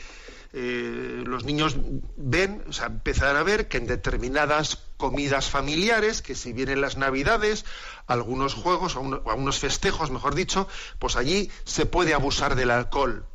eh, 0.53 1.23
los 1.25 1.45
niños 1.45 1.77
ven, 2.17 2.65
o 2.69 2.73
sea, 2.73 2.87
empezar 2.87 3.37
a 3.37 3.43
ver 3.45 3.69
que 3.69 3.79
en 3.79 3.87
determinadas 3.87 4.79
comidas 4.97 5.49
familiares, 5.49 6.23
que 6.23 6.35
si 6.35 6.53
vienen 6.53 6.81
las 6.81 6.97
navidades, 6.97 7.65
algunos 8.07 8.55
juegos, 8.55 8.97
o 8.97 9.01
unos 9.01 9.59
festejos, 9.61 10.11
mejor 10.11 10.35
dicho, 10.35 10.67
pues 10.99 11.17
allí 11.17 11.51
se 11.65 11.87
puede 11.87 12.15
abusar 12.15 12.57
del 12.57 12.73
alcohol. 12.73 13.27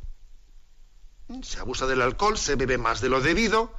Se 1.42 1.58
abusa 1.58 1.86
del 1.86 2.02
alcohol, 2.02 2.36
se 2.36 2.54
bebe 2.54 2.76
más 2.76 3.00
de 3.00 3.08
lo 3.08 3.20
debido, 3.20 3.72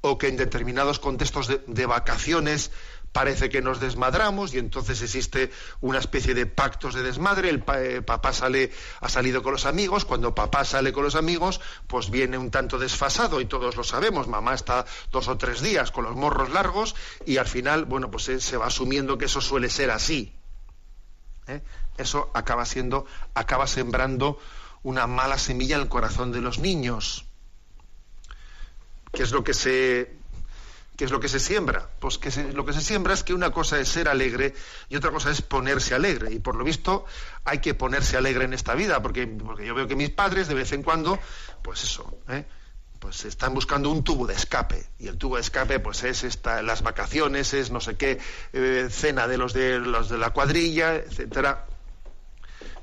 o 0.00 0.16
que 0.16 0.28
en 0.28 0.36
determinados 0.36 1.00
contextos 1.00 1.50
de 1.66 1.86
vacaciones 1.86 2.70
parece 3.16 3.48
que 3.48 3.62
nos 3.62 3.80
desmadramos 3.80 4.52
y 4.52 4.58
entonces 4.58 5.00
existe 5.00 5.50
una 5.80 5.98
especie 5.98 6.34
de 6.34 6.44
pactos 6.44 6.92
de 6.92 7.02
desmadre, 7.02 7.48
el 7.48 7.64
eh, 7.74 8.02
papá 8.02 8.34
sale, 8.34 8.70
ha 9.00 9.08
salido 9.08 9.42
con 9.42 9.52
los 9.52 9.64
amigos, 9.64 10.04
cuando 10.04 10.34
papá 10.34 10.66
sale 10.66 10.92
con 10.92 11.02
los 11.02 11.14
amigos, 11.14 11.62
pues 11.86 12.10
viene 12.10 12.36
un 12.36 12.50
tanto 12.50 12.78
desfasado 12.78 13.40
y 13.40 13.46
todos 13.46 13.74
lo 13.74 13.84
sabemos, 13.84 14.28
mamá 14.28 14.52
está 14.52 14.84
dos 15.12 15.28
o 15.28 15.38
tres 15.38 15.62
días 15.62 15.90
con 15.92 16.04
los 16.04 16.14
morros 16.14 16.50
largos 16.50 16.94
y 17.24 17.38
al 17.38 17.46
final, 17.46 17.86
bueno, 17.86 18.10
pues 18.10 18.24
se 18.24 18.56
va 18.58 18.66
asumiendo 18.66 19.16
que 19.16 19.24
eso 19.24 19.40
suele 19.40 19.70
ser 19.70 19.92
así. 19.92 20.34
¿eh? 21.46 21.62
Eso 21.96 22.30
acaba 22.34 22.66
siendo, 22.66 23.06
acaba 23.32 23.66
sembrando 23.66 24.38
una 24.82 25.06
mala 25.06 25.38
semilla 25.38 25.76
en 25.76 25.82
el 25.84 25.88
corazón 25.88 26.32
de 26.32 26.42
los 26.42 26.58
niños. 26.58 27.24
¿Qué 29.10 29.22
es 29.22 29.32
lo 29.32 29.42
que 29.42 29.54
se 29.54 30.15
¿Qué 30.96 31.04
es 31.04 31.10
lo 31.10 31.20
que 31.20 31.28
se 31.28 31.38
siembra? 31.38 31.90
Pues 32.00 32.16
que 32.16 32.30
se, 32.30 32.52
lo 32.52 32.64
que 32.64 32.72
se 32.72 32.80
siembra 32.80 33.12
es 33.12 33.22
que 33.22 33.34
una 33.34 33.50
cosa 33.50 33.78
es 33.78 33.88
ser 33.88 34.08
alegre 34.08 34.54
y 34.88 34.96
otra 34.96 35.10
cosa 35.10 35.30
es 35.30 35.42
ponerse 35.42 35.94
alegre. 35.94 36.32
Y 36.32 36.38
por 36.38 36.56
lo 36.56 36.64
visto 36.64 37.04
hay 37.44 37.58
que 37.58 37.74
ponerse 37.74 38.16
alegre 38.16 38.46
en 38.46 38.54
esta 38.54 38.74
vida, 38.74 39.02
porque, 39.02 39.26
porque 39.26 39.66
yo 39.66 39.74
veo 39.74 39.86
que 39.86 39.94
mis 39.94 40.10
padres 40.10 40.48
de 40.48 40.54
vez 40.54 40.72
en 40.72 40.82
cuando, 40.82 41.18
pues 41.62 41.82
eso, 41.82 42.18
¿eh? 42.28 42.46
pues 42.98 43.26
están 43.26 43.52
buscando 43.52 43.90
un 43.90 44.04
tubo 44.04 44.26
de 44.26 44.34
escape. 44.34 44.86
Y 44.98 45.08
el 45.08 45.18
tubo 45.18 45.36
de 45.36 45.42
escape, 45.42 45.80
pues 45.80 46.02
es 46.02 46.24
esta, 46.24 46.62
las 46.62 46.82
vacaciones, 46.82 47.52
es 47.52 47.70
no 47.70 47.80
sé 47.80 47.96
qué, 47.96 48.18
eh, 48.54 48.88
cena 48.90 49.28
de 49.28 49.36
los 49.36 49.52
de 49.52 49.78
los 49.78 50.08
de 50.08 50.16
la 50.16 50.30
cuadrilla, 50.30 50.94
etcétera. 50.94 51.66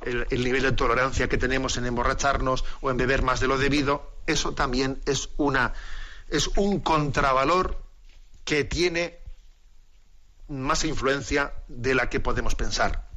El, 0.04 0.28
el 0.30 0.44
nivel 0.44 0.62
de 0.62 0.74
tolerancia 0.74 1.28
que 1.28 1.38
tenemos 1.38 1.78
en 1.78 1.88
emborracharnos 1.88 2.64
o 2.82 2.92
en 2.92 2.98
beber 2.98 3.24
más 3.24 3.40
de 3.40 3.48
lo 3.48 3.58
debido, 3.58 4.12
eso 4.28 4.54
también 4.54 5.02
es 5.06 5.30
una 5.38 5.74
es 6.30 6.48
un 6.56 6.80
contravalor 6.80 7.83
que 8.44 8.64
tiene 8.64 9.20
más 10.48 10.84
influencia 10.84 11.54
de 11.68 11.96
la 11.96 12.10
que 12.10 12.20
podemos 12.20 12.56
pensar. 12.56 13.08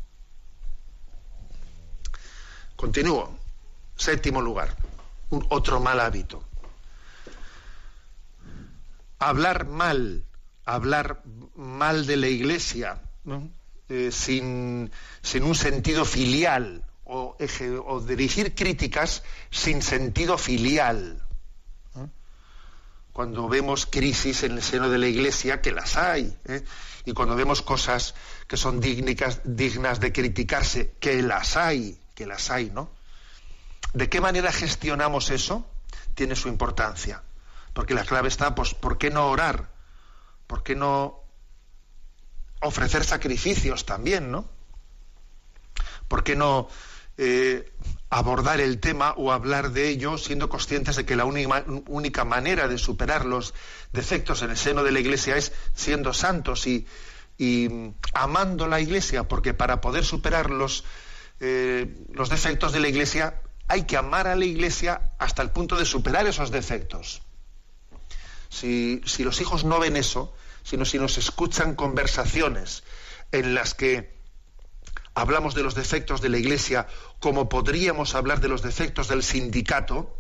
Continúo. 2.76 3.38
Séptimo 3.96 4.40
lugar. 4.40 4.76
Un 5.30 5.46
otro 5.48 5.80
mal 5.80 6.00
hábito. 6.00 6.44
Hablar 9.18 9.66
mal, 9.66 10.24
hablar 10.66 11.22
mal 11.54 12.06
de 12.06 12.16
la 12.16 12.28
iglesia, 12.28 13.00
eh, 13.88 14.10
sin, 14.12 14.90
sin, 15.22 15.42
un 15.42 15.54
sentido 15.54 16.04
filial, 16.04 16.84
o, 17.04 17.36
o 17.86 18.00
dirigir 18.00 18.54
críticas 18.54 19.22
sin 19.50 19.80
sentido 19.80 20.36
filial 20.36 21.25
cuando 23.16 23.48
vemos 23.48 23.87
crisis 23.87 24.42
en 24.42 24.52
el 24.52 24.62
seno 24.62 24.90
de 24.90 24.98
la 24.98 25.07
Iglesia, 25.07 25.62
que 25.62 25.72
las 25.72 25.96
hay, 25.96 26.37
¿eh? 26.44 26.62
y 27.07 27.14
cuando 27.14 27.35
vemos 27.35 27.62
cosas 27.62 28.14
que 28.46 28.59
son 28.59 28.79
dignas, 28.79 29.40
de 29.42 30.12
criticarse, 30.12 30.92
que 31.00 31.22
las 31.22 31.57
hay, 31.57 31.98
que 32.14 32.26
las 32.26 32.50
hay, 32.50 32.68
¿no? 32.68 32.90
¿De 33.94 34.11
qué 34.11 34.20
manera 34.20 34.52
gestionamos 34.52 35.31
eso? 35.31 35.66
Tiene 36.14 36.37
su 36.37 36.48
importancia. 36.48 37.22
Porque 37.72 37.94
la 37.94 38.05
clave 38.05 38.29
está, 38.29 38.55
pues, 38.55 38.74
¿por 38.74 38.98
qué 38.98 39.09
no 39.09 39.31
orar? 39.31 39.70
¿Por 40.46 40.62
qué 40.62 40.74
no 40.74 41.22
ofrecer 42.61 43.02
sacrificios 43.02 43.87
también, 43.87 44.31
¿no? 44.31 44.46
¿Por 46.07 46.22
qué 46.22 46.37
no 46.37 46.68
eh, 47.16 47.72
abordar 48.09 48.61
el 48.61 48.79
tema 48.79 49.14
o 49.16 49.33
hablar 49.33 49.73
de 49.73 49.88
ello 49.88 50.16
siendo 50.16 50.49
conscientes 50.49 50.97
de 50.97 51.05
que 51.05 51.16
la 51.16 51.25
única, 51.25 52.25
manera 52.25 52.69
de 52.69 52.79
superar 52.79 53.25
los 53.25 53.55
defectos 53.92 54.42
en 54.42 54.51
el 54.51 54.57
seno 54.57 54.85
de 54.85 54.92
la 54.92 55.01
Iglesia 55.01 55.37
es 55.37 55.53
siendo 55.75 56.12
santos 56.14 56.66
y, 56.66 56.87
y 57.37 57.69
mm, 57.69 57.95
amando 58.14 58.69
la 58.69 58.81
Iglesia, 58.81 59.25
porque 59.25 59.55
para 59.55 59.81
poder 59.81 60.05
superar 60.05 60.51
los, 60.51 60.85
eh, 61.40 61.97
los 62.12 62.29
defectos 62.29 62.73
de 62.73 62.81
la 62.81 62.88
Iglesia 62.88 63.42
hay 63.69 63.85
que 63.85 63.97
amar 63.97 64.29
a 64.29 64.37
la 64.37 64.45
Iglesia 64.45 65.12
hasta 65.19 65.42
el 65.42 65.51
punto 65.51 65.77
de 65.77 65.85
superar 65.85 66.27
esos 66.27 66.53
defectos. 66.53 67.23
Si, 68.49 69.01
si 69.05 69.25
los 69.25 69.40
hijos 69.40 69.64
no 69.64 69.81
ven 69.81 69.97
eso, 69.97 70.33
sino 70.62 70.85
si 70.85 70.99
nos 70.99 71.19
escuchan 71.19 71.75
conversaciones 71.75 72.85
en 73.33 73.55
las 73.55 73.75
que 73.75 74.15
hablamos 75.16 75.55
de 75.55 75.62
los 75.62 75.74
defectos 75.74 76.20
de 76.20 76.29
la 76.29 76.37
Iglesia 76.37 76.87
como 77.20 77.48
podríamos 77.48 78.14
hablar 78.14 78.40
de 78.40 78.48
los 78.48 78.61
defectos 78.61 79.09
del 79.09 79.22
sindicato 79.22 80.14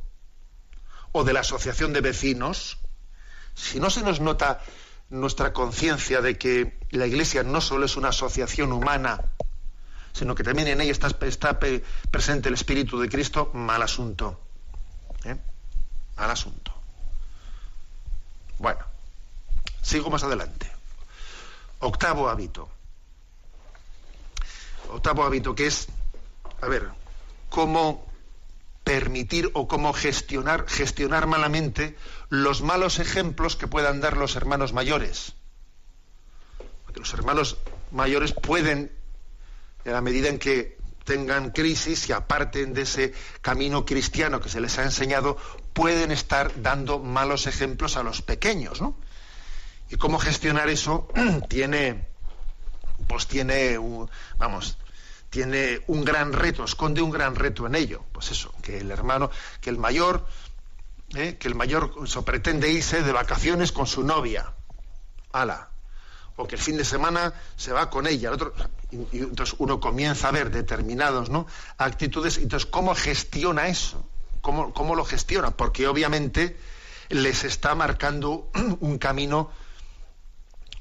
o 1.12 1.22
de 1.22 1.34
la 1.34 1.40
asociación 1.40 1.92
de 1.92 2.00
vecinos, 2.00 2.78
si 3.54 3.78
no 3.78 3.90
se 3.90 4.02
nos 4.02 4.20
nota 4.20 4.62
nuestra 5.10 5.52
conciencia 5.52 6.22
de 6.22 6.38
que 6.38 6.78
la 6.90 7.06
Iglesia 7.06 7.42
no 7.42 7.60
solo 7.60 7.84
es 7.84 7.98
una 7.98 8.08
asociación 8.08 8.72
humana, 8.72 9.20
sino 10.14 10.34
que 10.34 10.42
también 10.42 10.68
en 10.68 10.80
ella 10.80 10.92
está, 10.92 11.58
presente 11.60 12.48
el 12.48 12.54
Espíritu 12.54 12.98
de 12.98 13.10
Cristo, 13.10 13.50
mal 13.52 13.82
asunto. 13.82 14.40
¿eh? 15.24 15.36
Mal 16.16 16.30
asunto. 16.30 16.72
Bueno, 18.58 18.80
sigo 19.82 20.08
más 20.08 20.22
adelante. 20.22 20.72
Octavo 21.80 22.30
hábito 22.30 22.75
octavo 24.88 25.24
hábito, 25.24 25.54
que 25.54 25.66
es, 25.66 25.88
a 26.60 26.68
ver, 26.68 26.88
cómo 27.48 28.06
permitir 28.84 29.50
o 29.54 29.66
cómo 29.66 29.92
gestionar, 29.92 30.66
gestionar 30.68 31.26
malamente 31.26 31.96
los 32.28 32.62
malos 32.62 32.98
ejemplos 32.98 33.56
que 33.56 33.66
puedan 33.66 34.00
dar 34.00 34.16
los 34.16 34.36
hermanos 34.36 34.72
mayores. 34.72 35.34
Porque 36.84 37.00
los 37.00 37.12
hermanos 37.12 37.58
mayores 37.90 38.32
pueden, 38.32 38.92
en 39.84 39.92
la 39.92 40.00
medida 40.00 40.28
en 40.28 40.38
que 40.38 40.76
tengan 41.06 41.50
crisis 41.50 42.08
y 42.08 42.12
aparten 42.12 42.74
de 42.74 42.82
ese 42.82 43.14
camino 43.40 43.86
cristiano 43.86 44.40
que 44.40 44.48
se 44.48 44.60
les 44.60 44.76
ha 44.78 44.82
enseñado, 44.82 45.38
pueden 45.72 46.10
estar 46.10 46.62
dando 46.62 46.98
malos 46.98 47.46
ejemplos 47.46 47.96
a 47.96 48.02
los 48.02 48.22
pequeños, 48.22 48.82
¿no? 48.82 48.96
Y 49.88 49.96
cómo 49.96 50.18
gestionar 50.18 50.68
eso 50.68 51.08
tiene, 51.48 52.08
pues 53.06 53.26
tiene, 53.26 53.78
vamos, 54.38 54.78
tiene 55.30 55.82
un 55.86 56.04
gran 56.04 56.32
reto, 56.32 56.64
esconde 56.64 57.02
un 57.02 57.10
gran 57.10 57.34
reto 57.34 57.66
en 57.66 57.74
ello. 57.74 58.04
Pues 58.12 58.30
eso, 58.30 58.54
que 58.62 58.78
el 58.78 58.90
hermano, 58.90 59.30
que 59.60 59.70
el 59.70 59.78
mayor, 59.78 60.26
¿eh? 61.14 61.36
que 61.38 61.48
el 61.48 61.54
mayor 61.54 61.92
pretende 62.24 62.70
irse 62.70 63.02
de 63.02 63.12
vacaciones 63.12 63.72
con 63.72 63.86
su 63.86 64.02
novia, 64.02 64.52
ala, 65.32 65.70
o 66.36 66.46
que 66.46 66.56
el 66.56 66.60
fin 66.60 66.76
de 66.76 66.84
semana 66.84 67.32
se 67.56 67.72
va 67.72 67.90
con 67.90 68.06
ella, 68.06 68.28
el 68.28 68.34
otro, 68.34 68.54
y 68.90 69.18
entonces 69.18 69.56
uno 69.58 69.80
comienza 69.80 70.28
a 70.28 70.32
ver 70.32 70.50
determinados 70.50 71.30
¿no? 71.30 71.46
actitudes, 71.78 72.38
entonces 72.38 72.66
¿cómo 72.66 72.94
gestiona 72.94 73.68
eso? 73.68 74.06
¿Cómo, 74.42 74.72
¿Cómo 74.72 74.94
lo 74.94 75.04
gestiona? 75.04 75.50
Porque 75.50 75.88
obviamente 75.88 76.56
les 77.08 77.44
está 77.44 77.74
marcando 77.74 78.50
un 78.80 78.98
camino 78.98 79.50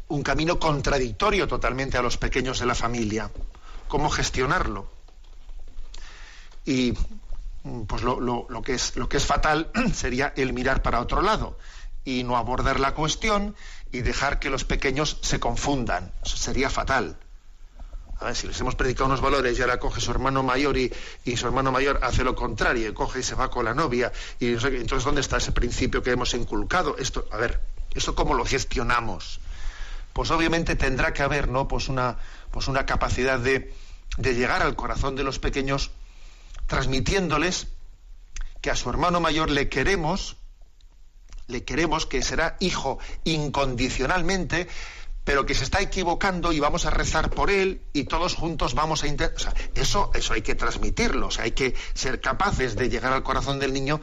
un 0.08 0.24
camino 0.24 0.60
contradictorio 0.60 1.48
totalmente 1.48 1.98
a 1.98 2.02
los 2.02 2.18
pequeños 2.18 2.60
de 2.60 2.66
la 2.66 2.76
familia. 2.76 3.32
¿Cómo 3.88 4.10
gestionarlo? 4.10 4.90
Y 6.66 6.94
pues 7.88 8.04
lo, 8.04 8.62
que 8.64 8.74
es, 8.74 8.96
lo 8.96 9.10
que 9.10 9.18
es 9.18 9.26
fatal 9.26 9.72
sería 9.94 10.34
el 10.36 10.54
mirar 10.54 10.82
para 10.82 11.02
otro 11.02 11.22
lado 11.22 11.58
y 12.04 12.24
no 12.24 12.38
abordar 12.38 12.80
la 12.80 12.94
cuestión 12.94 13.56
y 13.92 14.02
dejar 14.02 14.40
que 14.40 14.50
los 14.50 14.64
pequeños 14.64 15.18
se 15.22 15.40
confundan. 15.40 16.12
Eso 16.24 16.38
sería 16.38 16.70
fatal. 16.70 17.18
A 18.20 18.26
ver, 18.26 18.36
si 18.36 18.48
les 18.48 18.60
hemos 18.62 18.76
predicado 18.76 19.08
unos 19.08 19.20
valores 19.20 19.58
y 19.58 19.62
ahora 19.62 19.80
coge 19.80 20.00
su 20.00 20.12
hermano 20.12 20.42
mayor 20.42 20.78
y, 20.78 20.94
y 21.26 21.36
su 21.36 21.48
hermano 21.48 21.72
mayor 21.72 22.00
hace 22.02 22.24
lo 22.24 22.34
contrario, 22.34 22.90
y 22.90 22.94
coge 22.94 23.20
y 23.20 23.24
se 23.24 23.36
va 23.36 23.50
con 23.50 23.66
la 23.66 23.74
novia, 23.74 24.14
y 24.40 24.54
entonces 24.54 25.04
¿dónde 25.04 25.20
está 25.20 25.38
ese 25.38 25.52
principio 25.52 26.02
que 26.02 26.12
hemos 26.12 26.34
inculcado? 26.34 26.96
Esto, 26.98 27.28
a 27.32 27.38
ver, 27.38 27.60
¿esto 27.94 28.16
cómo 28.16 28.34
lo 28.34 28.46
gestionamos? 28.46 29.42
Pues 30.16 30.32
obviamente 30.32 30.78
tendrá 30.78 31.12
que 31.12 31.24
haber, 31.24 31.50
¿no? 31.50 31.68
Pues 31.68 31.90
una, 31.90 32.18
pues 32.50 32.70
una 32.70 32.86
capacidad 32.86 33.38
de, 33.38 33.74
de 34.16 34.34
llegar 34.34 34.62
al 34.62 34.74
corazón 34.74 35.18
de 35.18 35.26
los 35.26 35.40
pequeños, 35.40 35.92
transmitiéndoles 36.68 37.68
que 38.62 38.72
a 38.72 38.78
su 38.78 38.90
hermano 38.90 39.20
mayor 39.20 39.50
le 39.50 39.68
queremos, 39.68 40.38
le 41.48 41.66
queremos 41.66 42.06
que 42.06 42.22
será 42.22 42.56
hijo 42.62 42.98
incondicionalmente, 43.26 44.70
pero 45.26 45.46
que 45.46 45.54
se 45.54 45.66
está 45.66 45.82
equivocando 45.82 46.54
y 46.54 46.62
vamos 46.62 46.86
a 46.86 46.92
rezar 46.92 47.30
por 47.30 47.50
él 47.50 47.82
y 47.92 48.06
todos 48.06 48.36
juntos 48.36 48.74
vamos 48.74 49.04
a 49.04 49.08
intentar... 49.08 49.36
O 49.36 49.40
sea, 49.40 49.54
eso, 49.76 50.12
eso 50.14 50.34
hay 50.34 50.44
que 50.44 50.56
transmitirlo, 50.56 51.28
o 51.28 51.32
sea, 51.32 51.44
hay 51.44 51.52
que 51.52 51.76
ser 51.94 52.22
capaces 52.22 52.78
de 52.78 52.88
llegar 52.88 53.12
al 53.12 53.24
corazón 53.24 53.60
del 53.60 53.74
niño 53.74 54.00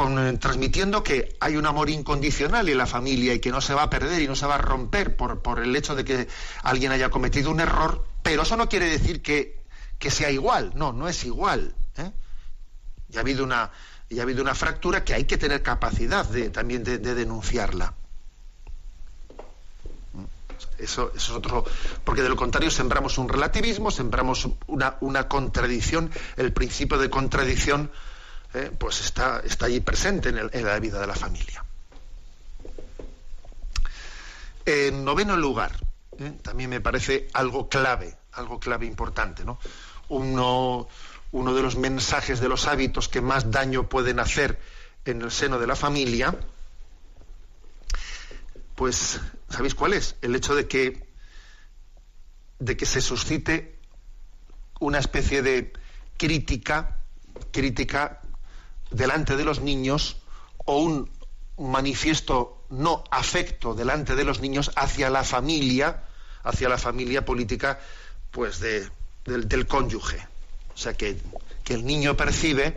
con, 0.00 0.18
eh, 0.18 0.38
transmitiendo 0.38 1.02
que 1.02 1.36
hay 1.40 1.56
un 1.56 1.66
amor 1.66 1.90
incondicional 1.90 2.66
en 2.70 2.78
la 2.78 2.86
familia 2.86 3.34
y 3.34 3.38
que 3.38 3.50
no 3.50 3.60
se 3.60 3.74
va 3.74 3.82
a 3.82 3.90
perder 3.90 4.22
y 4.22 4.26
no 4.26 4.34
se 4.34 4.46
va 4.46 4.54
a 4.54 4.58
romper 4.58 5.14
por, 5.14 5.42
por 5.42 5.58
el 5.58 5.76
hecho 5.76 5.94
de 5.94 6.06
que 6.06 6.26
alguien 6.62 6.90
haya 6.90 7.10
cometido 7.10 7.50
un 7.50 7.60
error, 7.60 8.06
pero 8.22 8.44
eso 8.44 8.56
no 8.56 8.66
quiere 8.66 8.86
decir 8.86 9.20
que, 9.20 9.62
que 9.98 10.10
sea 10.10 10.30
igual, 10.30 10.72
no, 10.74 10.94
no 10.94 11.06
es 11.06 11.22
igual. 11.26 11.74
¿eh? 11.98 12.10
Ya 13.10 13.20
ha 13.20 13.20
habido 13.20 13.44
una, 13.44 13.72
ya 14.08 14.22
ha 14.22 14.24
habido 14.24 14.40
una 14.40 14.54
fractura 14.54 15.04
que 15.04 15.12
hay 15.12 15.24
que 15.24 15.36
tener 15.36 15.62
capacidad 15.62 16.24
de, 16.24 16.48
también 16.48 16.82
de, 16.82 16.96
de 16.96 17.14
denunciarla. 17.14 17.92
Eso, 20.78 21.12
eso, 21.14 21.14
es 21.14 21.30
otro, 21.30 21.62
porque 22.04 22.22
de 22.22 22.30
lo 22.30 22.36
contrario 22.36 22.70
sembramos 22.70 23.18
un 23.18 23.28
relativismo, 23.28 23.90
sembramos 23.90 24.48
una, 24.66 24.96
una 25.02 25.28
contradicción, 25.28 26.10
el 26.38 26.54
principio 26.54 26.96
de 26.96 27.10
contradicción 27.10 27.90
eh, 28.54 28.72
pues 28.76 29.00
está, 29.00 29.40
está 29.44 29.66
allí 29.66 29.80
presente 29.80 30.30
en, 30.30 30.64
la 30.64 30.78
vida 30.78 31.00
de 31.00 31.06
la 31.06 31.14
familia. 31.14 31.64
En 34.66 35.04
noveno 35.04 35.36
lugar, 35.36 35.72
eh, 36.18 36.32
también 36.42 36.70
me 36.70 36.80
parece 36.80 37.28
algo 37.32 37.68
clave, 37.68 38.16
algo 38.32 38.58
clave 38.58 38.86
importante, 38.86 39.44
¿no? 39.44 39.58
Uno, 40.08 40.88
uno 41.32 41.54
de 41.54 41.62
los 41.62 41.76
mensajes 41.76 42.40
de 42.40 42.48
los 42.48 42.66
hábitos 42.66 43.08
que 43.08 43.20
más 43.20 43.50
daño 43.50 43.88
pueden 43.88 44.18
hacer 44.18 44.60
en 45.04 45.22
el 45.22 45.30
seno 45.30 45.58
de 45.58 45.66
la 45.66 45.76
familia, 45.76 46.34
pues 48.74 49.20
¿sabéis 49.48 49.74
cuál 49.74 49.92
es? 49.92 50.16
El 50.22 50.34
hecho 50.34 50.54
de 50.54 50.66
que 50.66 51.08
de 52.58 52.76
que 52.76 52.86
se 52.86 53.00
suscite 53.00 53.78
una 54.80 54.98
especie 54.98 55.42
de 55.42 55.72
crítica, 56.16 56.98
crítica 57.50 58.20
delante 58.90 59.36
de 59.36 59.44
los 59.44 59.60
niños 59.60 60.16
o 60.56 60.78
un 60.78 61.10
manifiesto 61.58 62.64
no 62.70 63.04
afecto 63.10 63.74
delante 63.74 64.14
de 64.14 64.24
los 64.24 64.40
niños 64.40 64.70
hacia 64.76 65.10
la 65.10 65.24
familia, 65.24 66.04
hacia 66.42 66.68
la 66.68 66.78
familia 66.78 67.24
política, 67.24 67.80
pues 68.30 68.60
de, 68.60 68.88
del, 69.24 69.48
del 69.48 69.66
cónyuge. 69.66 70.18
O 70.74 70.76
sea 70.76 70.94
que, 70.94 71.20
que 71.64 71.74
el 71.74 71.84
niño 71.84 72.16
percibe 72.16 72.74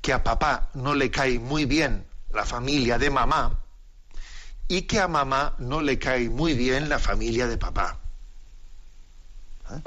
que 0.00 0.12
a 0.12 0.24
papá 0.24 0.70
no 0.74 0.94
le 0.94 1.10
cae 1.10 1.38
muy 1.38 1.64
bien 1.64 2.06
la 2.32 2.44
familia 2.44 2.98
de 2.98 3.10
mamá, 3.10 3.58
y 4.68 4.82
que 4.82 5.00
a 5.00 5.08
mamá 5.08 5.54
no 5.58 5.80
le 5.80 5.98
cae 5.98 6.28
muy 6.28 6.54
bien 6.54 6.88
la 6.88 6.98
familia 6.98 7.46
de 7.46 7.56
papá. 7.56 7.98
¿Eh? 9.70 9.82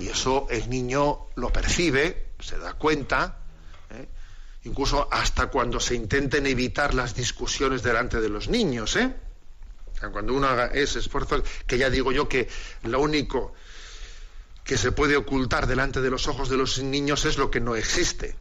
Y 0.00 0.08
eso 0.08 0.46
el 0.50 0.68
niño 0.70 1.26
lo 1.36 1.52
percibe, 1.52 2.32
se 2.40 2.58
da 2.58 2.72
cuenta, 2.74 3.36
¿eh? 3.90 4.08
Incluso 4.66 5.08
hasta 5.10 5.46
cuando 5.46 5.78
se 5.78 5.94
intenten 5.94 6.46
evitar 6.46 6.92
las 6.92 7.14
discusiones 7.14 7.82
delante 7.82 8.20
de 8.20 8.28
los 8.28 8.48
niños. 8.48 8.96
¿eh? 8.96 9.14
Cuando 10.12 10.34
uno 10.34 10.48
haga 10.48 10.66
ese 10.66 10.98
esfuerzo, 10.98 11.42
que 11.66 11.78
ya 11.78 11.88
digo 11.88 12.12
yo 12.12 12.28
que 12.28 12.48
lo 12.82 13.00
único 13.00 13.54
que 14.64 14.76
se 14.76 14.90
puede 14.90 15.16
ocultar 15.16 15.68
delante 15.68 16.00
de 16.00 16.10
los 16.10 16.26
ojos 16.26 16.48
de 16.48 16.56
los 16.56 16.80
niños 16.82 17.24
es 17.24 17.38
lo 17.38 17.50
que 17.50 17.60
no 17.60 17.76
existe. 17.76 18.36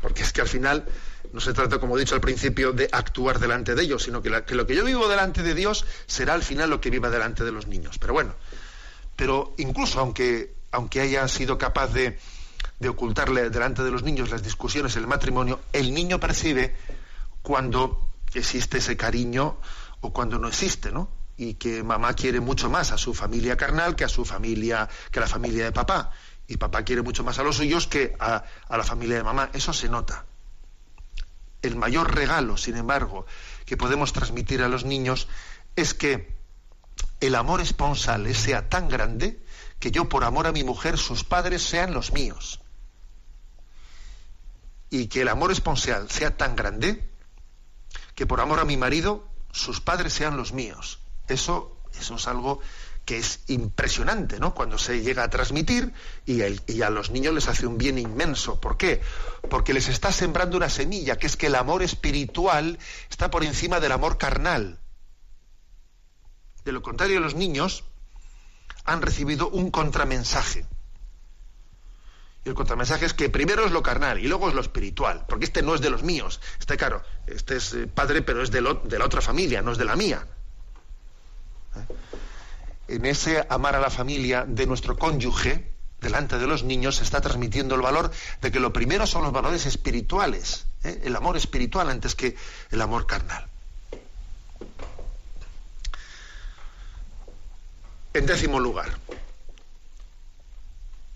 Porque 0.00 0.22
es 0.22 0.32
que 0.32 0.40
al 0.40 0.48
final 0.48 0.86
no 1.32 1.40
se 1.40 1.52
trata, 1.52 1.78
como 1.78 1.96
he 1.96 2.00
dicho 2.00 2.14
al 2.14 2.22
principio, 2.22 2.72
de 2.72 2.88
actuar 2.90 3.38
delante 3.38 3.74
de 3.74 3.82
ellos, 3.82 4.04
sino 4.04 4.22
que, 4.22 4.30
la, 4.30 4.46
que, 4.46 4.54
lo 4.54 4.66
que 4.66 4.74
yo 4.74 4.84
vivo 4.84 5.08
delante 5.08 5.42
de 5.42 5.54
Dios 5.54 5.84
será 6.06 6.32
al 6.32 6.42
final 6.42 6.70
lo 6.70 6.80
que 6.80 6.88
viva 6.88 7.10
delante 7.10 7.44
de 7.44 7.52
los 7.52 7.66
niños. 7.66 7.98
Pero 7.98 8.14
bueno, 8.14 8.34
pero 9.14 9.54
incluso 9.58 10.00
aunque, 10.00 10.54
aunque 10.70 11.02
haya 11.02 11.28
sido 11.28 11.58
capaz 11.58 11.88
de, 11.88 12.18
de 12.78 12.88
ocultarle 12.88 13.50
delante 13.50 13.82
de 13.82 13.90
los 13.90 14.02
niños 14.02 14.30
las 14.30 14.42
discusiones 14.42 14.96
el 14.96 15.06
matrimonio, 15.06 15.60
el 15.72 15.94
niño 15.94 16.20
percibe 16.20 16.74
cuando 17.42 18.08
existe 18.34 18.78
ese 18.78 18.96
cariño 18.96 19.58
o 20.00 20.12
cuando 20.12 20.38
no 20.38 20.48
existe, 20.48 20.92
¿no? 20.92 21.08
Y 21.36 21.54
que 21.54 21.82
mamá 21.82 22.14
quiere 22.14 22.40
mucho 22.40 22.70
más 22.70 22.92
a 22.92 22.98
su 22.98 23.14
familia 23.14 23.56
carnal 23.56 23.96
que 23.96 24.04
a 24.04 24.08
su 24.08 24.24
familia, 24.24 24.88
que 25.10 25.18
a 25.18 25.22
la 25.22 25.28
familia 25.28 25.64
de 25.64 25.72
papá. 25.72 26.12
Y 26.46 26.56
papá 26.58 26.82
quiere 26.82 27.02
mucho 27.02 27.24
más 27.24 27.38
a 27.38 27.42
los 27.42 27.56
suyos 27.56 27.86
que 27.86 28.14
a, 28.18 28.44
a 28.68 28.76
la 28.76 28.84
familia 28.84 29.16
de 29.16 29.24
mamá. 29.24 29.50
Eso 29.52 29.72
se 29.72 29.88
nota 29.88 30.24
el 31.66 31.76
mayor 31.76 32.14
regalo, 32.14 32.56
sin 32.56 32.76
embargo, 32.76 33.26
que 33.64 33.76
podemos 33.76 34.12
transmitir 34.12 34.62
a 34.62 34.68
los 34.68 34.84
niños 34.84 35.28
es 35.76 35.94
que 35.94 36.34
el 37.20 37.34
amor 37.34 37.60
esponsal 37.60 38.32
sea 38.34 38.68
tan 38.68 38.88
grande 38.88 39.40
que 39.84 39.90
yo 39.90 40.08
por 40.08 40.24
amor 40.24 40.46
a 40.46 40.52
mi 40.52 40.64
mujer 40.64 40.96
sus 40.96 41.24
padres 41.24 41.62
sean 41.62 41.92
los 41.92 42.10
míos. 42.10 42.58
Y 44.88 45.08
que 45.08 45.20
el 45.20 45.28
amor 45.28 45.52
esponsal 45.52 46.10
sea 46.10 46.38
tan 46.38 46.56
grande 46.56 47.06
que 48.14 48.26
por 48.26 48.40
amor 48.40 48.60
a 48.60 48.64
mi 48.64 48.78
marido 48.78 49.28
sus 49.52 49.82
padres 49.82 50.14
sean 50.14 50.38
los 50.38 50.54
míos. 50.54 51.00
Eso, 51.28 51.76
eso 52.00 52.14
es 52.14 52.26
algo 52.26 52.60
que 53.04 53.18
es 53.18 53.40
impresionante, 53.48 54.40
¿no? 54.40 54.54
Cuando 54.54 54.78
se 54.78 55.02
llega 55.02 55.22
a 55.22 55.28
transmitir 55.28 55.92
y, 56.24 56.40
el, 56.40 56.62
y, 56.66 56.80
a 56.80 56.88
los 56.88 57.10
niños 57.10 57.34
les 57.34 57.48
hace 57.48 57.66
un 57.66 57.76
bien 57.76 57.98
inmenso. 57.98 58.58
¿Por 58.62 58.78
qué? 58.78 59.02
Porque 59.50 59.74
les 59.74 59.88
está 59.88 60.12
sembrando 60.12 60.56
una 60.56 60.70
semilla, 60.70 61.18
que 61.18 61.26
es 61.26 61.36
que 61.36 61.48
el 61.48 61.56
amor 61.56 61.82
espiritual 61.82 62.78
está 63.10 63.30
por 63.30 63.44
encima 63.44 63.80
del 63.80 63.92
amor 63.92 64.16
carnal. 64.16 64.78
De 66.64 66.72
lo 66.72 66.80
contrario, 66.80 67.20
los 67.20 67.34
niños 67.34 67.84
han 68.84 69.02
recibido 69.02 69.48
un 69.48 69.70
contramensaje. 69.70 70.66
Y 72.44 72.48
el 72.48 72.54
contramensaje 72.54 73.06
es 73.06 73.14
que 73.14 73.30
primero 73.30 73.64
es 73.64 73.72
lo 73.72 73.82
carnal 73.82 74.18
y 74.18 74.28
luego 74.28 74.48
es 74.48 74.54
lo 74.54 74.60
espiritual, 74.60 75.24
porque 75.28 75.46
este 75.46 75.62
no 75.62 75.74
es 75.74 75.80
de 75.80 75.90
los 75.90 76.02
míos. 76.02 76.40
Este, 76.58 76.76
claro, 76.76 77.02
este 77.26 77.56
es 77.56 77.74
padre, 77.94 78.20
pero 78.20 78.42
es 78.42 78.50
de 78.50 78.60
la 78.60 79.04
otra 79.04 79.22
familia, 79.22 79.62
no 79.62 79.72
es 79.72 79.78
de 79.78 79.84
la 79.86 79.96
mía. 79.96 80.26
¿Eh? 81.76 81.94
en 82.88 83.06
ese 83.06 83.46
amar 83.48 83.76
a 83.76 83.80
la 83.80 83.90
familia 83.90 84.44
de 84.46 84.66
nuestro 84.66 84.96
cónyuge, 84.96 85.72
delante 86.00 86.38
de 86.38 86.46
los 86.46 86.64
niños, 86.64 86.96
se 86.96 87.04
está 87.04 87.20
transmitiendo 87.20 87.74
el 87.74 87.80
valor 87.80 88.10
de 88.42 88.52
que 88.52 88.60
lo 88.60 88.72
primero 88.72 89.06
son 89.06 89.22
los 89.22 89.32
valores 89.32 89.66
espirituales, 89.66 90.66
¿eh? 90.82 91.00
el 91.04 91.16
amor 91.16 91.36
espiritual 91.36 91.88
antes 91.88 92.14
que 92.14 92.36
el 92.70 92.80
amor 92.80 93.06
carnal. 93.06 93.48
En 98.14 98.26
décimo 98.26 98.60
lugar, 98.60 98.96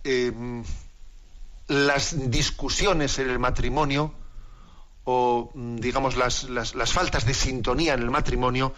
eh, 0.03 0.33
las 1.69 2.31
discusiones 2.31 3.19
en 3.21 3.31
el 3.31 3.39
matrimonio 3.39 4.13
o 5.05 5.51
digamos 5.55 6.17
las, 6.17 6.45
las, 6.51 6.75
las 6.75 6.93
faltas 6.93 7.25
de 7.25 7.35
sintonía 7.35 7.95
en 7.95 8.03
el 8.03 8.11
matrimonio 8.11 8.75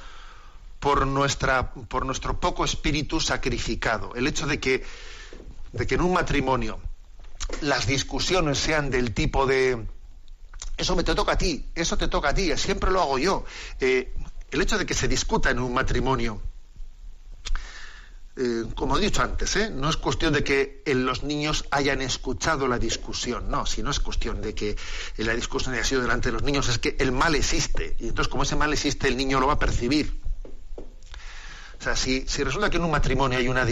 por, 0.81 1.07
nuestra, 1.07 1.73
por 1.73 2.05
nuestro 2.05 2.39
poco 2.39 2.64
espíritu 2.64 3.21
sacrificado. 3.21 4.14
El 4.14 4.27
hecho 4.27 4.47
de 4.47 4.61
que, 4.61 4.85
de 5.73 5.87
que 5.87 5.95
en 5.95 6.03
un 6.03 6.12
matrimonio 6.12 6.79
las 7.62 7.87
discusiones 7.87 8.59
sean 8.59 8.91
del 8.91 9.14
tipo 9.14 9.47
de 9.47 9.87
eso 10.77 10.97
me 10.97 11.05
te 11.05 11.14
toca 11.14 11.33
a 11.33 11.39
ti, 11.39 11.66
eso 11.75 11.97
te 11.97 12.09
toca 12.09 12.31
a 12.31 12.35
ti, 12.35 12.57
siempre 12.57 12.91
lo 12.91 13.01
hago 13.03 13.18
yo. 13.18 13.45
Eh, 13.81 14.14
el 14.51 14.62
hecho 14.62 14.79
de 14.79 14.87
que 14.87 14.95
se 14.95 15.09
discuta 15.09 15.51
en 15.51 15.59
un 15.59 15.75
matrimonio, 15.75 16.41
eh, 18.43 18.64
como 18.74 18.97
he 18.97 19.01
dicho 19.03 19.22
antes, 19.22 19.55
¿eh? 19.57 19.68
no 19.70 19.91
es 19.91 19.99
cuestión 19.99 20.32
de 20.32 20.43
que 20.43 20.82
los 20.86 21.24
niños 21.24 21.66
hayan 21.70 22.01
escuchado 22.01 22.68
la 22.68 22.78
discusión, 22.78 23.51
no, 23.51 23.66
si 23.66 23.82
no 23.82 23.91
es 23.91 24.01
cuestión 24.01 24.41
de 24.41 24.55
que 24.55 24.78
la 25.18 25.34
discusión 25.34 25.74
haya 25.74 25.84
sido 25.84 26.01
delante 26.01 26.30
de 26.30 26.32
los 26.32 26.43
niños, 26.43 26.66
es 26.68 26.78
que 26.78 26.97
el 27.01 27.12
mal 27.12 27.34
existe. 27.34 27.97
Y 27.99 28.09
entonces, 28.09 28.28
como 28.28 28.45
ese 28.45 28.57
mal 28.57 28.72
existe, 28.72 29.09
el 29.09 29.18
niño 29.18 29.41
lo 29.41 29.47
va 29.47 29.55
a 29.55 29.59
percibir. 29.59 30.22
O 31.78 31.82
sea, 31.82 31.97
si, 31.97 32.24
resulta 32.43 32.70
que 32.70 32.78
en 32.78 32.84
un 32.84 32.91
matrimonio 32.91 33.38
hay 33.38 33.49
una, 33.49 33.66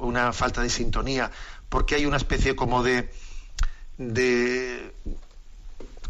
una, 0.00 0.34
falta 0.34 0.60
de 0.60 0.68
sintonía, 0.68 1.30
porque 1.70 1.94
hay 1.94 2.04
una 2.04 2.18
especie 2.18 2.54
como 2.54 2.82
de, 2.82 3.10
de 3.96 4.94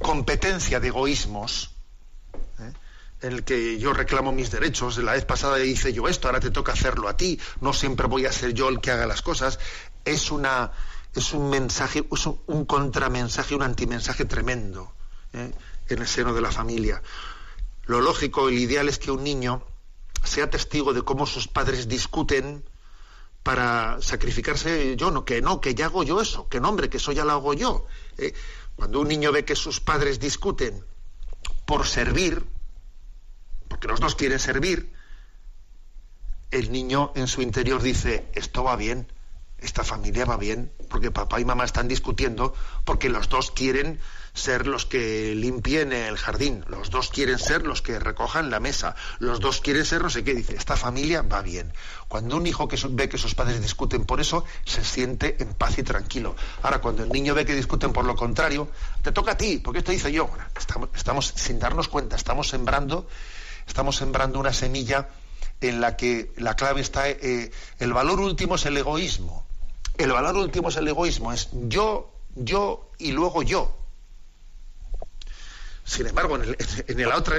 competencia 0.00 0.80
de 0.80 0.88
egoísmos, 0.88 1.76
¿eh? 2.58 2.72
En 3.22 3.32
el 3.32 3.44
que 3.44 3.78
yo 3.78 3.92
reclamo 3.92 4.32
mis 4.32 4.50
derechos. 4.50 4.98
La 4.98 5.12
vez 5.12 5.24
pasada 5.24 5.62
hice 5.62 5.92
yo 5.92 6.08
esto, 6.08 6.28
ahora 6.28 6.40
te 6.40 6.50
toca 6.50 6.72
hacerlo 6.72 7.08
a 7.08 7.16
ti. 7.16 7.38
No 7.60 7.72
siempre 7.72 8.06
voy 8.06 8.26
a 8.26 8.32
ser 8.32 8.54
yo 8.54 8.68
el 8.68 8.80
que 8.80 8.90
haga 8.90 9.06
las 9.06 9.22
cosas. 9.22 9.58
Es 10.04 10.30
una 10.30 10.72
es 11.14 11.32
un 11.32 11.50
mensaje, 11.50 12.06
es 12.10 12.26
un, 12.26 12.64
contramensaje, 12.66 13.54
un 13.54 13.62
antimensaje 13.62 14.24
tremendo 14.24 14.92
¿eh? 15.32 15.52
en 15.88 15.98
el 15.98 16.06
seno 16.06 16.32
de 16.32 16.40
la 16.40 16.52
familia. 16.52 17.02
Lo 17.86 18.00
lógico, 18.00 18.48
el 18.48 18.58
ideal 18.58 18.88
es 18.88 18.98
que 18.98 19.10
un 19.10 19.24
niño 19.24 19.64
sea 20.22 20.50
testigo 20.50 20.92
de 20.92 21.02
cómo 21.02 21.26
sus 21.26 21.48
padres 21.48 21.88
discuten 21.88 22.64
para 23.42 24.00
sacrificarse 24.02 24.96
yo, 24.96 25.10
no, 25.10 25.24
que 25.24 25.40
no, 25.40 25.60
que 25.60 25.74
ya 25.74 25.86
hago 25.86 26.04
yo 26.04 26.20
eso, 26.20 26.48
que 26.48 26.60
no, 26.60 26.68
hombre, 26.68 26.88
que 26.88 26.98
eso 26.98 27.10
ya 27.10 27.24
lo 27.24 27.32
hago 27.32 27.54
yo. 27.54 27.86
¿eh? 28.18 28.32
Cuando 28.76 29.00
un 29.00 29.08
niño 29.08 29.32
ve 29.32 29.44
que 29.44 29.56
sus 29.56 29.80
padres 29.80 30.20
discuten 30.20 30.84
por 31.66 31.86
servir, 31.86 32.44
porque 33.70 33.86
los 33.86 34.00
dos 34.00 34.16
quieren 34.16 34.40
servir, 34.40 34.92
el 36.50 36.72
niño 36.72 37.12
en 37.14 37.28
su 37.28 37.40
interior 37.40 37.80
dice, 37.80 38.28
esto 38.34 38.64
va 38.64 38.74
bien, 38.74 39.06
esta 39.58 39.84
familia 39.84 40.24
va 40.24 40.36
bien, 40.36 40.72
porque 40.88 41.12
papá 41.12 41.40
y 41.40 41.44
mamá 41.44 41.64
están 41.64 41.86
discutiendo, 41.86 42.52
porque 42.84 43.08
los 43.08 43.28
dos 43.28 43.52
quieren 43.52 44.00
ser 44.32 44.66
los 44.66 44.86
que 44.86 45.34
limpien 45.36 45.92
el 45.92 46.16
jardín, 46.16 46.64
los 46.68 46.90
dos 46.90 47.10
quieren 47.10 47.38
ser 47.38 47.64
los 47.64 47.80
que 47.80 48.00
recojan 48.00 48.50
la 48.50 48.58
mesa, 48.58 48.96
los 49.20 49.38
dos 49.38 49.60
quieren 49.60 49.84
ser 49.84 50.02
no 50.02 50.10
sé 50.10 50.24
qué, 50.24 50.34
dice, 50.34 50.56
esta 50.56 50.76
familia 50.76 51.22
va 51.22 51.42
bien. 51.42 51.72
Cuando 52.08 52.36
un 52.36 52.46
hijo 52.46 52.66
que 52.66 52.76
ve 52.90 53.08
que 53.08 53.18
sus 53.18 53.36
padres 53.36 53.62
discuten 53.62 54.04
por 54.04 54.20
eso, 54.20 54.44
se 54.64 54.84
siente 54.84 55.36
en 55.40 55.54
paz 55.54 55.78
y 55.78 55.84
tranquilo. 55.84 56.34
Ahora, 56.62 56.80
cuando 56.80 57.04
el 57.04 57.10
niño 57.10 57.34
ve 57.34 57.46
que 57.46 57.54
discuten 57.54 57.92
por 57.92 58.04
lo 58.04 58.16
contrario, 58.16 58.68
te 59.02 59.12
toca 59.12 59.32
a 59.32 59.36
ti, 59.36 59.58
porque 59.58 59.78
esto 59.78 59.92
dice 59.92 60.10
yo. 60.10 60.28
Estamos, 60.56 60.88
estamos 60.94 61.32
sin 61.36 61.60
darnos 61.60 61.88
cuenta, 61.88 62.16
estamos 62.16 62.48
sembrando, 62.48 63.08
estamos 63.70 63.96
sembrando 63.96 64.40
una 64.40 64.52
semilla 64.52 65.08
en 65.60 65.80
la 65.80 65.96
que 65.96 66.32
la 66.36 66.56
clave 66.56 66.80
está, 66.80 67.08
eh, 67.08 67.52
el 67.78 67.92
valor 67.92 68.18
último 68.18 68.56
es 68.56 68.66
el 68.66 68.76
egoísmo. 68.76 69.46
El 69.96 70.10
valor 70.10 70.36
último 70.36 70.70
es 70.70 70.76
el 70.76 70.88
egoísmo, 70.88 71.32
es 71.32 71.50
yo, 71.52 72.12
yo 72.34 72.90
y 72.98 73.12
luego 73.12 73.42
yo. 73.42 73.76
Sin 75.84 76.06
embargo, 76.06 76.36
en, 76.36 77.08
la 77.08 77.16
otra, 77.16 77.38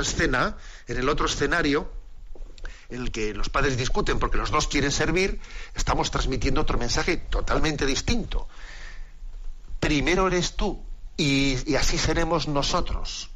escena, 0.00 0.56
en 0.86 0.98
el 0.98 1.08
otro 1.08 1.26
escenario, 1.26 1.90
en 2.90 3.02
el 3.02 3.10
que 3.10 3.32
los 3.32 3.48
padres 3.48 3.78
discuten 3.78 4.18
porque 4.18 4.36
los 4.36 4.50
dos 4.50 4.68
quieren 4.68 4.92
servir, 4.92 5.40
estamos 5.74 6.10
transmitiendo 6.10 6.60
otro 6.60 6.76
mensaje 6.76 7.16
totalmente 7.16 7.86
distinto. 7.86 8.48
Primero 9.78 10.26
eres 10.26 10.56
tú 10.56 10.82
y, 11.16 11.74
así 11.74 11.96
seremos 11.96 12.48
nosotros. 12.48 13.29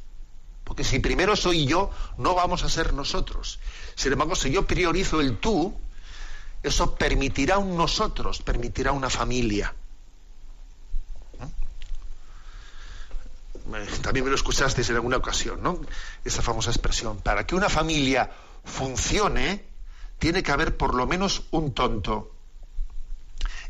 Porque 0.65 0.83
si 0.83 0.99
primero 0.99 1.35
soy 1.37 1.65
yo, 1.65 1.91
no 2.17 2.35
vamos 2.35 2.63
a 2.63 2.69
ser 2.69 2.91
nosotros. 2.93 3.59
Sin 3.95 4.11
embargo, 4.11 4.35
si 4.35 4.51
yo 4.51 4.67
priorizo 4.67 5.21
el 5.21 5.37
tú, 5.37 5.73
eso 6.63 6.95
permitirá 6.95 7.59
un 7.59 7.77
nosotros, 7.77 8.41
permitirá 8.41 8.91
una 8.91 9.09
familia. 9.09 9.73
también 14.01 14.23
me 14.25 14.29
lo 14.29 14.35
escuchasteis 14.35 14.89
en 14.89 14.95
alguna 14.95 15.17
ocasión, 15.17 15.61
¿no? 15.61 15.79
Esa 16.23 16.41
famosa 16.41 16.69
expresión. 16.69 17.17
Para 17.17 17.45
que 17.45 17.55
una 17.55 17.69
familia 17.69 18.29
funcione, 18.63 19.65
tiene 20.19 20.43
que 20.43 20.51
haber 20.51 20.77
por 20.77 20.93
lo 20.93 21.07
menos 21.07 21.43
un 21.51 21.73
tonto. 21.73 22.31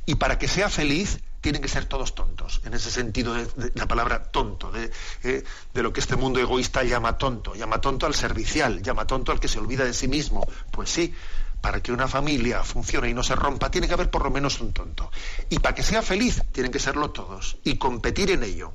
Y 0.06 0.16
para 0.16 0.38
que 0.38 0.48
sea 0.48 0.70
feliz, 0.70 1.20
tienen 1.46 1.62
que 1.62 1.68
ser 1.68 1.86
todos 1.86 2.16
tontos. 2.16 2.62
En 2.66 2.74
ese 2.74 2.89
sentido 2.89 3.34
de, 3.34 3.72
la 3.76 3.88
palabra 3.88 4.24
tonto, 4.24 4.72
de, 4.72 4.91
eh, 5.24 5.43
de, 5.74 5.84
lo 5.84 5.93
que 5.93 6.00
este 6.00 6.16
mundo 6.16 6.39
egoísta 6.39 6.84
llama 6.84 7.18
tonto. 7.18 7.54
Llama 7.54 7.80
tonto 7.80 8.06
al 8.06 8.16
servicial, 8.16 8.82
llama 8.82 9.06
tonto 9.06 9.32
al 9.32 9.39
que 9.39 9.48
se 9.48 9.60
olvida 9.60 9.86
de 9.86 9.93
sí 9.93 10.08
mismo. 10.08 10.48
Pues 10.72 10.89
sí, 10.89 11.14
para 11.62 11.82
que 11.82 11.91
una 11.91 12.08
familia 12.08 12.64
funcione 12.64 13.10
y 13.10 13.14
no 13.14 13.24
se 13.24 13.36
rompa, 13.36 13.70
tiene 13.70 13.88
que 13.88 13.93
haber 13.93 14.10
por 14.10 14.24
lo 14.24 14.32
menos 14.32 14.60
un 14.60 14.74
tonto. 14.74 15.12
Y 15.50 15.60
para 15.60 15.76
que 15.76 15.84
sea 15.84 16.02
feliz, 16.02 16.41
tienen 16.52 16.72
que 16.72 16.80
serlo 16.80 17.12
todos. 17.12 17.58
Y 17.64 17.78
competir 17.78 18.32
en 18.32 18.43
ello 18.43 18.74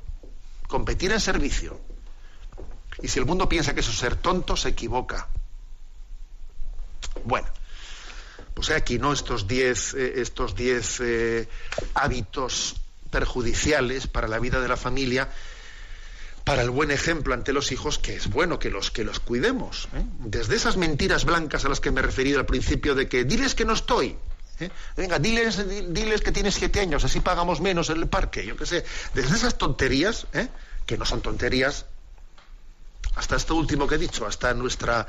competir 0.71 1.11
en 1.11 1.19
servicio. 1.19 1.79
Y 3.03 3.09
si 3.09 3.19
el 3.19 3.25
mundo 3.25 3.49
piensa 3.49 3.73
que 3.73 3.81
eso 3.81 3.91
es 3.91 3.97
ser 3.97 4.15
tonto, 4.15 4.55
se 4.55 4.69
equivoca. 4.69 5.27
Bueno, 7.25 7.47
pues 8.61 8.77
aquí, 8.77 8.99
¿no? 8.99 9.11
Estos 9.11 9.47
diez, 9.47 9.95
eh, 9.95 10.21
estos 10.21 10.55
diez 10.55 10.99
eh, 10.99 11.47
hábitos 11.95 12.75
perjudiciales 13.09 14.05
para 14.05 14.27
la 14.27 14.37
vida 14.37 14.61
de 14.61 14.67
la 14.67 14.77
familia, 14.77 15.29
para 16.43 16.61
el 16.61 16.69
buen 16.69 16.91
ejemplo 16.91 17.33
ante 17.33 17.53
los 17.53 17.71
hijos, 17.71 17.97
que 17.97 18.15
es 18.15 18.29
bueno 18.29 18.59
que 18.59 18.69
los, 18.69 18.91
que 18.91 19.03
los 19.03 19.19
cuidemos. 19.19 19.89
¿eh? 19.95 20.03
Desde 20.19 20.55
esas 20.57 20.77
mentiras 20.77 21.25
blancas 21.25 21.65
a 21.65 21.69
las 21.69 21.79
que 21.79 21.89
me 21.89 22.01
he 22.01 22.03
referido 22.03 22.37
al 22.39 22.45
principio 22.45 22.93
de 22.93 23.09
que 23.09 23.23
diles 23.23 23.55
que 23.55 23.65
no 23.65 23.73
estoy, 23.73 24.15
Venga, 24.95 25.17
diles, 25.17 25.65
diles 25.91 26.21
que 26.21 26.31
tienes 26.31 26.53
siete 26.53 26.81
años, 26.81 27.03
así 27.03 27.19
pagamos 27.19 27.61
menos 27.61 27.89
en 27.89 27.97
el 27.97 28.07
parque, 28.07 28.45
yo 28.45 28.55
qué 28.55 28.67
sé. 28.67 28.85
Desde 29.15 29.35
esas 29.35 29.57
tonterías, 29.57 30.27
que 30.85 30.99
no 30.99 31.05
son 31.05 31.21
tonterías, 31.21 31.87
hasta 33.15 33.37
esto 33.37 33.55
último 33.55 33.87
que 33.87 33.95
he 33.95 33.97
dicho, 33.97 34.27
hasta 34.27 34.53
nuestra 34.53 35.07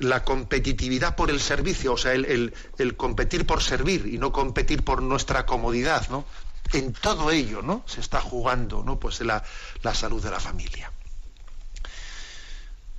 la 0.00 0.24
competitividad 0.24 1.16
por 1.16 1.30
el 1.30 1.40
servicio, 1.40 1.94
o 1.94 1.96
sea, 1.96 2.12
el, 2.12 2.52
competir 2.96 3.46
por 3.46 3.62
servir 3.62 4.06
y 4.06 4.18
no 4.18 4.32
competir 4.32 4.84
por 4.84 5.02
nuestra 5.02 5.46
comodidad, 5.46 6.08
¿no? 6.10 6.24
En 6.72 6.92
todo 6.92 7.30
ello, 7.30 7.62
¿no? 7.62 7.82
Se 7.86 8.00
está 8.00 8.20
jugando, 8.20 8.82
¿no? 8.82 8.98
Pues 8.98 9.20
la, 9.20 9.42
salud 9.94 10.22
de 10.22 10.30
la 10.30 10.40
familia. 10.40 10.92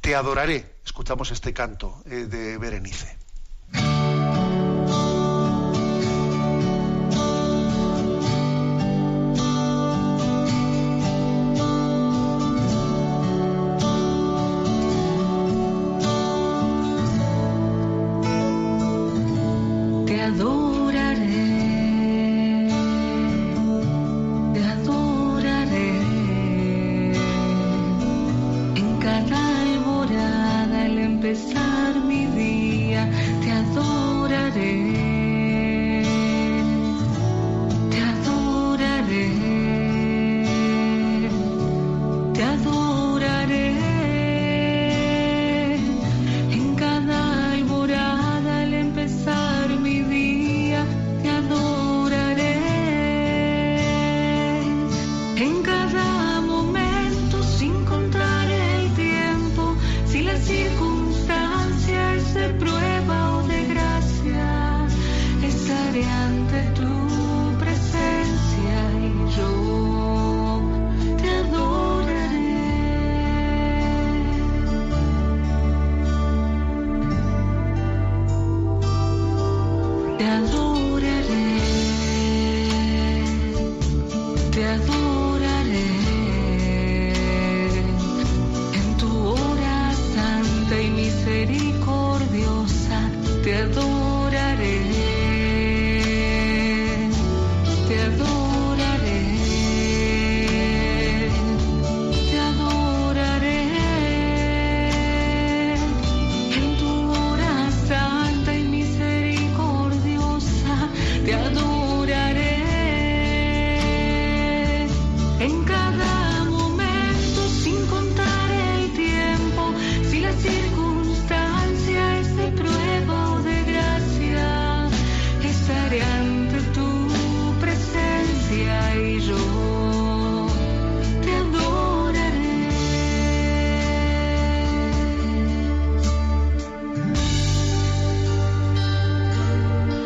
Te 0.02 0.16
adoraré. 0.16 0.76
Escuchamos 0.86 1.32
este 1.32 1.54
canto 1.54 2.02
eh, 2.06 2.26
de 2.26 2.58
Berenice. 2.58 3.18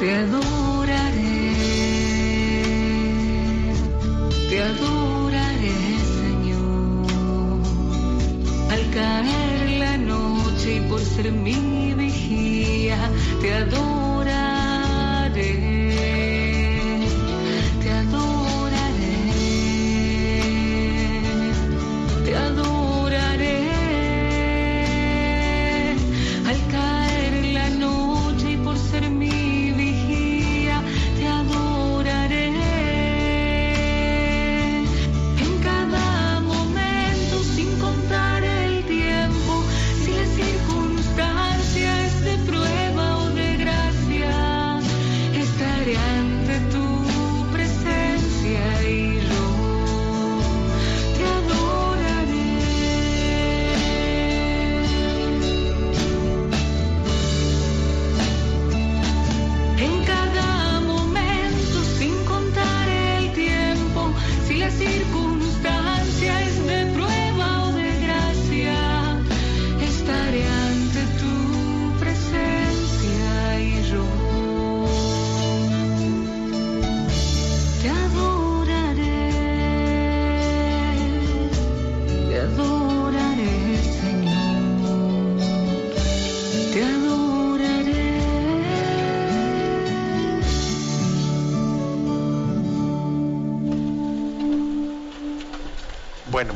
quedó 0.04 0.63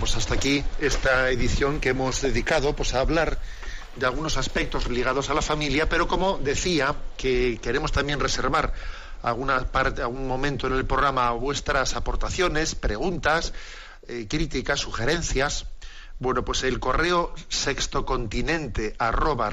pues 0.08 0.16
hasta 0.16 0.36
aquí 0.36 0.64
esta 0.80 1.30
edición 1.32 1.82
que 1.82 1.90
hemos 1.90 2.22
dedicado 2.22 2.74
pues, 2.74 2.94
a 2.94 3.02
hablar 3.02 3.40
de 3.98 4.06
algunos 4.06 4.38
aspectos 4.38 4.90
ligados 4.90 5.30
a 5.30 5.34
la 5.34 5.42
familia, 5.42 5.90
pero 5.90 6.08
como 6.08 6.38
decía, 6.38 6.96
que 7.18 7.60
queremos 7.62 7.92
también 7.92 8.22
reservar 8.22 8.72
alguna 9.22 9.70
parte, 9.70 10.02
algún 10.02 10.26
momento 10.26 10.68
en 10.68 10.76
el 10.76 10.86
programa 10.86 11.30
vuestras 11.32 11.98
aportaciones, 11.98 12.74
preguntas, 12.74 13.52
eh, 14.08 14.28
críticas, 14.30 14.80
sugerencias. 14.80 15.66
Bueno, 16.20 16.44
pues 16.44 16.64
el 16.64 16.80
correo 16.80 17.34
sextocontinente 17.48 18.96
arroba 18.98 19.52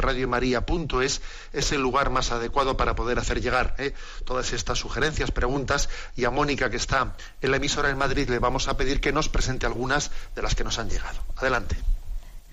es 1.53 1.73
el 1.73 1.81
lugar 1.81 2.11
más 2.11 2.33
adecuado 2.33 2.77
para 2.77 2.95
poder 2.95 3.19
hacer 3.19 3.43
llegar 3.43 3.75
¿eh? 3.79 3.93
todas 4.25 4.53
estas 4.53 4.79
sugerencias, 4.79 5.31
preguntas 5.31 5.91
y 6.17 6.25
a 6.25 6.31
Mónica 6.31 6.71
que 6.71 6.77
está 6.77 7.17
en 7.43 7.51
la 7.51 7.59
emisora 7.59 7.91
en 7.91 7.99
Madrid 7.99 8.29
le 8.31 8.39
vamos 8.39 8.69
a 8.69 8.77
pedir 8.77 9.01
que 9.01 9.13
nos 9.13 9.29
presente 9.29 9.67
algunas 9.67 10.11
de 10.35 10.43
las 10.43 10.55
que 10.55 10.65
nos 10.65 10.79
han 10.79 10.89
llegado. 10.89 11.21
Adelante. 11.37 11.77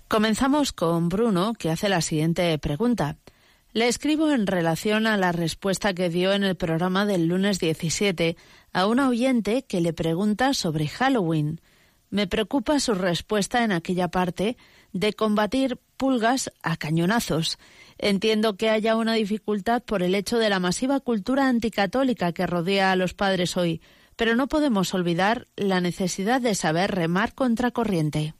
Comenzamos 0.07 0.73
con 0.73 1.07
Bruno, 1.07 1.53
que 1.53 1.71
hace 1.71 1.87
la 1.87 2.01
siguiente 2.01 2.57
pregunta. 2.57 3.15
Le 3.71 3.87
escribo 3.87 4.31
en 4.31 4.45
relación 4.45 5.07
a 5.07 5.15
la 5.15 5.31
respuesta 5.31 5.93
que 5.93 6.09
dio 6.09 6.33
en 6.33 6.43
el 6.43 6.57
programa 6.57 7.05
del 7.05 7.27
lunes 7.27 7.59
17 7.59 8.35
a 8.73 8.87
una 8.87 9.07
oyente 9.07 9.63
que 9.63 9.79
le 9.79 9.93
pregunta 9.93 10.53
sobre 10.53 10.89
Halloween. 10.89 11.61
Me 12.11 12.27
preocupa 12.27 12.79
su 12.81 12.93
respuesta 12.93 13.63
en 13.63 13.71
aquella 13.71 14.09
parte 14.09 14.57
de 14.91 15.13
combatir 15.13 15.79
pulgas 15.95 16.51
a 16.61 16.75
cañonazos. 16.75 17.57
Entiendo 17.97 18.57
que 18.57 18.69
haya 18.69 18.97
una 18.97 19.13
dificultad 19.13 19.81
por 19.81 20.03
el 20.03 20.13
hecho 20.13 20.37
de 20.37 20.49
la 20.49 20.59
masiva 20.59 20.99
cultura 20.99 21.47
anticatólica 21.47 22.33
que 22.33 22.45
rodea 22.45 22.91
a 22.91 22.97
los 22.97 23.13
padres 23.13 23.55
hoy, 23.55 23.81
pero 24.17 24.35
no 24.35 24.47
podemos 24.47 24.93
olvidar 24.93 25.47
la 25.55 25.79
necesidad 25.79 26.41
de 26.41 26.53
saber 26.53 26.91
remar 26.91 27.33
contracorriente. 27.33 28.35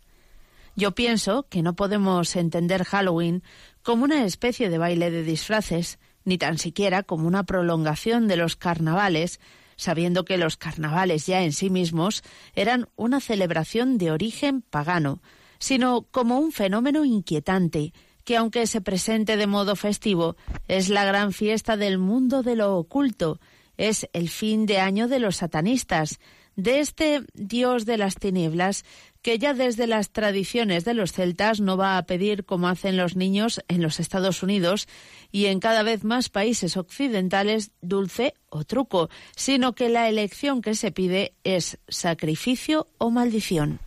Yo 0.76 0.92
pienso 0.92 1.48
que 1.50 1.62
no 1.62 1.74
podemos 1.74 2.36
entender 2.36 2.84
Halloween 2.84 3.42
como 3.84 4.04
una 4.04 4.26
especie 4.26 4.70
de 4.70 4.78
baile 4.78 5.12
de 5.12 5.24
disfraces, 5.24 5.98
ni 6.26 6.38
tan 6.38 6.58
siquiera 6.58 7.04
como 7.04 7.26
una 7.26 7.44
prolongación 7.44 8.28
de 8.28 8.36
los 8.36 8.58
carnavales, 8.58 9.40
sabiendo 9.82 10.26
que 10.26 10.38
los 10.38 10.58
carnavales 10.58 11.26
ya 11.26 11.42
en 11.42 11.54
sí 11.54 11.72
mismos 11.72 12.22
eran 12.54 12.88
una 12.96 13.20
celebración 13.20 13.98
de 13.98 14.12
origen 14.12 14.62
pagano, 14.62 15.24
sino 15.58 16.04
como 16.04 16.38
un 16.38 16.52
fenómeno 16.52 17.04
inquietante, 17.04 17.94
que 18.24 18.38
aunque 18.38 18.68
se 18.68 18.82
presente 18.82 19.38
de 19.38 19.48
modo 19.48 19.76
festivo, 19.76 20.36
es 20.68 20.90
la 20.90 21.04
gran 21.04 21.34
fiesta 21.34 21.78
del 21.78 21.98
mundo 21.98 22.44
de 22.44 22.56
lo 22.56 22.78
oculto, 22.78 23.40
es 23.76 24.08
el 24.14 24.30
fin 24.30 24.68
de 24.68 24.80
año 24.80 25.08
de 25.08 25.18
los 25.18 25.38
satanistas, 25.38 26.20
de 26.56 26.80
este 26.80 27.22
dios 27.34 27.88
de 27.88 27.98
las 27.98 28.16
tinieblas 28.16 28.86
que 29.22 29.38
ya 29.38 29.54
desde 29.54 29.88
las 29.88 30.12
tradiciones 30.12 30.86
de 30.86 30.94
los 30.94 31.12
celtas 31.12 31.60
no 31.60 31.78
va 31.78 31.98
a 31.98 32.06
pedir 32.06 32.46
como 32.46 32.68
hacen 32.68 32.98
los 32.98 33.16
niños 33.16 33.62
en 33.68 33.82
los 33.82 34.00
Estados 34.00 34.44
Unidos 34.44 34.88
y 35.32 35.46
en 35.46 35.60
cada 35.60 35.84
vez 35.84 36.04
más 36.04 36.30
países 36.30 36.78
occidentales 36.78 37.72
dulce 37.82 38.34
o 38.50 38.64
truco, 38.64 39.10
sino 39.36 39.74
que 39.74 39.90
la 39.90 40.10
elección 40.10 40.62
que 40.62 40.76
se 40.76 40.92
pide 40.92 41.36
es 41.44 41.78
sacrificio 41.88 42.88
o 42.98 43.12
maldición. 43.12 43.80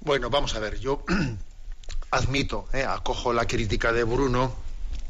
Bueno, 0.00 0.30
vamos 0.30 0.54
a 0.54 0.60
ver, 0.60 0.78
yo 0.78 1.04
admito, 2.10 2.66
eh, 2.72 2.84
acojo 2.84 3.32
la 3.32 3.46
crítica 3.46 3.92
de 3.92 4.04
Bruno, 4.04 4.54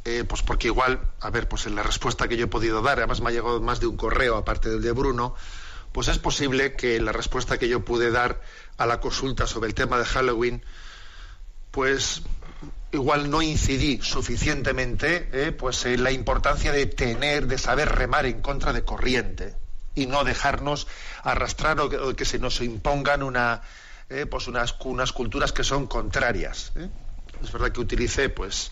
eh, 0.05 0.25
pues 0.27 0.43
porque 0.43 0.69
igual, 0.69 1.01
a 1.21 1.31
ver, 1.31 1.49
pues 1.49 1.67
en 1.67 1.75
la 1.75 1.83
respuesta 1.83 2.27
que 2.27 2.37
yo 2.37 2.45
he 2.45 2.49
podido 2.49 2.83
dar, 2.83 2.99
además 2.99 3.21
me 3.21 3.29
ha 3.29 3.33
llegado 3.33 3.61
más 3.61 3.81
de 3.81 3.87
un 3.87 3.97
correo 3.97 4.37
aparte 4.37 4.69
del 4.71 4.83
de 4.83 4.93
Bruno, 4.93 5.35
pues 5.93 6.09
es 6.09 6.19
posible 6.19 6.75
que 6.75 7.01
la 7.01 7.13
respuesta 7.13 7.59
que 7.59 7.69
yo 7.69 7.85
pude 7.85 8.11
dar 8.11 8.41
a 8.79 8.87
la 8.87 9.01
consulta 9.01 9.47
sobre 9.47 9.69
el 9.69 9.75
tema 9.75 9.99
de 9.99 10.05
Halloween, 10.05 10.65
pues 11.71 12.23
igual 12.93 13.31
no 13.31 13.43
incidí 13.43 14.01
suficientemente 14.03 15.29
eh, 15.33 15.53
pues 15.53 15.85
en 15.87 16.03
la 16.03 16.11
importancia 16.11 16.73
de 16.73 16.87
tener, 16.87 17.47
de 17.47 17.59
saber 17.59 17.89
remar 17.89 18.27
en 18.27 18.41
contra 18.41 18.73
de 18.73 18.83
corriente 18.83 19.55
y 19.95 20.07
no 20.07 20.25
dejarnos 20.25 20.87
arrastrar 21.23 21.81
o 21.81 22.17
que, 22.17 22.25
se 22.25 22.39
nos 22.39 22.61
impongan 22.61 23.23
una, 23.23 23.63
eh, 24.09 24.27
pues 24.27 24.49
unas, 24.49 24.75
unas 24.85 25.13
culturas 25.13 25.53
que 25.53 25.65
son 25.65 25.87
contrarias. 25.87 26.73
¿eh? 26.77 26.89
Es 27.43 27.53
verdad 27.53 27.73
que 27.73 27.81
utilicé 27.81 28.29
pues 28.29 28.71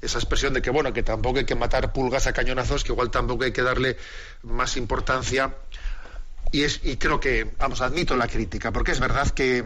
esa 0.00 0.18
expresión 0.18 0.52
de 0.52 0.62
que 0.62 0.70
bueno 0.70 0.92
que 0.92 1.02
tampoco 1.02 1.38
hay 1.38 1.44
que 1.44 1.54
matar 1.54 1.92
pulgas 1.92 2.26
a 2.26 2.32
cañonazos, 2.32 2.84
que 2.84 2.92
igual 2.92 3.10
tampoco 3.10 3.44
hay 3.44 3.52
que 3.52 3.62
darle 3.62 3.96
más 4.42 4.76
importancia 4.76 5.54
y, 6.54 6.62
es, 6.62 6.80
y 6.84 6.98
creo 6.98 7.18
que, 7.18 7.50
vamos, 7.58 7.80
admito 7.80 8.16
la 8.16 8.28
crítica, 8.28 8.70
porque 8.70 8.92
es 8.92 9.00
verdad 9.00 9.28
que, 9.30 9.64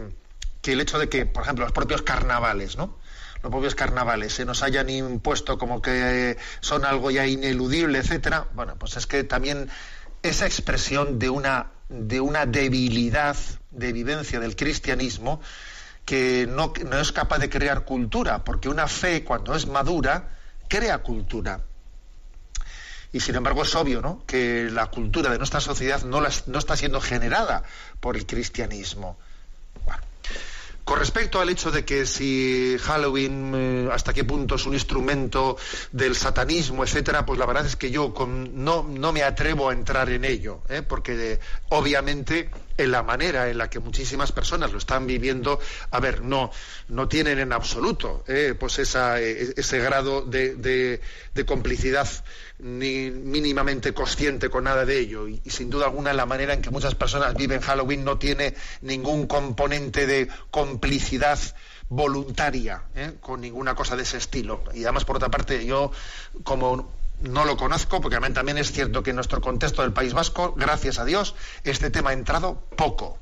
que, 0.59 0.71
el 0.71 0.81
hecho 0.81 0.97
de 0.97 1.07
que, 1.07 1.27
por 1.27 1.43
ejemplo, 1.43 1.63
los 1.63 1.71
propios 1.71 2.01
carnavales, 2.01 2.77
¿no? 2.77 2.97
Los 3.43 3.51
propios 3.51 3.75
carnavales 3.75 4.33
se 4.33 4.43
nos 4.43 4.63
hayan 4.63 4.89
impuesto 4.89 5.59
como 5.59 5.83
que 5.83 6.35
son 6.61 6.85
algo 6.85 7.11
ya 7.11 7.27
ineludible, 7.27 7.99
etcétera, 7.99 8.47
bueno, 8.55 8.75
pues 8.79 8.97
es 8.97 9.05
que 9.05 9.23
también 9.23 9.69
esa 10.23 10.47
expresión 10.47 11.19
de 11.19 11.29
una, 11.29 11.67
de 11.89 12.21
una 12.21 12.47
debilidad 12.47 13.37
de 13.69 13.93
vivencia 13.93 14.39
del 14.39 14.55
cristianismo 14.55 15.41
que 16.05 16.47
no, 16.49 16.73
no 16.89 16.99
es 16.99 17.11
capaz 17.11 17.37
de 17.37 17.51
crear 17.51 17.85
cultura, 17.85 18.43
porque 18.43 18.67
una 18.67 18.87
fe, 18.87 19.23
cuando 19.23 19.53
es 19.53 19.67
madura, 19.67 20.29
crea 20.67 20.97
cultura. 21.03 21.61
Y 23.11 23.19
sin 23.21 23.35
embargo 23.35 23.63
es 23.63 23.73
obvio 23.75 24.01
¿no? 24.01 24.23
que 24.27 24.69
la 24.71 24.87
cultura 24.87 25.31
de 25.31 25.37
nuestra 25.37 25.59
sociedad 25.61 26.03
no, 26.03 26.21
la, 26.21 26.29
no 26.45 26.59
está 26.59 26.75
siendo 26.77 27.01
generada 27.01 27.63
por 27.99 28.15
el 28.15 28.25
cristianismo. 28.25 29.17
Con 30.83 30.97
respecto 30.97 31.39
al 31.39 31.49
hecho 31.49 31.69
de 31.69 31.85
que 31.85 32.07
si 32.07 32.75
Halloween 32.81 33.51
eh, 33.55 33.89
hasta 33.91 34.11
qué 34.11 34.23
punto 34.23 34.55
es 34.55 34.65
un 34.65 34.73
instrumento 34.73 35.55
del 35.91 36.15
satanismo, 36.15 36.83
etcétera, 36.83 37.27
pues 37.27 37.37
la 37.37 37.45
verdad 37.45 37.67
es 37.67 37.75
que 37.75 37.91
yo 37.91 38.11
con, 38.11 38.63
no, 38.63 38.81
no, 38.81 39.13
me 39.13 39.21
atrevo 39.21 39.69
a 39.69 39.73
entrar 39.73 40.09
en 40.09 40.25
ello, 40.25 40.63
¿eh? 40.67 40.81
porque 40.81 41.33
eh, 41.33 41.39
obviamente 41.69 42.49
en 42.75 42.89
la 42.91 43.03
manera 43.03 43.49
en 43.51 43.59
la 43.59 43.69
que 43.69 43.77
muchísimas 43.79 44.31
personas 44.31 44.71
lo 44.71 44.79
están 44.79 45.05
viviendo, 45.05 45.59
a 45.91 45.99
ver, 45.99 46.23
no, 46.23 46.49
no 46.87 47.07
tienen 47.07 47.37
en 47.37 47.53
absoluto 47.53 48.23
pues 48.57 48.79
esa, 48.79 49.19
ese 49.19 49.77
grado 49.79 50.23
de- 50.23 50.55
de 50.55 51.45
complicidad 51.45 52.07
ni 52.59 53.09
mínimamente 53.09 53.93
consciente 53.93 54.49
con 54.49 54.65
nada 54.65 54.85
de 54.85 54.99
ello. 54.99 55.27
Y, 55.27 55.41
sin 55.47 55.69
duda 55.69 55.85
alguna 55.85 56.13
la 56.13 56.25
manera 56.25 56.53
en 56.53 56.61
que 56.61 56.69
muchas 56.69 56.95
personas 56.95 57.33
viven 57.35 57.61
Halloween 57.61 58.03
no 58.03 58.17
tiene 58.17 58.55
ningún 58.81 59.27
componente 59.27 60.05
de 60.05 60.27
complicidad 60.51 61.39
voluntaria 61.87 62.83
¿eh? 62.95 63.15
con 63.19 63.41
ninguna 63.41 63.75
cosa 63.75 63.95
de 63.95 64.03
ese 64.03 64.17
estilo. 64.17 64.63
Y 64.73 64.83
además, 64.83 65.05
por 65.05 65.15
otra 65.15 65.29
parte, 65.29 65.65
yo 65.65 65.91
como 66.43 66.91
no 67.21 67.45
lo 67.45 67.57
conozco, 67.57 67.99
porque 68.01 68.19
también 68.31 68.57
es 68.57 68.71
cierto 68.71 69.03
que 69.03 69.09
en 69.09 69.17
nuestro 69.17 69.41
contexto 69.41 69.81
del 69.81 69.93
País 69.93 70.13
Vasco, 70.13 70.53
gracias 70.55 70.99
a 70.99 71.05
Dios, 71.05 71.35
este 71.63 71.89
tema 71.89 72.11
ha 72.11 72.13
entrado 72.13 72.61
poco, 72.75 73.17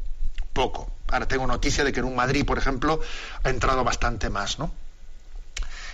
poco. 0.54 0.92
Ahora 1.08 1.28
tengo 1.28 1.48
noticia 1.48 1.84
de 1.84 1.94
que 1.94 2.00
en 2.00 2.06
un 2.06 2.16
Madrid, 2.16 2.46
por 2.46 2.58
ejemplo, 2.58 3.00
ha 3.44 3.50
entrado 3.50 3.84
bastante 3.84 4.30
más, 4.30 4.60
¿no? 4.60 4.72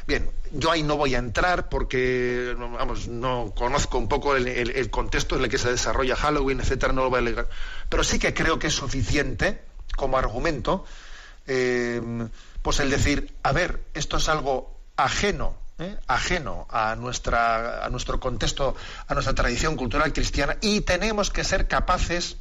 Bien, 0.06 0.30
yo 0.52 0.72
ahí 0.72 0.84
no 0.84 0.98
voy 0.98 1.16
a 1.16 1.20
entrar 1.20 1.70
porque, 1.70 2.56
vamos, 2.58 3.08
no 3.08 3.54
conozco 3.56 3.98
un 3.98 4.08
poco 4.08 4.36
el 4.36 4.90
contexto 4.90 5.36
en 5.36 5.44
el 5.44 5.50
que 5.50 5.58
se 5.58 5.72
desarrolla 5.72 6.16
Halloween, 6.16 6.60
etcétera, 6.60 6.94
no 6.94 7.04
lo 7.04 7.10
voy 7.10 7.20
a 7.20 7.22
leer. 7.22 7.48
Pero 7.90 8.04
sí 8.04 8.20
que 8.20 8.34
creo 8.34 8.60
que 8.60 8.68
es 8.68 8.74
suficiente 8.74 9.62
como 9.96 10.18
argumento, 10.18 10.86
eh, 11.48 12.02
pues 12.62 12.80
el 12.80 12.90
decir, 12.90 13.34
a 13.44 13.52
ver, 13.52 13.84
esto 13.94 14.18
es 14.18 14.30
algo 14.30 14.78
ajeno, 14.96 15.58
¿eh? 15.80 15.98
ajeno 16.08 16.68
a 16.70 16.96
nuestra, 16.96 17.86
a 17.86 17.90
nuestro 17.90 18.20
contexto, 18.20 18.76
a 19.08 19.14
nuestra 19.14 19.34
tradición 19.34 19.76
cultural 19.76 20.14
cristiana, 20.14 20.58
y 20.62 20.82
tenemos 20.82 21.30
que 21.30 21.44
ser 21.44 21.68
capaces 21.68 22.38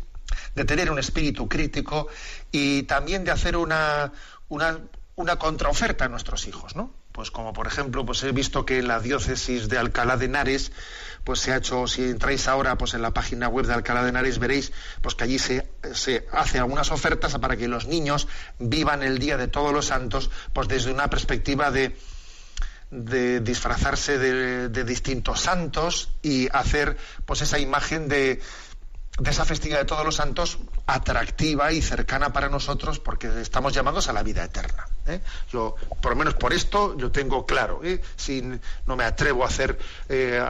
de 0.54 0.64
tener 0.64 0.90
un 0.90 0.98
espíritu 0.98 1.48
crítico 1.48 2.08
y 2.50 2.84
también 2.84 3.24
de 3.24 3.30
hacer 3.30 3.56
una, 3.56 4.12
una, 4.48 4.80
una 5.16 5.38
contraoferta 5.38 6.06
a 6.06 6.08
nuestros 6.08 6.46
hijos, 6.46 6.74
¿no? 6.76 7.01
Pues 7.12 7.30
como 7.30 7.52
por 7.52 7.66
ejemplo, 7.66 8.06
pues 8.06 8.22
he 8.22 8.32
visto 8.32 8.64
que 8.64 8.78
en 8.78 8.88
la 8.88 8.98
diócesis 8.98 9.68
de 9.68 9.78
Alcalá 9.78 10.16
de 10.16 10.24
Henares, 10.24 10.72
pues 11.24 11.40
se 11.40 11.52
ha 11.52 11.58
hecho, 11.58 11.86
si 11.86 12.02
entráis 12.02 12.48
ahora 12.48 12.78
pues 12.78 12.94
en 12.94 13.02
la 13.02 13.12
página 13.12 13.48
web 13.48 13.66
de 13.66 13.74
Alcalá 13.74 14.02
de 14.02 14.08
Henares 14.08 14.38
veréis 14.38 14.72
pues 15.02 15.14
que 15.14 15.24
allí 15.24 15.38
se, 15.38 15.68
se 15.92 16.26
hace 16.32 16.58
algunas 16.58 16.90
ofertas 16.90 17.36
para 17.38 17.56
que 17.56 17.68
los 17.68 17.86
niños 17.86 18.28
vivan 18.58 19.02
el 19.02 19.18
Día 19.18 19.36
de 19.36 19.46
Todos 19.46 19.72
los 19.72 19.86
Santos 19.86 20.30
pues 20.52 20.68
desde 20.68 20.90
una 20.90 21.10
perspectiva 21.10 21.70
de, 21.70 21.96
de 22.90 23.40
disfrazarse 23.40 24.18
de, 24.18 24.68
de 24.70 24.84
distintos 24.84 25.40
santos 25.40 26.10
y 26.22 26.48
hacer 26.50 26.96
pues 27.26 27.42
esa 27.42 27.58
imagen 27.58 28.08
de, 28.08 28.40
de 29.18 29.30
esa 29.30 29.44
festividad 29.44 29.80
de 29.80 29.84
todos 29.84 30.04
los 30.04 30.16
santos 30.16 30.58
atractiva 30.86 31.70
y 31.72 31.82
cercana 31.82 32.32
para 32.32 32.48
nosotros 32.48 32.98
porque 32.98 33.28
estamos 33.40 33.74
llamados 33.74 34.08
a 34.08 34.12
la 34.12 34.22
vida 34.22 34.42
eterna. 34.44 34.86
¿eh? 35.06 35.20
Yo, 35.50 35.76
por 36.00 36.12
lo 36.12 36.16
menos 36.16 36.34
por 36.34 36.52
esto, 36.52 36.96
yo 36.96 37.12
tengo 37.12 37.44
claro, 37.44 37.80
¿eh? 37.84 38.00
si 38.16 38.42
no 38.86 38.96
me 38.96 39.04
atrevo 39.04 39.44
a 39.44 39.48
hacer, 39.48 39.78
eh, 40.08 40.42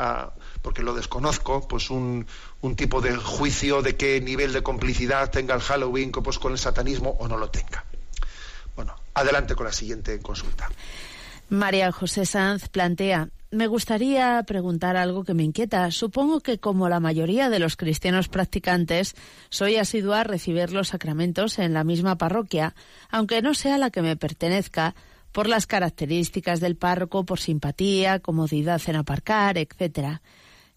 porque 0.62 0.82
lo 0.82 0.94
desconozco, 0.94 1.66
pues 1.66 1.90
un, 1.90 2.26
un 2.60 2.76
tipo 2.76 3.00
de 3.00 3.16
juicio 3.16 3.82
de 3.82 3.96
qué 3.96 4.20
nivel 4.20 4.52
de 4.52 4.62
complicidad 4.62 5.30
tenga 5.30 5.54
el 5.54 5.60
Halloween 5.60 6.12
pues, 6.12 6.38
con 6.38 6.52
el 6.52 6.58
satanismo 6.58 7.16
o 7.18 7.26
no 7.26 7.36
lo 7.36 7.50
tenga. 7.50 7.84
Bueno, 8.76 8.94
adelante 9.14 9.54
con 9.56 9.66
la 9.66 9.72
siguiente 9.72 10.20
consulta. 10.20 10.70
María 11.48 11.90
José 11.90 12.24
Sanz 12.24 12.68
plantea, 12.68 13.28
me 13.52 13.66
gustaría 13.66 14.42
preguntar 14.44 14.96
algo 14.96 15.24
que 15.24 15.34
me 15.34 15.44
inquieta. 15.44 15.90
Supongo 15.90 16.40
que 16.40 16.58
como 16.58 16.88
la 16.88 17.00
mayoría 17.00 17.50
de 17.50 17.58
los 17.58 17.76
cristianos 17.76 18.28
practicantes, 18.28 19.14
soy 19.50 19.76
asidua 19.76 20.20
a 20.20 20.24
recibir 20.24 20.72
los 20.72 20.88
sacramentos 20.88 21.58
en 21.58 21.74
la 21.74 21.84
misma 21.84 22.16
parroquia, 22.16 22.74
aunque 23.10 23.42
no 23.42 23.52
sea 23.52 23.76
la 23.76 23.90
que 23.90 24.02
me 24.02 24.16
pertenezca, 24.16 24.94
por 25.32 25.48
las 25.48 25.66
características 25.66 26.60
del 26.60 26.76
párroco, 26.76 27.24
por 27.24 27.40
simpatía, 27.40 28.20
comodidad 28.20 28.80
en 28.86 28.96
aparcar, 28.96 29.58
etcétera. 29.58 30.22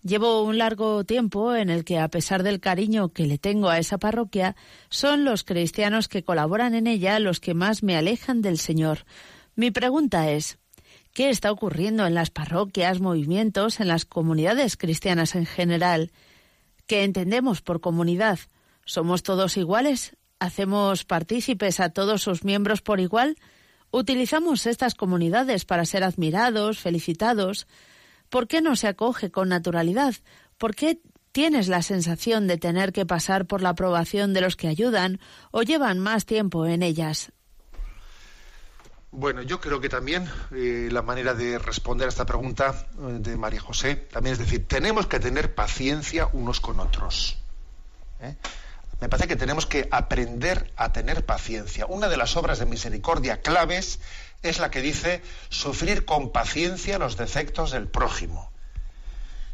Llevo 0.01 0.43
un 0.43 0.57
largo 0.57 1.03
tiempo 1.03 1.55
en 1.55 1.69
el 1.69 1.83
que, 1.83 1.97
a 1.97 2.09
pesar 2.09 2.43
del 2.43 2.59
cariño 2.59 3.09
que 3.09 3.25
le 3.25 3.37
tengo 3.37 3.69
a 3.69 3.79
esa 3.79 3.97
parroquia, 3.97 4.55
son 4.89 5.25
los 5.25 5.43
cristianos 5.43 6.07
que 6.07 6.23
colaboran 6.23 6.75
en 6.75 6.87
ella 6.87 7.19
los 7.19 7.39
que 7.39 7.53
más 7.53 7.83
me 7.83 7.97
alejan 7.97 8.41
del 8.41 8.59
Señor. 8.59 8.99
Mi 9.55 9.71
pregunta 9.71 10.29
es, 10.29 10.59
¿qué 11.15 11.29
está 11.29 11.49
ocurriendo 11.49 12.05
en 12.05 12.13
las 12.13 12.29
parroquias, 12.29 12.99
movimientos, 12.99 13.79
en 13.79 13.87
las 13.87 14.03
comunidades 14.03 14.75
cristianas 14.75 15.33
en 15.35 15.45
general? 15.45 16.11
¿Qué 16.87 17.05
entendemos 17.05 17.61
por 17.61 17.79
comunidad? 17.79 18.37
¿Somos 18.83 19.23
todos 19.23 19.55
iguales? 19.55 20.17
¿Hacemos 20.39 21.05
partícipes 21.05 21.79
a 21.79 21.89
todos 21.89 22.21
sus 22.21 22.43
miembros 22.43 22.81
por 22.81 22.99
igual? 22.99 23.37
¿Utilizamos 23.91 24.65
estas 24.67 24.93
comunidades 24.93 25.63
para 25.63 25.85
ser 25.85 26.03
admirados, 26.03 26.79
felicitados? 26.79 27.65
¿Por 28.29 28.49
qué 28.49 28.59
no 28.59 28.75
se 28.75 28.89
acoge 28.89 29.31
con 29.31 29.47
naturalidad? 29.47 30.15
¿Por 30.57 30.75
qué 30.75 30.99
tienes 31.31 31.69
la 31.69 31.81
sensación 31.81 32.45
de 32.45 32.57
tener 32.57 32.91
que 32.91 33.05
pasar 33.05 33.45
por 33.45 33.61
la 33.61 33.69
aprobación 33.69 34.33
de 34.33 34.41
los 34.41 34.57
que 34.57 34.67
ayudan 34.67 35.21
o 35.51 35.61
llevan 35.61 35.97
más 35.97 36.25
tiempo 36.25 36.65
en 36.65 36.83
ellas? 36.83 37.31
Bueno, 39.17 39.41
yo 39.43 39.61
creo 39.61 39.79
que 39.79 39.87
también 39.87 40.29
eh, 40.53 40.89
la 40.91 41.01
manera 41.01 41.33
de 41.33 41.57
responder 41.57 42.05
a 42.05 42.09
esta 42.09 42.25
pregunta 42.25 42.75
eh, 42.75 43.17
de 43.19 43.37
María 43.37 43.61
José 43.61 43.95
también 43.95 44.33
es 44.33 44.39
decir, 44.39 44.67
tenemos 44.67 45.07
que 45.07 45.21
tener 45.21 45.55
paciencia 45.55 46.27
unos 46.33 46.59
con 46.59 46.81
otros. 46.81 47.37
¿eh? 48.19 48.35
Me 48.99 49.07
parece 49.07 49.29
que 49.29 49.37
tenemos 49.37 49.65
que 49.67 49.87
aprender 49.89 50.69
a 50.75 50.91
tener 50.91 51.25
paciencia. 51.25 51.85
Una 51.85 52.09
de 52.09 52.17
las 52.17 52.35
obras 52.35 52.59
de 52.59 52.65
misericordia 52.65 53.41
claves 53.41 54.01
es 54.43 54.59
la 54.59 54.69
que 54.69 54.81
dice 54.81 55.21
sufrir 55.47 56.03
con 56.03 56.33
paciencia 56.33 56.99
los 56.99 57.15
defectos 57.15 57.71
del 57.71 57.87
prójimo. 57.87 58.51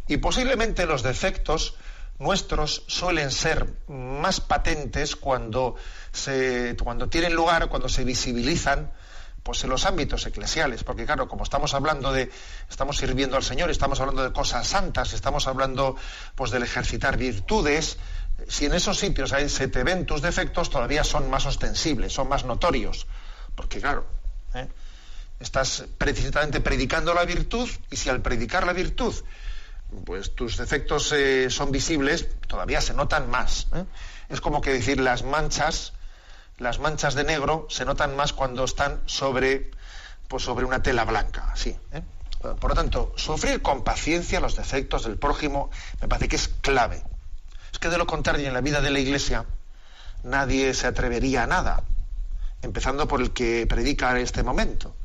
Y 0.07 0.17
posiblemente 0.17 0.87
los 0.87 1.03
defectos 1.03 1.75
nuestros 2.17 2.83
suelen 2.87 3.29
ser 3.29 3.67
más 3.87 4.41
patentes 4.41 5.15
cuando, 5.15 5.75
se, 6.11 6.75
cuando 6.83 7.09
tienen 7.09 7.35
lugar, 7.35 7.69
cuando 7.69 7.89
se 7.89 8.03
visibilizan 8.03 8.91
pues 9.43 9.63
en 9.63 9.69
los 9.69 9.85
ámbitos 9.85 10.25
eclesiales, 10.25 10.83
porque 10.83 11.05
claro, 11.05 11.27
como 11.27 11.43
estamos 11.43 11.73
hablando 11.73 12.11
de, 12.11 12.31
estamos 12.69 12.97
sirviendo 12.97 13.37
al 13.37 13.43
Señor, 13.43 13.71
estamos 13.71 13.99
hablando 13.99 14.23
de 14.23 14.31
cosas 14.31 14.67
santas, 14.67 15.13
estamos 15.13 15.47
hablando 15.47 15.95
pues 16.35 16.51
del 16.51 16.63
ejercitar 16.63 17.17
virtudes, 17.17 17.97
si 18.47 18.65
en 18.65 18.73
esos 18.73 18.97
sitios 18.97 19.33
se 19.47 19.67
te 19.67 19.83
ven 19.83 20.05
tus 20.05 20.21
defectos, 20.21 20.69
todavía 20.69 21.03
son 21.03 21.29
más 21.29 21.45
ostensibles, 21.45 22.13
son 22.13 22.29
más 22.29 22.45
notorios, 22.45 23.07
porque 23.55 23.79
claro, 23.79 24.05
¿eh? 24.53 24.67
estás 25.39 25.85
precisamente 25.97 26.61
predicando 26.61 27.13
la 27.13 27.25
virtud 27.25 27.69
y 27.89 27.95
si 27.95 28.09
al 28.09 28.21
predicar 28.21 28.65
la 28.65 28.73
virtud 28.73 29.15
pues 30.05 30.33
tus 30.35 30.57
defectos 30.57 31.11
eh, 31.11 31.49
son 31.49 31.71
visibles, 31.71 32.27
todavía 32.47 32.81
se 32.81 32.93
notan 32.93 33.29
más. 33.29 33.67
¿eh? 33.73 33.85
Es 34.29 34.39
como 34.41 34.61
que 34.61 34.71
decir 34.71 34.99
las 34.99 35.23
manchas, 35.23 35.93
las 36.61 36.79
manchas 36.79 37.15
de 37.15 37.23
negro 37.23 37.65
se 37.69 37.85
notan 37.85 38.15
más 38.15 38.33
cuando 38.33 38.63
están 38.63 39.01
sobre, 39.07 39.71
pues 40.27 40.43
sobre 40.43 40.63
una 40.63 40.83
tela 40.83 41.05
blanca, 41.05 41.49
así. 41.51 41.75
¿eh? 41.91 42.03
Por 42.39 42.69
lo 42.69 42.75
tanto, 42.75 43.13
sufrir 43.17 43.61
con 43.61 43.83
paciencia 43.83 44.39
los 44.39 44.55
defectos 44.55 45.03
del 45.03 45.17
prójimo 45.17 45.71
me 46.01 46.07
parece 46.07 46.27
que 46.27 46.35
es 46.35 46.47
clave. 46.47 47.03
Es 47.73 47.79
que 47.79 47.89
de 47.89 47.97
lo 47.97 48.05
contrario, 48.05 48.47
en 48.47 48.53
la 48.53 48.61
vida 48.61 48.79
de 48.79 48.91
la 48.91 48.99
Iglesia 48.99 49.45
nadie 50.23 50.73
se 50.75 50.85
atrevería 50.85 51.43
a 51.43 51.47
nada, 51.47 51.83
empezando 52.61 53.07
por 53.07 53.21
el 53.21 53.31
que 53.31 53.65
predica 53.67 54.11
en 54.11 54.17
este 54.17 54.43
momento, 54.43 54.95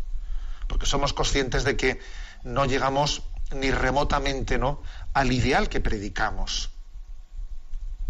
porque 0.67 0.85
somos 0.85 1.15
conscientes 1.15 1.65
de 1.65 1.77
que 1.77 2.01
no 2.45 2.67
llegamos 2.67 3.23
ni 3.51 3.71
remotamente 3.71 4.59
¿no? 4.59 4.83
al 5.15 5.33
ideal 5.33 5.71
que 5.71 5.81
predicamos. 5.81 6.71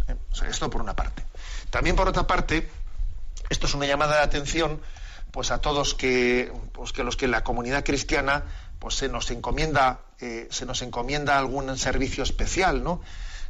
¿Eh? 0.09 0.17
Esto 0.49 0.69
por 0.69 0.81
una 0.81 0.97
parte. 0.97 1.25
También 1.71 1.95
por 1.95 2.09
otra 2.09 2.27
parte, 2.27 2.69
esto 3.51 3.67
es 3.67 3.75
una 3.75 3.87
llamada 3.87 4.17
de 4.17 4.23
atención 4.23 4.81
pues 5.31 5.51
a 5.51 5.61
todos 5.61 5.95
que, 5.95 6.53
pues 6.73 6.93
que 6.93 7.05
los 7.05 7.17
que 7.17 7.29
la 7.29 7.45
comunidad 7.45 7.85
cristiana 7.85 8.45
pues 8.79 8.95
se 8.95 9.09
nos 9.09 9.31
encomienda 9.31 10.01
eh, 10.19 10.49
se 10.51 10.65
nos 10.65 10.81
encomienda 10.81 11.39
algún 11.39 11.77
servicio 11.77 12.23
especial, 12.23 12.83
¿no? 12.83 13.03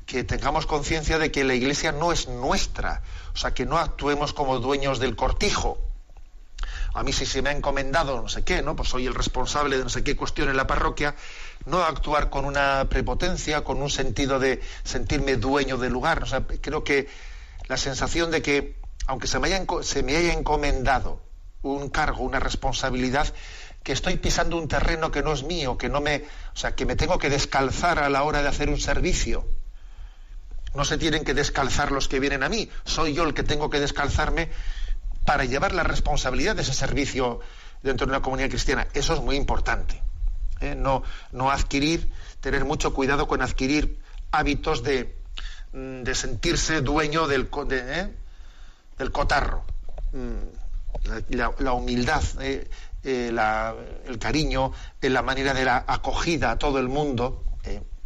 Que 0.04 0.24
tengamos 0.24 0.66
conciencia 0.66 1.18
de 1.18 1.30
que 1.30 1.44
la 1.44 1.54
iglesia 1.54 1.92
no 1.92 2.10
es 2.10 2.26
nuestra, 2.28 3.02
o 3.34 3.36
sea, 3.36 3.54
que 3.54 3.66
no 3.66 3.78
actuemos 3.78 4.32
como 4.32 4.58
dueños 4.58 4.98
del 4.98 5.14
cortijo. 5.14 5.78
A 6.94 7.04
mí 7.04 7.12
si 7.12 7.24
se 7.24 7.40
me 7.42 7.50
ha 7.50 7.52
encomendado 7.52 8.20
no 8.20 8.28
sé 8.28 8.42
qué, 8.42 8.62
¿no? 8.62 8.74
Pues 8.74 8.88
soy 8.88 9.06
el 9.06 9.14
responsable 9.14 9.78
de 9.78 9.84
no 9.84 9.90
sé 9.90 10.02
qué 10.02 10.16
cuestión 10.16 10.48
en 10.48 10.56
la 10.56 10.66
parroquia, 10.66 11.14
no 11.66 11.84
actuar 11.84 12.30
con 12.30 12.46
una 12.46 12.88
prepotencia, 12.88 13.62
con 13.62 13.80
un 13.80 13.90
sentido 13.90 14.40
de 14.40 14.60
sentirme 14.82 15.36
dueño 15.36 15.76
del 15.76 15.92
lugar. 15.92 16.24
Creo 16.60 16.82
que 16.82 17.08
la 17.68 17.76
sensación 17.76 18.32
de 18.32 18.42
que, 18.42 18.74
aunque 19.06 19.28
se 19.28 19.38
me 19.38 19.48
haya, 20.16 20.32
encomendado 20.32 21.22
un 21.62 21.88
cargo, 21.88 22.24
una 22.24 22.40
responsabilidad, 22.40 23.32
que 23.82 23.92
estoy 23.92 24.16
pisando 24.16 24.56
un 24.56 24.68
terreno 24.68 25.10
que 25.10 25.22
no 25.22 25.32
es 25.32 25.44
mío, 25.44 25.78
que 25.78 25.88
no 25.88 26.00
me, 26.00 26.24
o 26.54 26.56
sea, 26.56 26.74
que 26.74 26.86
me 26.86 26.96
tengo 26.96 27.18
que 27.18 27.30
descalzar 27.30 28.00
a 28.00 28.08
la 28.08 28.24
hora 28.24 28.42
de 28.42 28.48
hacer 28.48 28.68
un 28.68 28.80
servicio. 28.80 29.46
No 30.74 30.84
se 30.84 30.98
tienen 30.98 31.24
que 31.24 31.34
descalzar 31.34 31.92
los 31.92 32.08
que 32.08 32.20
vienen 32.20 32.42
a 32.42 32.48
mí. 32.48 32.68
Soy 32.84 33.14
yo 33.14 33.24
el 33.24 33.32
que 33.32 33.42
tengo 33.44 33.70
que 33.70 33.80
descalzarme 33.80 34.50
para 35.24 35.44
llevar 35.44 35.72
la 35.72 35.84
responsabilidad 35.84 36.56
de 36.56 36.62
ese 36.62 36.74
servicio 36.74 37.40
dentro 37.82 38.06
de 38.06 38.12
una 38.12 38.22
comunidad 38.22 38.48
cristiana. 38.48 38.88
Eso 38.92 39.14
es 39.14 39.20
muy 39.20 39.36
importante. 39.36 40.02
¿eh? 40.60 40.74
No, 40.74 41.04
no 41.32 41.50
adquirir, 41.50 42.10
tener 42.40 42.64
mucho 42.64 42.92
cuidado 42.92 43.28
con 43.28 43.40
adquirir 43.40 44.00
hábitos 44.32 44.82
de, 44.82 45.16
mm, 45.72 46.04
sentirse 46.12 46.80
dueño 46.80 47.26
del, 47.28 47.48
¿eh? 47.70 48.12
Del 48.98 49.12
cotarro. 49.12 49.64
Mm, 50.12 51.34
la, 51.58 51.72
humildad, 51.72 52.22
¿eh? 52.40 52.68
el 53.04 54.18
cariño, 54.18 54.72
la 55.00 55.22
manera 55.22 55.54
de 55.54 55.64
la 55.64 55.84
acogida 55.86 56.52
a 56.52 56.58
todo 56.58 56.78
el 56.78 56.88
mundo 56.88 57.44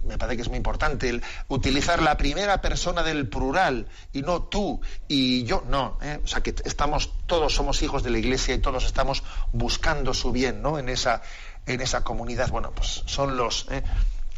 me 0.05 0.17
parece 0.17 0.37
que 0.37 0.43
es 0.43 0.49
muy 0.49 0.57
importante 0.57 1.09
el 1.09 1.23
utilizar 1.49 2.03
la 2.03 2.17
primera 2.17 2.61
persona 2.61 3.03
del 3.03 3.29
plural 3.29 3.87
y 4.13 4.23
no 4.23 4.45
tú 4.45 4.81
y 5.09 5.45
yo, 5.45 5.63
no. 5.69 5.99
¿eh? 6.03 6.21
O 6.25 6.27
sea, 6.27 6.43
que 6.43 6.55
estamos, 6.65 7.13
todos 7.27 7.55
somos 7.55 7.83
hijos 7.83 8.03
de 8.03 8.11
la 8.11 8.19
Iglesia 8.19 8.55
y 8.55 8.59
todos 8.59 8.85
estamos 8.85 9.23
buscando 9.53 10.15
su 10.15 10.33
bien, 10.33 10.63
¿no? 10.63 10.79
En 10.79 10.89
esa, 10.89 11.23
en 11.67 11.81
esa 11.81 12.03
comunidad. 12.03 12.51
Bueno, 12.51 12.73
pues 12.75 13.03
son 13.07 13.37
los, 13.37 13.67
¿eh? 13.71 13.83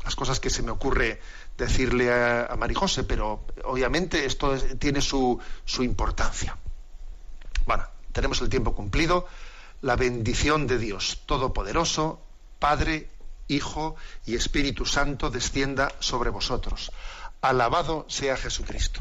las 0.05 0.17
cosas 0.17 0.41
que 0.41 0.51
se 0.51 0.63
me 0.63 0.73
ocurre 0.73 1.21
decirle 1.57 2.13
a, 2.13 2.47
a 2.47 2.57
Marijose, 2.57 3.05
pero 3.05 3.47
obviamente 3.65 4.25
esto 4.25 4.57
tiene 4.79 5.01
su, 5.01 5.39
su 5.65 5.83
importancia. 5.83 6.57
Bueno, 7.67 7.85
tenemos 8.13 8.41
el 8.41 8.49
tiempo 8.49 8.75
cumplido. 8.75 9.27
La 9.81 9.97
bendición 9.97 10.67
de 10.67 10.79
Dios 10.79 11.23
Todopoderoso, 11.27 12.21
Padre, 12.59 13.09
Hijo 13.49 13.97
y 14.25 14.37
Espíritu 14.37 14.87
Santo 14.87 15.31
descienda 15.31 15.93
sobre 15.99 16.31
vosotros. 16.31 16.93
Alabado 17.41 18.07
sea 18.09 18.37
Jesucristo. 18.37 19.01